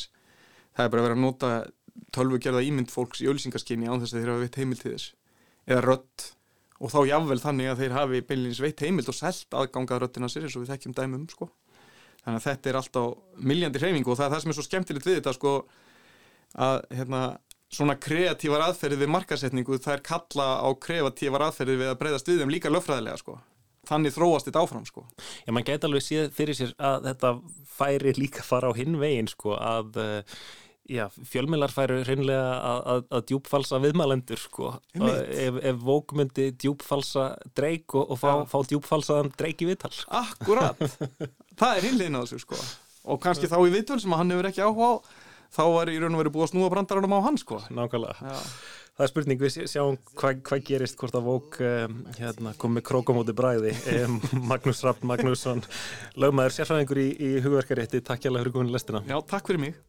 það 0.78 0.86
er 0.86 0.92
bara 0.94 1.02
að 1.02 1.08
vera 1.08 1.18
að 1.18 1.24
nota 1.26 1.52
tölvugjörða 2.16 2.62
ímynd 2.68 2.94
fólks 2.94 3.24
í 3.24 3.30
ölsingaskinni 3.32 3.90
án 3.90 4.04
þess 4.04 4.16
að 4.16 4.22
þeir 4.22 4.32
hafa 4.32 4.44
veitt 4.46 4.60
heimild 4.62 4.84
til 4.84 4.94
þess 4.94 5.10
eða 5.68 5.82
rött 5.88 6.28
og 6.82 6.94
þá 6.94 7.00
jáfnvel 7.10 7.42
þannig 7.42 7.72
að 7.72 7.82
þeir 7.84 7.96
hafi 7.98 8.22
beinlinis 8.30 8.62
veitt 8.64 8.84
heimild 8.86 9.12
og 9.12 9.18
selt 9.18 9.58
aðgangað 9.58 10.06
röttina 10.06 10.30
sér 10.32 10.48
eins 10.48 10.56
og 10.58 10.64
við 10.64 10.74
þekkjum 10.74 10.96
dæmum 10.98 11.28
sko 11.32 11.50
þannig 12.26 12.42
að 12.42 12.48
þetta 12.48 12.70
er 12.72 12.80
alltaf 12.80 13.46
miljandi 13.52 13.82
hreyfingu 13.82 14.12
og 14.12 14.20
það 14.20 14.28
er 14.28 14.34
það 14.36 14.44
sem 14.44 14.54
er 14.54 14.58
svo 14.58 14.68
skemmtilegt 14.68 15.08
við 15.08 15.18
þetta 15.20 15.34
sko 15.38 15.54
að 16.62 16.78
hérna 16.98 17.22
svona 17.72 17.96
kreatívar 18.00 18.66
aðferði 18.68 19.00
við 19.02 19.14
markasetningu 19.14 19.80
það 19.80 19.96
er 19.96 20.04
kalla 20.10 20.48
á 20.60 20.70
kreatívar 20.86 21.48
aðferði 21.48 21.78
við 21.80 21.92
að 21.94 22.00
breyðast 22.02 22.32
við 22.32 22.44
þeim 22.44 22.54
líka 22.54 22.72
löffræðilega 22.74 23.22
sko. 23.22 23.38
Þannig 23.88 24.14
þróast 24.14 24.48
þetta 24.48 24.62
áfram 24.62 24.84
sko. 24.86 25.06
Já, 25.48 25.52
mann 25.56 25.66
geta 25.66 25.88
alveg 25.88 26.04
séð 26.06 26.28
fyrir 26.36 26.58
sér 26.58 26.74
að 26.78 27.08
þetta 27.08 27.32
færi 27.72 28.14
líka 28.20 28.44
fara 28.46 28.70
á 28.70 28.78
hinn 28.78 29.00
veginn 29.02 29.32
sko 29.32 29.56
að 29.58 29.98
já, 30.90 31.06
fjölmjölar 31.10 31.74
færu 31.74 32.02
hreinlega 32.06 32.46
að, 32.58 32.80
að, 32.94 33.02
að 33.18 33.26
djúbfalsa 33.32 33.80
viðmælendur 33.84 34.42
sko. 34.42 34.72
Ef, 34.98 35.60
ef 35.72 35.82
vókmyndi 35.86 36.52
djúbfalsa 36.62 37.28
dreik 37.58 37.98
og, 37.98 38.14
og 38.14 38.22
fá, 38.22 38.32
fá 38.50 38.58
djúbfalsaðan 38.72 39.34
dreik 39.38 39.62
í 39.62 39.70
viðtal 39.72 39.94
Akkurat, 40.22 40.80
það 41.60 41.82
er 41.82 41.90
á 42.18 42.22
þessu 42.22 42.42
sko. 42.46 42.62
Og 43.12 43.22
kannski 43.22 43.50
þá 43.50 43.58
í 43.66 43.74
viðtöl 43.74 44.02
sem 44.02 44.14
hann 44.14 44.34
hefur 44.34 44.50
ekki 44.52 44.66
áhuga 44.66 44.94
á 44.94 44.94
þá 45.52 45.64
var 45.74 45.92
í 45.92 45.98
raun 46.00 46.16
og 46.16 46.22
verið 46.22 46.36
búið 46.36 46.46
að 46.46 46.52
snúa 46.54 46.72
brandaranum 46.72 47.18
á 47.18 47.26
hann 47.28 47.40
sko. 47.40 47.60
Nákvæmlega 47.76 48.36
það 49.02 49.08
er 49.08 49.12
spurning, 49.12 49.40
við 49.42 49.56
sjáum 49.72 49.96
hvað 50.20 50.42
hva 50.46 50.58
gerist 50.68 51.00
hvort 51.00 51.16
að 51.18 51.26
Vók 51.26 51.58
um, 51.66 51.96
hérna, 52.20 52.54
kom 52.62 52.76
með 52.78 52.86
krókamóti 52.92 53.34
bræði 53.38 53.74
um, 53.98 54.20
Magnús 54.52 54.84
Raffn 54.86 55.10
Magnússon 55.10 55.64
lögmaður 56.22 56.58
sérfæðingur 56.60 57.02
í, 57.02 57.10
í 57.18 57.32
hugverkarétti 57.42 58.04
takk 58.06 58.28
hjálpa 58.28 58.44
fyrir 58.44 58.58
komin 58.60 58.74
lestina. 58.76 59.02
Já, 59.10 59.18
takk 59.26 59.50
fyrir 59.50 59.66
mig 59.66 59.80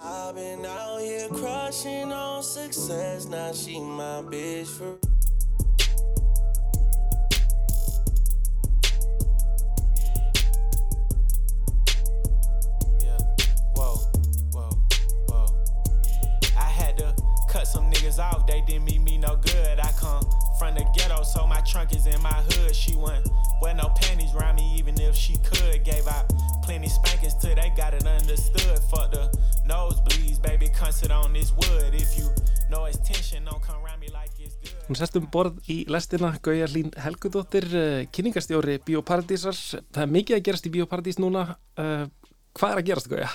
cut 17.63 17.69
some 17.69 17.91
niggas 17.91 18.19
off, 18.19 18.47
they 18.47 18.61
didn't 18.63 18.85
mean 18.85 19.05
me 19.05 19.19
no 19.19 19.37
good. 19.37 19.79
I 19.79 19.91
come 19.93 20.23
from 20.59 20.75
the 20.75 20.85
ghetto, 20.95 21.23
so 21.23 21.47
my 21.47 21.61
trunk 21.61 21.95
is 21.95 22.07
in 22.07 22.21
my 22.23 22.39
hood. 22.49 22.75
She 22.75 22.97
wouldn't 22.97 23.29
wear 23.61 23.75
no 23.75 23.89
panties 24.01 24.35
around 24.35 24.57
me, 24.57 24.75
even 24.79 25.01
if 25.01 25.15
she 25.15 25.35
could. 25.49 25.85
Gave 25.85 26.07
out 26.09 26.27
plenty 26.65 26.89
spankings 26.89 27.35
till 27.41 27.55
they 27.55 27.71
got 27.77 27.95
it 27.95 28.07
understood. 28.07 28.79
Fuck 28.91 29.13
the 29.13 29.31
nosebleeds, 29.67 30.43
baby, 30.43 30.69
come 30.75 30.93
sit 30.93 31.11
on 31.11 31.33
this 31.33 31.53
wood. 31.53 31.95
If 31.95 32.19
you 32.19 32.27
know 32.71 32.87
it's 32.87 32.99
tension, 32.99 33.45
don't 33.45 33.63
come 33.63 33.79
around 33.85 34.01
me 34.01 34.09
like 34.09 34.31
it's 34.39 34.57
good. 34.57 34.75
Hún 34.89 34.99
sest 34.99 35.17
um 35.17 35.29
borð 35.31 35.63
í 35.71 35.85
lestina 35.87 36.35
Gauja 36.43 36.67
Lín 36.67 36.91
Helgudóttir, 36.99 37.69
uh, 37.71 38.05
kynningastjóri 38.11 38.81
Bíóparadísar. 38.87 39.55
Það 39.95 40.07
er 40.07 40.17
mikið 40.19 40.39
að 40.39 40.47
gerast 40.49 40.67
í 40.67 40.75
Bíóparadís 40.75 41.23
núna. 41.23 41.53
Uh, 41.79 42.09
hvað 42.59 42.75
er 42.75 42.83
að 42.83 42.89
gerast, 42.91 43.13
Gauja? 43.13 43.31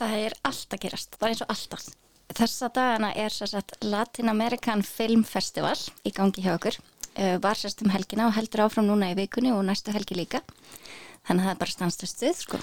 Það 0.00 0.22
er 0.28 0.38
allt 0.48 0.78
að 0.78 0.86
gerast, 0.86 1.18
það 1.18 1.28
er 1.28 1.34
eins 1.34 1.44
og 1.44 1.52
alltaf. 1.52 1.92
Þessa 2.36 2.70
dagana 2.72 3.12
er 3.18 3.34
sagt, 3.34 3.76
Latin 3.84 4.32
American 4.32 4.82
Film 4.86 5.24
Festival 5.28 5.76
í 6.06 6.12
gangi 6.14 6.44
hjá 6.44 6.56
okkur. 6.56 6.78
Uh, 7.12 7.36
var 7.44 7.58
sérst 7.60 7.82
um 7.84 7.92
helgina 7.92 8.30
og 8.30 8.36
heldur 8.38 8.64
áfram 8.64 8.88
núna 8.88 9.10
í 9.12 9.18
vikunni 9.18 9.52
og 9.52 9.64
næstu 9.68 9.92
helgi 9.92 10.16
líka. 10.16 10.40
Þannig 11.26 11.44
að 11.44 11.46
það 11.46 11.52
er 11.52 11.60
bara 11.60 11.74
stanstu 11.74 12.08
stuð, 12.08 12.40
sko. 12.40 12.60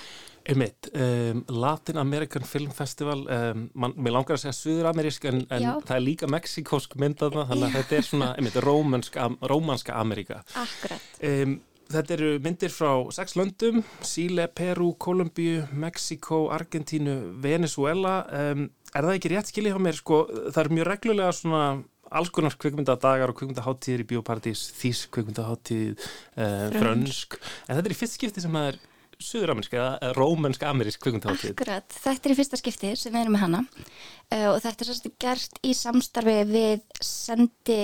Einmitt, 0.50 0.90
um, 0.98 1.44
Latin 1.62 2.00
American 2.02 2.44
Film 2.48 2.74
Festival, 2.74 3.22
um, 3.30 3.70
man, 3.78 3.94
mér 3.96 4.16
langar 4.18 4.36
að 4.36 4.44
segja 4.48 4.58
Suður-amerísk 4.58 5.30
en, 5.30 5.44
en 5.54 5.68
það 5.86 5.96
er 5.96 6.04
líka 6.04 6.30
meksikósk 6.32 6.98
myndaðna, 7.00 7.46
þannig 7.52 7.70
að 7.70 7.78
þetta 7.78 7.98
er 8.00 8.08
svona, 8.10 8.30
einmitt, 8.40 8.60
rómanska, 8.66 9.30
rómanska 9.52 10.00
Ameríka. 10.02 10.42
Akkurat. 10.58 11.10
Um, 11.22 11.60
Þetta 11.90 12.14
eru 12.14 12.28
myndir 12.46 12.70
frá 12.70 12.92
sex 13.10 13.34
löndum, 13.34 13.80
Síle, 14.06 14.44
Peru, 14.54 14.92
Kolumbíu, 15.02 15.64
Mexiko, 15.74 16.44
Argentínu, 16.54 17.16
Venezuela. 17.42 18.20
Um, 18.30 18.68
er 18.94 19.08
það 19.08 19.16
ekki 19.16 19.32
rétt 19.34 19.52
skiljið 19.52 19.80
á 19.80 19.86
mér? 19.86 19.98
Sko, 20.00 20.20
það 20.50 20.62
er 20.64 20.72
mjög 20.78 20.90
reglulega 20.90 21.38
svona 21.38 21.64
alls 22.10 22.32
konar 22.34 22.56
kvikmyndadagar 22.58 23.32
og 23.32 23.38
kvikmyndaháttíðir 23.38 24.04
í 24.04 24.08
biopartís, 24.10 24.66
þýs 24.80 25.06
kvikmyndaháttíð, 25.14 26.08
uh, 26.42 26.70
frönsk. 26.74 27.38
En 27.68 27.78
þetta 27.78 27.86
er 27.86 27.96
í 27.96 28.00
fyrst 28.00 28.18
skipti 28.18 28.44
sem 28.44 28.58
það 28.58 28.72
er 28.72 28.80
suðuramersk 29.20 29.76
eða 29.76 30.14
rómennsk-amerísk 30.18 31.04
kvikmyndaháttíð. 31.04 31.54
Akkurat, 31.54 31.98
þetta 32.06 32.30
er 32.30 32.34
í 32.34 32.38
fyrsta 32.40 32.60
skipti 32.60 32.94
sem 32.98 33.14
við 33.14 33.26
erum 33.26 33.36
með 33.36 33.46
hana 33.46 33.64
uh, 33.68 34.48
og 34.54 34.62
þetta 34.64 34.86
er 34.86 34.90
svolítið 34.90 35.18
gert 35.26 35.60
í 35.62 35.74
samstarfi 35.78 36.38
við 36.50 36.86
sendi 37.04 37.82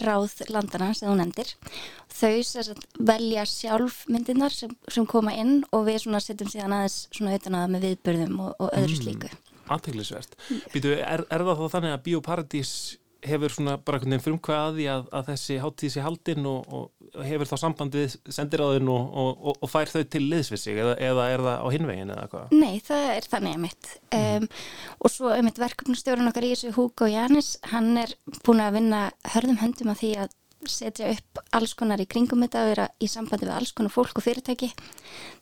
ráð 0.00 0.40
landana 0.50 0.92
sem 0.94 1.08
þú 1.10 1.16
nefndir 1.18 1.50
þau 2.14 2.42
sagt, 2.46 2.84
velja 3.02 3.44
sjálf 3.48 4.04
myndirnar 4.10 4.54
sem, 4.54 4.72
sem 4.88 5.06
koma 5.08 5.34
inn 5.34 5.64
og 5.74 5.86
við 5.88 6.04
setjum 6.06 6.50
síðan 6.50 6.76
aðeins 6.76 6.98
svona 7.10 7.34
auðvitað 7.34 7.72
með 7.74 7.86
viðbörðum 7.88 8.42
og, 8.46 8.52
og 8.58 8.70
öðru 8.70 8.94
mm, 8.94 9.00
slíku 9.02 9.32
Anteglisvert. 9.70 10.34
Býtu, 10.74 10.96
er, 10.96 11.24
er 11.26 11.46
það 11.46 11.62
þá 11.62 11.76
þannig 11.76 11.96
að 11.96 12.04
Bíóparadís 12.08 12.74
hefur 13.26 13.52
svona 13.52 13.76
bara 13.76 13.98
einhvern 13.98 14.14
veginn 14.14 14.24
frumkvæð 14.24 14.78
að 14.88 15.08
að, 15.12 15.26
þessi 15.28 15.58
háttíð 15.60 15.92
sé 15.92 16.04
haldinn 16.04 16.46
og, 16.48 16.72
og 16.72 17.24
hefur 17.26 17.50
þá 17.50 17.54
samband 17.60 17.96
við 17.98 18.16
sendiráðin 18.32 18.90
og, 18.92 19.10
og, 19.22 19.60
og 19.60 19.70
fær 19.70 19.92
þau 19.92 20.02
til 20.08 20.22
liðsvissi 20.30 20.74
eða, 20.76 20.94
eða 21.10 21.26
er 21.34 21.44
það 21.44 21.64
á 21.64 21.66
hinvegin 21.74 22.14
eða 22.14 22.26
hvað? 22.32 22.56
Nei, 22.56 22.80
það 22.86 23.06
er 23.12 23.30
þannig 23.34 23.56
að 23.56 23.62
mitt 23.66 23.92
um, 24.16 24.48
og 24.98 25.14
svo 25.14 25.34
um 25.34 25.48
mitt 25.48 25.60
verkefnustjórun 25.60 26.32
okkar 26.32 26.48
í 26.48 26.52
þessu 26.54 26.74
Hugo 26.76 27.10
Janis, 27.10 27.54
hann 27.74 27.92
er 28.00 28.14
búin 28.46 28.64
að 28.64 28.78
vinna 28.78 29.06
hörðum 29.34 29.60
höndum 29.64 29.92
að 29.92 30.04
því 30.04 30.12
að 30.24 30.36
setja 30.68 31.10
upp 31.14 31.40
alls 31.56 31.74
konar 31.78 32.02
í 32.02 32.08
kringum 32.10 32.44
þetta 32.44 32.62
að 32.62 32.70
vera 32.72 32.88
í 33.00 33.08
sambandi 33.10 33.48
við 33.48 33.56
alls 33.56 33.72
konar 33.76 33.94
fólk 33.94 34.20
og 34.20 34.26
fyrirtæki 34.26 34.70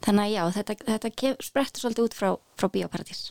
þannig 0.05 0.25
að 0.25 0.35
já, 0.35 0.43
þetta, 0.59 0.77
þetta 0.89 1.33
sprettur 1.49 1.85
svolítið 1.85 2.09
út 2.09 2.19
frá, 2.19 2.29
frá 2.59 2.71
Bíóparadís 2.75 3.25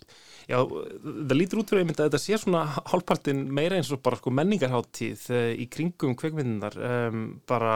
Já, 0.47 0.61
það 0.63 1.33
lítur 1.35 1.59
út 1.59 1.71
fyrir 1.71 1.83
einmitt 1.83 1.97
að 1.99 2.07
þetta 2.07 2.19
sé 2.23 2.38
svona 2.39 2.61
hálfpartin 2.88 3.41
meira 3.51 3.75
eins 3.75 3.89
og 3.91 3.99
bara 4.03 4.15
sko 4.15 4.31
menningarháttíð 4.31 5.25
eh, 5.35 5.49
í 5.59 5.65
kringum 5.71 6.15
kveikmyndunar 6.19 6.77
um, 6.88 7.25
bara 7.51 7.73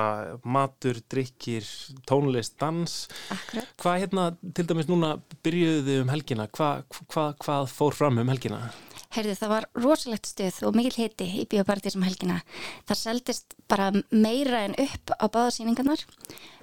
matur, 0.47 1.01
drikkir 1.11 1.67
tónlist, 2.07 2.55
dans 2.63 2.95
Akkurat. 3.35 3.73
Hvað 3.81 3.99
hérna 4.05 4.29
til 4.55 4.67
dæmis 4.69 4.87
núna 4.87 5.17
byrjuðu 5.43 5.97
um 6.05 6.13
helgina, 6.13 6.47
hvað 6.47 6.85
hva, 7.11 7.27
hva 7.43 7.59
fór 7.67 7.97
fram 7.97 8.23
um 8.23 8.31
helgina? 8.31 8.63
Heyrðu, 9.11 9.35
það 9.39 9.51
var 9.51 9.67
rosalegt 9.83 10.29
stuð 10.29 10.61
og 10.67 10.77
mikil 10.77 10.95
heiti 10.95 11.27
í 11.41 11.45
biopartið 11.51 11.95
sem 11.95 12.05
helgina. 12.07 12.39
Það 12.87 12.99
seldist 13.01 13.55
bara 13.71 13.91
meira 14.09 14.65
en 14.67 14.75
upp 14.79 15.13
á 15.19 15.25
báðasýningarnar. 15.27 16.05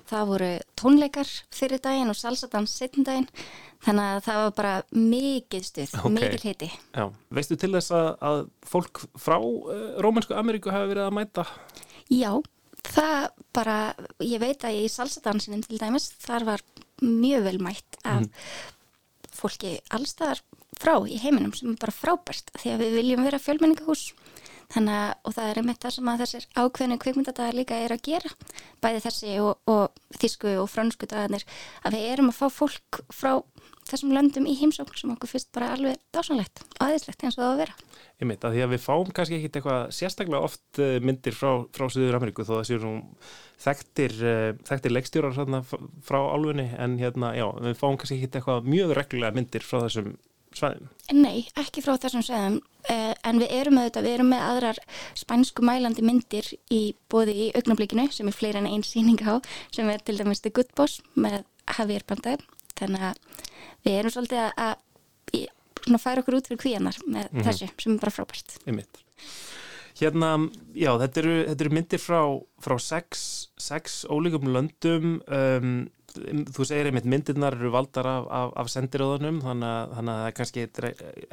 Það 0.08 0.28
voru 0.30 0.50
tónleikar 0.80 1.30
fyrir 1.52 1.82
daginn 1.84 2.08
og 2.08 2.16
salsadans 2.16 2.72
setjum 2.80 3.04
daginn. 3.04 3.28
Þannig 3.84 4.14
að 4.14 4.22
það 4.24 4.40
var 4.42 4.54
bara 4.56 4.74
mikið 4.96 5.66
stuð, 5.68 5.92
okay. 6.00 6.14
mikil 6.16 6.46
heiti. 6.48 6.70
Já, 6.96 7.04
veistu 7.36 7.58
til 7.60 7.74
þess 7.76 7.92
að, 7.94 8.08
að 8.30 8.40
fólk 8.72 9.02
frá 9.20 9.36
uh, 9.36 9.74
Rómansku 10.02 10.34
Ameríku 10.38 10.72
hafi 10.72 10.94
verið 10.94 11.04
að 11.04 11.14
mæta? 11.20 11.44
Já, 12.08 12.32
það 12.88 13.28
bara, 13.54 13.76
ég 14.24 14.40
veit 14.42 14.64
að 14.64 14.80
í 14.80 14.88
salsadansinum 14.92 15.62
til 15.66 15.78
dæmis, 15.80 16.08
þar 16.24 16.48
var 16.54 16.66
mjög 17.04 17.44
vel 17.46 17.58
mætt 17.62 18.00
af 18.02 18.24
mm. 18.24 18.32
Fólki 19.38 19.78
allstaðar 19.94 20.42
frá 20.78 20.94
í 21.06 21.18
heiminum 21.22 21.54
sem 21.56 21.72
er 21.72 21.80
bara 21.80 21.94
frábært 21.94 22.52
því 22.58 22.74
að 22.74 22.82
við 22.84 22.96
viljum 22.98 23.24
vera 23.26 23.42
fjölmenningahús 23.42 24.04
að 24.76 25.14
og 25.24 25.34
það 25.34 25.50
er 25.50 25.60
einmitt 25.62 25.82
það 25.82 25.94
sem 25.94 26.10
að 26.12 26.22
þessir 26.22 26.46
ákveðinu 26.54 26.98
kvikmyndadagar 27.02 27.56
líka 27.56 27.78
er 27.78 27.94
að 27.94 28.04
gera. 28.04 28.32
Bæði 28.82 29.04
þessi 29.06 29.38
og, 29.40 29.56
og 29.66 30.18
þísku 30.20 30.54
og 30.60 30.68
frönsku 30.68 31.08
dagarnir 31.08 31.46
að 31.82 31.96
við 31.96 32.10
erum 32.12 32.32
að 32.32 32.38
fá 32.38 32.46
fólk 32.52 33.02
frá 33.08 33.32
þessum 33.88 34.12
löndum 34.12 34.46
í 34.48 34.56
heimsókn 34.58 34.96
sem 34.98 35.12
okkur 35.14 35.30
fyrst 35.32 35.50
bara 35.54 35.72
alveg 35.72 35.96
dásanlegt 36.12 36.60
og 36.66 36.82
aðeinslegt 36.84 37.24
eins 37.24 37.38
og 37.38 37.42
það 37.42 37.52
að 37.52 37.60
vera. 37.62 37.76
Ég 38.18 38.28
mynd 38.28 38.44
að 38.44 38.56
því 38.56 38.62
að 38.64 38.72
við 38.74 38.82
fáum 38.84 39.12
kannski 39.14 39.38
ekkit 39.38 39.58
eitthvað 39.58 39.82
sérstaklega 39.94 40.48
oft 40.48 40.80
eh, 40.82 40.96
myndir 41.00 41.36
frá, 41.36 41.50
frá 41.72 41.86
Suður 41.86 42.18
Ameríku 42.18 42.44
þó 42.44 42.56
það 42.58 42.64
séu 42.68 42.80
nú 42.82 42.92
þekktir, 43.62 44.16
eh, 44.26 44.48
þekktir 44.68 44.94
leikstjórar 44.94 45.38
frá 46.04 46.18
álfunni 46.18 46.66
en 46.76 46.98
hérna 47.00 47.32
já, 47.38 47.46
við 47.62 47.78
fáum 47.78 47.96
kannski 47.96 48.18
ekkit 48.18 48.40
eitthvað 48.40 48.68
mjög 48.68 48.96
reglulega 48.98 49.38
myndir 49.38 49.64
frá 49.64 49.80
þessum 49.86 50.16
svæðum? 50.56 50.88
Nei, 51.12 51.46
ekki 51.60 51.82
frá 51.84 51.96
þessum 52.00 52.24
sveðum 52.24 52.58
uh, 52.60 53.14
en 53.26 53.40
við 53.42 53.54
erum 53.58 53.80
auðvitað, 53.80 54.06
við 54.08 54.16
erum 54.18 54.30
með 54.32 54.44
aðrar 54.46 54.80
spænsku 55.18 55.64
mælandi 55.66 56.04
myndir 56.04 56.50
í 56.74 56.82
bóði 57.10 57.36
í 57.46 57.50
augnablikinu 57.58 58.08
sem 58.14 58.30
er 58.30 58.36
fleira 58.36 58.62
en 58.62 58.70
einn 58.70 58.86
síning 58.86 59.20
á 59.24 59.40
sem 59.74 59.88
er 59.92 60.04
til 60.04 60.18
dæmis 60.20 60.42
The 60.44 60.52
Good 60.54 60.74
Boss 60.78 61.02
með 61.14 61.42
Javier 61.68 62.06
Bardem 62.08 62.44
þannig 62.78 63.10
að 63.10 63.22
við 63.84 63.98
erum 63.98 64.14
svolítið 64.14 64.44
að, 64.44 64.52
að, 64.64 65.44
að 65.92 66.02
færa 66.04 66.24
okkur 66.24 66.38
út 66.38 66.50
fyrir 66.50 66.62
kvíanar 66.64 66.98
með 67.06 67.28
mm 67.28 67.38
-hmm. 67.38 67.46
þessu 67.48 67.70
sem 67.76 67.94
er 67.94 68.02
bara 68.02 68.16
frábært 68.16 68.58
Einmitt. 68.66 69.04
Hérna, 69.98 70.50
já, 70.78 70.92
þetta 71.00 71.20
eru, 71.20 71.36
þetta 71.48 71.64
eru 71.64 71.74
myndir 71.74 71.98
frá, 71.98 72.20
frá 72.62 72.76
sex, 72.78 73.22
sex 73.58 74.04
ólíkum 74.06 74.46
löndum 74.54 75.18
um, 75.26 75.88
þú 76.16 76.64
segir 76.66 76.88
einmitt 76.88 77.06
myndirnar 77.08 77.56
eru 77.58 77.70
valdar 77.72 78.06
af, 78.08 78.26
af, 78.32 78.52
af 78.62 78.70
sendiróðunum 78.72 79.40
þannig 79.44 79.68
að, 79.68 79.90
þannig 79.96 80.12
að 80.12 80.20
það 80.20 80.28
er 80.28 80.36
kannski 80.38 80.64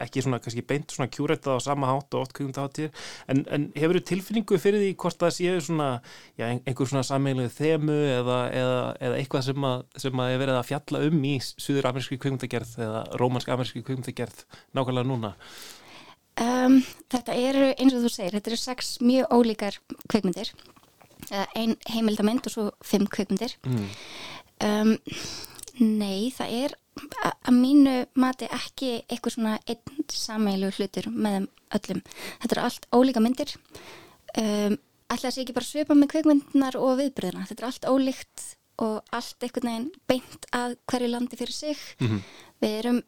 ekki 0.05 0.23
svona, 0.25 0.39
kannski 0.43 0.63
beint 0.67 0.95
svona 0.95 1.11
kjúrættað 1.15 1.59
á 1.61 1.65
sama 1.65 1.91
hátt 1.91 2.17
og 2.17 2.25
oft 2.25 2.35
kvíðum 2.35 2.55
þáttir 2.57 2.91
en, 3.31 3.43
en 3.55 3.69
hefur 3.77 3.99
þú 3.99 4.03
tilfinningu 4.11 4.59
fyrir 4.61 4.83
því 4.83 4.91
hvort 5.03 5.21
það 5.23 5.33
séu 5.37 5.63
svona 5.63 5.89
já, 6.35 6.47
einhver 6.51 6.91
svona 6.91 7.05
sammeilegu 7.07 7.53
þemu 7.55 7.97
eða, 8.17 8.41
eða, 8.59 8.83
eða 9.07 9.21
eitthvað 9.21 9.47
sem 9.47 9.69
að, 9.71 9.87
sem 10.05 10.25
að 10.25 10.35
er 10.35 10.43
verið 10.43 10.59
að 10.59 10.69
fjalla 10.73 11.03
um 11.07 11.25
í 11.31 11.33
suður-ameríski 11.47 12.19
kvíðumtagerð 12.25 12.77
eða 12.89 13.01
rómansk-ameríski 13.23 13.85
kvíðumtagerð 13.87 14.45
nákvæmlega 14.75 15.11
núna? 15.13 15.35
Um, 16.35 16.81
þetta 17.07 17.35
eru 17.39 17.67
eins 17.79 17.95
og 17.95 18.03
þú 18.03 18.09
segir, 18.11 18.35
þetta 18.35 18.51
eru 18.51 18.59
sex 18.59 18.95
mjög 18.99 19.31
ólíkar 19.31 19.79
kveikmyndir 20.11 20.51
einn 21.31 21.75
heimildamind 21.89 22.45
og 22.45 22.53
svo 22.53 22.65
fimm 22.85 23.07
kveikmyndir 23.09 23.55
mm. 23.65 23.85
Um, 24.63 24.95
nei, 25.81 26.31
það 26.35 26.57
er 26.63 26.75
að 26.95 27.55
mínu 27.57 27.95
mati 28.21 28.47
ekki 28.47 28.91
eitthvað 29.03 29.35
svona 29.35 29.55
einn 29.67 30.05
sameilu 30.11 30.71
hlutur 30.77 31.09
með 31.11 31.49
öllum. 31.75 32.01
Þetta 32.41 32.55
eru 32.55 32.65
allt 32.65 32.87
ólíka 32.95 33.23
myndir. 33.23 33.55
Um, 34.39 34.77
að 35.11 35.25
sé 35.27 35.43
ekki 35.43 35.55
bara 35.55 35.67
svipa 35.67 35.97
með 35.97 36.13
kveikmyndinar 36.15 36.77
og 36.79 36.99
viðbröðina. 37.01 37.45
Þetta 37.49 37.63
er 37.63 37.69
allt 37.69 37.89
ólíkt 37.91 38.45
og 38.83 39.15
allt 39.15 39.43
einhvern 39.45 39.69
veginn 39.69 39.91
beint 40.09 40.47
að 40.55 40.77
hverju 40.91 41.11
landi 41.11 41.39
fyrir 41.39 41.53
sig. 41.55 41.77
Mm 41.99 42.07
-hmm. 42.07 42.21
Við 42.61 42.77
erum 42.79 43.01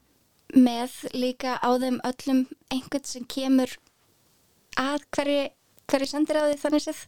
með 0.56 0.92
líka 1.14 1.58
á 1.60 1.70
þeim 1.80 2.00
öllum 2.04 2.48
einhvern 2.72 3.04
sem 3.04 3.26
kemur 3.26 3.78
að 4.78 5.04
hverju, 5.12 5.50
hverju 5.88 6.08
sendir 6.08 6.40
á 6.40 6.48
því 6.48 6.58
þannig 6.62 6.84
séð 6.86 7.06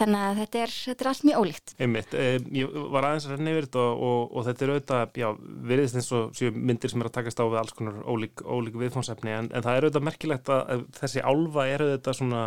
þannig 0.00 0.24
að 0.26 0.40
þetta 0.42 0.60
er, 0.62 0.74
þetta 0.86 1.04
er 1.04 1.10
allt 1.10 1.26
mjög 1.28 1.42
ólíkt. 1.42 1.74
Einmitt, 1.82 2.14
eh, 2.16 2.36
ég 2.56 2.76
var 2.94 3.06
aðeins 3.08 3.26
að 3.28 3.34
renna 3.36 3.52
yfir 3.52 3.66
þetta 3.68 3.82
og, 3.82 4.04
og, 4.08 4.22
og 4.32 4.46
þetta 4.48 4.64
er 4.64 4.72
auðvitað, 4.72 5.20
já, 5.22 5.28
veriðist 5.72 5.98
eins 6.00 6.10
og 6.16 6.42
myndir 6.56 6.92
sem 6.92 7.04
er 7.04 7.10
að 7.10 7.16
takast 7.18 7.42
á 7.42 7.44
við 7.44 7.58
alls 7.60 7.76
konar 7.76 7.98
ólík, 8.08 8.44
ólík 8.44 8.78
viðfónsefni, 8.82 9.34
en, 9.36 9.50
en 9.52 9.66
það 9.66 9.78
er 9.78 9.86
auðvitað 9.86 10.06
merkilegt 10.08 10.52
að 10.52 10.86
þessi 10.98 11.24
álfa 11.24 11.66
er 11.68 11.86
auðvitað 11.86 12.18
svona 12.18 12.44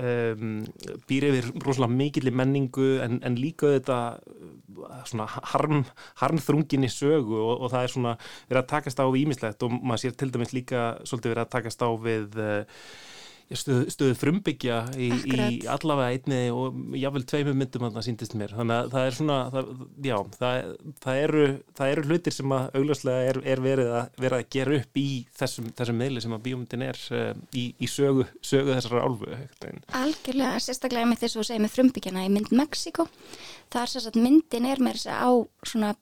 um, 0.00 0.58
býr 1.10 1.28
yfir 1.30 1.50
rosalega 1.64 1.98
mikill 1.98 2.30
í 2.30 2.34
menningu 2.34 2.90
en, 3.04 3.18
en 3.26 3.38
líka 3.40 3.70
auðvitað 3.70 4.22
svona 5.08 5.26
harm, 5.54 5.82
harmþrungin 6.20 6.86
í 6.86 6.92
sögu 6.92 7.38
og, 7.38 7.64
og 7.64 7.72
það 7.72 7.86
er 7.86 7.94
svona 7.94 8.14
verið 8.48 8.60
að 8.62 8.70
takast 8.74 9.02
á 9.02 9.04
við 9.06 9.24
ímislegt 9.24 9.66
og 9.66 9.74
maður 9.80 10.04
sér 10.04 10.16
til 10.18 10.30
dæmis 10.34 10.54
líka 10.56 10.86
svolítið 11.02 11.34
verið 11.34 11.44
að 11.44 11.52
takast 11.56 11.84
á 11.84 11.88
við 12.04 12.40
uh, 12.42 12.86
stöðu, 13.52 13.86
stöðu 13.92 14.16
frumbyggja 14.18 14.78
í, 14.96 15.08
í 15.28 15.38
allavega 15.70 16.14
einni 16.14 16.40
og 16.54 16.78
jável 16.98 17.24
tveimu 17.28 17.54
myndum 17.58 17.86
að 17.88 17.98
það 17.98 18.06
síndist 18.08 18.36
mér. 18.38 18.54
Þannig 18.56 18.76
að 18.76 18.90
það 18.94 19.08
er 19.08 19.18
svona 19.18 19.38
það, 19.54 19.72
já, 20.08 20.16
það, 20.38 20.70
það, 21.04 21.20
eru, 21.26 21.44
það 21.80 21.94
eru 21.94 22.06
hlutir 22.08 22.36
sem 22.38 22.54
að 22.56 22.78
augljóslega 22.80 23.30
er, 23.30 23.40
er 23.54 23.64
verið, 23.64 23.92
að, 24.00 24.20
verið 24.24 24.38
að 24.38 24.48
gera 24.56 24.78
upp 24.80 25.02
í 25.02 25.08
þessum, 25.40 25.68
þessum 25.80 26.00
meðli 26.00 26.24
sem 26.24 26.36
að 26.36 26.44
bíómyndin 26.48 26.86
er 26.88 27.02
uh, 27.10 27.26
í, 27.52 27.66
í 27.76 27.90
sögu, 27.90 28.28
sögu 28.44 28.74
þessara 28.74 29.04
álfu 29.04 29.30
Algjörlega, 29.94 30.62
sérstaklega 30.62 31.10
með 31.10 31.24
þess 31.24 31.40
að 31.40 31.48
segja 31.50 31.64
með 31.64 31.76
frumbyggjana 31.76 32.24
í 32.26 32.32
mynd 32.32 32.52
Mexiko 32.54 33.08
það 33.72 33.82
er 33.82 33.92
sérstaklega 33.92 34.28
myndin 34.28 34.68
er 34.70 34.82
með 34.82 34.98
þess 34.98 35.12
að 35.12 35.22
á 35.24 35.30
svona 35.68 35.92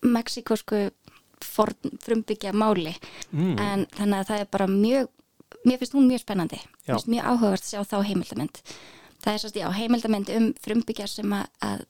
mexikosku 0.00 0.82
frumbyggja 1.40 2.52
máli 2.56 2.92
mm. 3.32 3.56
en 3.56 3.86
þannig 3.96 4.18
að 4.18 4.28
það 4.28 4.42
er 4.42 4.50
bara 4.52 4.68
mjög 4.70 5.08
mér 5.66 5.80
finnst 5.80 5.94
hún 5.96 6.08
mjög 6.08 6.24
spennandi. 6.24 6.60
Mér 6.86 6.94
finnst 6.96 7.12
mjög 7.12 7.30
áhugavert 7.30 7.66
að 7.66 7.70
sjá 7.72 7.84
þá 7.84 7.98
heimildamind 8.08 8.62
það 9.24 9.32
er 9.32 9.42
svo 9.44 9.72
heimildamind 9.76 10.34
um 10.36 10.50
frumbyggjar 10.64 11.10
sem 11.10 11.32
að, 11.36 11.48
að, 11.64 11.82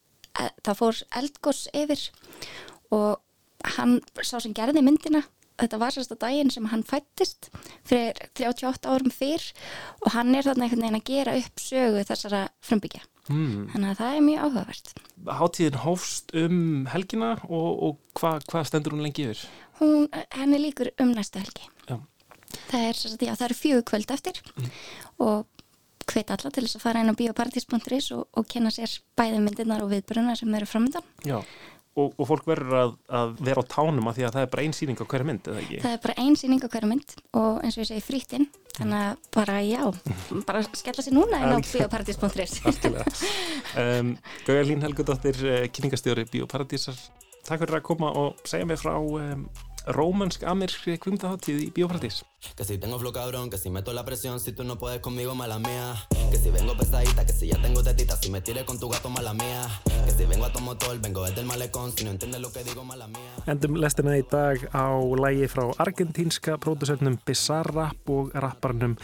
að 0.42 0.54
það 0.66 0.80
fór 0.80 1.02
eldgós 1.20 1.66
yfir 1.76 2.06
og 2.94 3.76
hann 3.76 4.00
sá 4.24 4.38
sem 4.40 4.56
gerði 4.56 4.82
myndina 4.84 5.22
þetta 5.60 5.80
var 5.82 5.96
að 6.00 6.18
daginn 6.22 6.50
sem 6.52 6.66
hann 6.72 6.82
fættist 6.88 7.50
fyrir 7.86 8.16
38 8.32 8.88
árum 8.88 9.12
fyrr 9.12 9.44
og 10.00 10.14
hann 10.14 10.32
er 10.34 10.46
þarna 10.46 10.66
einhvern 10.66 10.86
veginn 10.86 11.00
að 11.00 11.10
gera 11.10 11.36
upp 11.36 11.60
sögu 11.62 12.04
þessara 12.08 12.46
frumbyggja. 12.64 13.04
Mm. 13.30 13.68
þannig 13.70 13.90
að 13.92 13.98
það 14.00 14.14
er 14.16 14.22
mjög 14.26 14.40
áhugavert. 14.44 14.88
Háttíðin 15.38 15.82
hófst 15.84 16.32
um 16.40 16.62
helgina 16.90 17.28
og, 17.46 17.68
og 17.86 17.98
hvað 18.18 18.48
hva 18.50 18.62
stendur 18.66 18.96
hún 18.96 19.04
lengi 19.04 19.28
yfir? 19.28 19.44
Hún, 19.78 20.08
henni 20.34 20.58
líkur 20.64 20.90
um 21.04 21.12
næsta 21.14 21.44
helgi 21.44 21.68
það 22.70 22.86
er, 22.88 23.00
já, 23.26 23.32
það 23.32 23.46
eru 23.48 23.58
fjögur 23.60 23.88
kvöld 23.92 24.14
eftir 24.16 24.40
mm. 24.56 24.70
og 25.26 25.46
hvet 26.10 26.32
alla 26.34 26.50
til 26.50 26.64
þess 26.66 26.78
að 26.78 26.84
fara 26.84 27.02
inn 27.02 27.12
á 27.12 27.18
biopartís.is 27.18 28.12
og, 28.16 28.24
og 28.34 28.48
kenna 28.50 28.72
sér 28.74 28.96
bæði 29.18 29.42
myndirnar 29.44 29.84
og 29.84 29.92
viðbruna 29.92 30.36
sem 30.38 30.54
eru 30.58 30.68
framöndan 30.68 31.06
Já, 31.26 31.38
og, 31.98 32.14
og 32.16 32.26
fólk 32.28 32.48
verður 32.48 32.76
að, 32.80 32.96
að 33.20 33.36
vera 33.46 33.62
á 33.62 33.70
tánum 33.70 34.10
að 34.10 34.18
því 34.18 34.26
að 34.26 34.34
það 34.36 34.46
er 34.46 34.50
bara 34.54 34.64
einn 34.64 34.76
síning 34.76 35.00
á 35.00 35.04
hverja 35.04 35.28
mynd, 35.30 35.50
eða 35.52 35.62
ekki? 35.64 35.80
Það 35.84 35.94
er 35.94 36.02
bara 36.06 36.18
einn 36.24 36.40
síning 36.40 36.64
á 36.66 36.68
hverja 36.72 36.90
mynd 36.90 37.16
og 37.42 37.62
eins 37.62 37.78
og 37.78 37.84
ég 37.84 37.90
segi 37.90 38.04
frítinn 38.06 38.50
þannig 38.76 39.06
að 39.06 39.24
bara 39.36 39.56
já, 39.66 39.80
bara 40.48 40.64
skella 40.66 41.06
sér 41.06 41.16
núna 41.16 41.42
inn 41.44 41.54
á 41.54 41.58
biopartís.is 41.70 42.60
um, 43.84 44.14
Gauðalín 44.46 44.86
Helgudóttir, 44.86 45.42
eh, 45.46 45.66
kynningastjóri 45.74 46.26
Biopartísar 46.30 46.98
Takk 47.46 47.64
fyrir 47.64 47.78
að 47.78 47.86
koma 47.86 48.10
og 48.20 48.40
segja 48.48 48.66
mig 48.68 48.78
frá 48.80 48.92
um, 49.00 49.46
rómansk-amerskri 49.86 50.98
kvimtaháttíð 50.98 51.58
í 51.64 51.68
Bíófrættis. 51.72 52.24
Que 52.56 52.64
si 52.64 52.78
tengo 52.78 52.98
flow 52.98 53.12
cabrón, 53.12 53.50
que 53.50 53.58
si 53.58 53.70
meto 53.70 53.92
la 53.92 54.04
presión, 54.04 54.40
si 54.40 54.52
tú 54.52 54.64
no 54.64 54.76
puedes 54.76 55.00
conmigo, 55.00 55.34
mala 55.34 55.58
mía. 55.58 55.94
Que 56.30 56.36
si 56.36 56.50
vengo 56.50 56.76
pesadita, 56.76 57.26
que 57.26 57.32
si 57.32 57.48
ya 57.48 57.60
tengo 57.60 57.82
tetita, 57.82 58.16
si 58.16 58.30
me 58.30 58.40
tires 58.40 58.64
con 58.64 58.78
tu 58.78 58.88
gato, 58.88 59.10
mala 59.10 59.34
mía. 59.34 59.68
Que 60.04 60.10
si 60.10 60.24
vengo 60.24 60.44
a 60.46 60.52
tu 60.52 60.60
motor, 60.60 60.98
vengo 61.00 61.24
desde 61.24 61.40
el 61.40 61.46
malecón, 61.46 61.92
si 61.92 62.04
no 62.04 62.10
entiendes 62.10 62.40
lo 62.40 62.52
que 62.52 62.64
digo, 62.64 62.84
mala 62.84 63.06
mía. 63.08 63.32
Endum 63.46 63.76
lestina 63.80 64.16
í 64.16 64.24
dag 64.24 64.68
á 64.72 64.84
lægi 64.96 65.48
frá 65.52 65.68
argentínska 65.80 66.56
pródusörnum 66.60 67.18
Bizarrap 67.26 68.08
og 68.08 68.32
rapparnum 68.34 68.96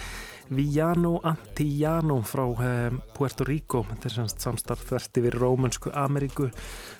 Villano 0.48 1.20
Antillano 1.26 2.20
frá 2.22 2.44
um, 2.46 3.00
Puerto 3.14 3.44
Rico. 3.44 3.82
Þetta 3.88 4.08
er 4.08 4.14
semst 4.14 4.44
samstarf 4.44 4.84
þvert 4.88 5.20
yfir 5.20 5.36
Rómunsku 5.40 5.92
Ameríku. 5.96 6.48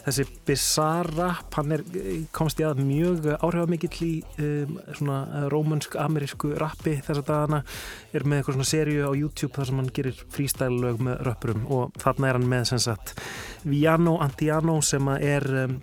Þessi 0.06 0.26
Bizarra 0.46 1.28
hann 1.54 1.76
er, 1.76 1.84
komst 2.34 2.60
í 2.62 2.66
að 2.66 2.82
mjög 2.86 3.28
áhrifamikill 3.36 4.06
í 4.06 4.12
um, 4.42 4.78
svona 4.98 5.48
Rómunsk 5.52 5.98
Amerísku 6.00 6.54
rappi 6.58 6.96
þess 7.00 7.22
að 7.22 7.28
dagana. 7.30 7.62
Er 8.12 8.26
með 8.26 8.40
eitthvað 8.42 8.58
svona 8.58 8.70
serju 8.72 9.10
á 9.10 9.12
YouTube 9.14 9.54
þar 9.56 9.70
sem 9.70 9.82
hann 9.82 9.92
gerir 10.00 10.24
frístælu 10.36 10.80
lög 10.82 11.04
með 11.06 11.22
röppurum. 11.30 11.68
Og 11.70 12.00
þarna 12.02 12.30
er 12.30 12.40
hann 12.40 12.50
með 12.50 12.70
sem 12.72 12.82
sagt 12.88 13.14
Villano 13.66 14.18
Antillano 14.24 14.80
sem 14.84 15.14
er 15.18 15.48
um, 15.66 15.78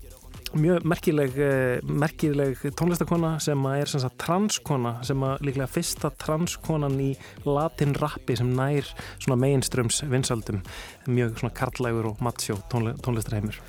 mjög 0.54 0.86
merkileg, 0.88 1.38
eh, 1.40 1.80
merkileg 1.84 2.58
tónlistakona 2.78 3.40
sem 3.42 3.66
er 3.66 3.90
sem 3.90 4.02
sagt, 4.04 4.18
transkona 4.18 5.04
sem 5.04 5.24
er 5.24 5.38
líklega 5.42 5.68
fyrsta 5.68 6.12
transkonan 6.18 7.00
í 7.00 7.14
latin 7.46 7.94
rappi 7.94 8.38
sem 8.38 8.54
nær 8.54 8.86
mainströms 9.28 10.04
vinsaldum 10.10 10.62
mjög 11.08 11.42
karlægur 11.54 12.12
og 12.12 12.22
matsjó 12.22 12.60
tónlistarheimur. 12.70 13.60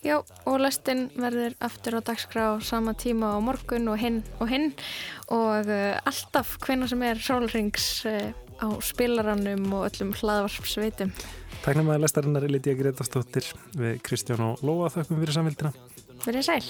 Já 0.00 0.22
og 0.48 0.62
lestinn 0.62 1.10
verður 1.20 1.54
aftur 1.60 1.98
á 1.98 2.00
dagskrá 2.00 2.44
sama 2.64 2.94
tíma 2.96 3.36
á 3.36 3.38
morgun 3.44 3.90
og 3.92 3.98
hinn 4.00 4.22
og 4.40 4.48
hinn 4.48 4.70
og 5.28 5.68
uh, 5.68 6.00
alltaf 6.08 6.56
hvena 6.64 6.88
sem 6.88 7.02
er 7.04 7.20
sólrings 7.20 8.06
uh, 8.08 8.30
á 8.60 8.68
spilarannum 8.84 9.66
og 9.76 9.88
öllum 9.90 10.14
hlaðvarpsveitum 10.20 11.14
Tæknum 11.60 11.90
að 11.92 12.04
lestarinnar 12.06 12.46
er 12.46 12.54
Lítiða 12.54 12.78
Gretastóttir 12.84 13.48
við 13.76 14.00
Kristján 14.06 14.44
og 14.46 14.64
Lóa 14.64 14.92
þakkum 14.92 15.20
fyrir 15.20 15.36
samvildina 15.36 15.74
Verið 16.20 16.44
sæl. 16.44 16.64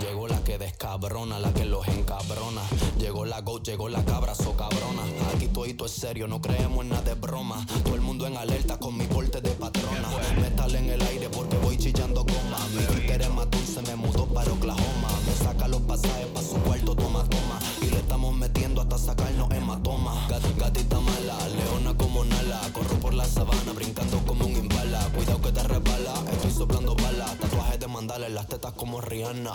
Llegó 0.00 0.26
la 0.28 0.42
que 0.42 0.58
descabrona, 0.58 1.38
la 1.38 1.52
que 1.52 1.64
los 1.64 1.86
encabrona. 1.88 2.62
Llegó 2.98 3.24
la 3.24 3.40
go, 3.40 3.62
llegó 3.62 3.88
la 3.88 4.04
cabra, 4.04 4.34
so 4.34 4.56
cabrona. 4.56 5.02
Aquí 5.34 5.48
todo 5.48 5.86
es 5.86 5.92
serio, 5.92 6.26
no 6.26 6.40
creemos 6.40 6.82
en 6.84 6.90
nada 6.90 7.02
de 7.02 7.14
broma. 7.14 7.64
Todo 7.84 7.94
el 7.94 8.00
mundo 8.00 8.26
en 8.26 8.36
alerta 8.36 8.78
con 8.78 8.96
mi 8.96 9.06
porte 9.06 9.40
de 9.40 9.50
patrona. 9.50 10.08
Metal 10.40 10.74
en 10.74 10.90
el 10.90 11.02
aire 11.02 11.28
porque 11.28 11.56
voy 11.58 11.76
chillando 11.78 12.24
goma. 12.24 12.58
Mi 12.74 13.10
es 13.12 13.30
más 13.30 13.50
dulce, 13.50 13.82
me 13.82 13.96
mudó 13.96 14.26
para 14.26 14.50
Oklahoma. 14.52 15.08
Me 15.26 15.32
saca 15.44 15.68
los 15.68 15.80
pasajes 15.82 16.26
para 16.28 16.46
su 16.46 16.54
cuarto, 16.56 16.94
toma, 16.96 17.24
toma. 17.24 17.58
Y 17.82 17.86
le 17.86 17.98
estamos 17.98 18.34
metiendo 18.34 18.80
hasta 18.80 18.98
sacarnos 18.98 19.50
hematoma. 19.52 20.26
Gat- 20.28 20.56
gatita 20.58 20.98
mala, 21.00 21.36
leona 21.48 21.96
como 21.96 22.24
Nala. 22.24 22.60
Corro 22.72 22.96
por 23.00 23.14
la 23.14 23.24
sabana 23.26 23.69
mandala 28.00 28.30
las 28.30 28.46
tetas 28.46 28.72
como 28.72 28.98
Rihanna. 29.02 29.52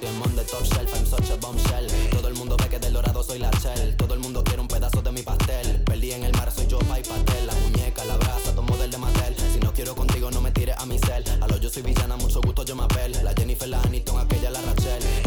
Diamond 0.00 0.36
de 0.36 0.44
top 0.44 0.62
shelf, 0.62 0.94
I'm 0.94 1.06
such 1.06 1.30
a 1.30 1.36
bombshell 1.36 1.86
Todo 2.10 2.28
el 2.28 2.34
mundo 2.34 2.56
ve 2.56 2.68
que 2.68 2.78
del 2.78 2.92
dorado 2.92 3.20
soy 3.24 3.40
la 3.40 3.50
shell. 3.50 3.96
Todo 3.96 4.14
el 4.14 4.20
mundo 4.20 4.44
quiere 4.44 4.60
un 4.60 4.68
pedazo 4.68 5.02
de 5.02 5.10
mi 5.10 5.22
pastel. 5.22 5.82
Perdí 5.82 6.12
en 6.12 6.22
el 6.22 6.32
mar, 6.34 6.52
soy 6.52 6.68
yo, 6.68 6.78
pa' 6.78 7.00
y 7.00 7.02
pastel 7.02 7.48
La 7.48 7.54
muñeca, 7.54 8.04
la 8.04 8.16
brasa, 8.16 8.54
tomo 8.54 8.76
del 8.76 8.92
de 8.92 8.98
Mattel. 8.98 9.34
Si 9.52 9.58
no 9.58 9.72
quiero 9.72 9.96
contigo, 9.96 10.30
no 10.30 10.40
me 10.40 10.52
tires 10.52 10.76
a 10.78 10.86
mi 10.86 11.00
cel. 11.00 11.24
A 11.40 11.48
lo 11.48 11.56
yo 11.56 11.68
soy 11.68 11.82
villana, 11.82 12.16
mucho 12.16 12.40
gusto, 12.40 12.64
yo 12.64 12.76
me 12.76 12.84
apel. 12.84 13.10
La 13.24 13.34
Jennifer, 13.34 13.68
la 13.68 13.82
Aniston, 13.82 14.20
aquella, 14.20 14.50
la 14.50 14.60
Rachel 14.60 15.21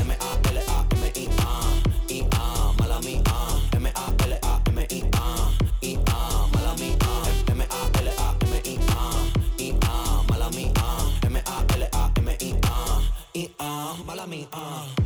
I-A, 14.26 14.26
mala 14.26 14.28
mía 14.28 15.05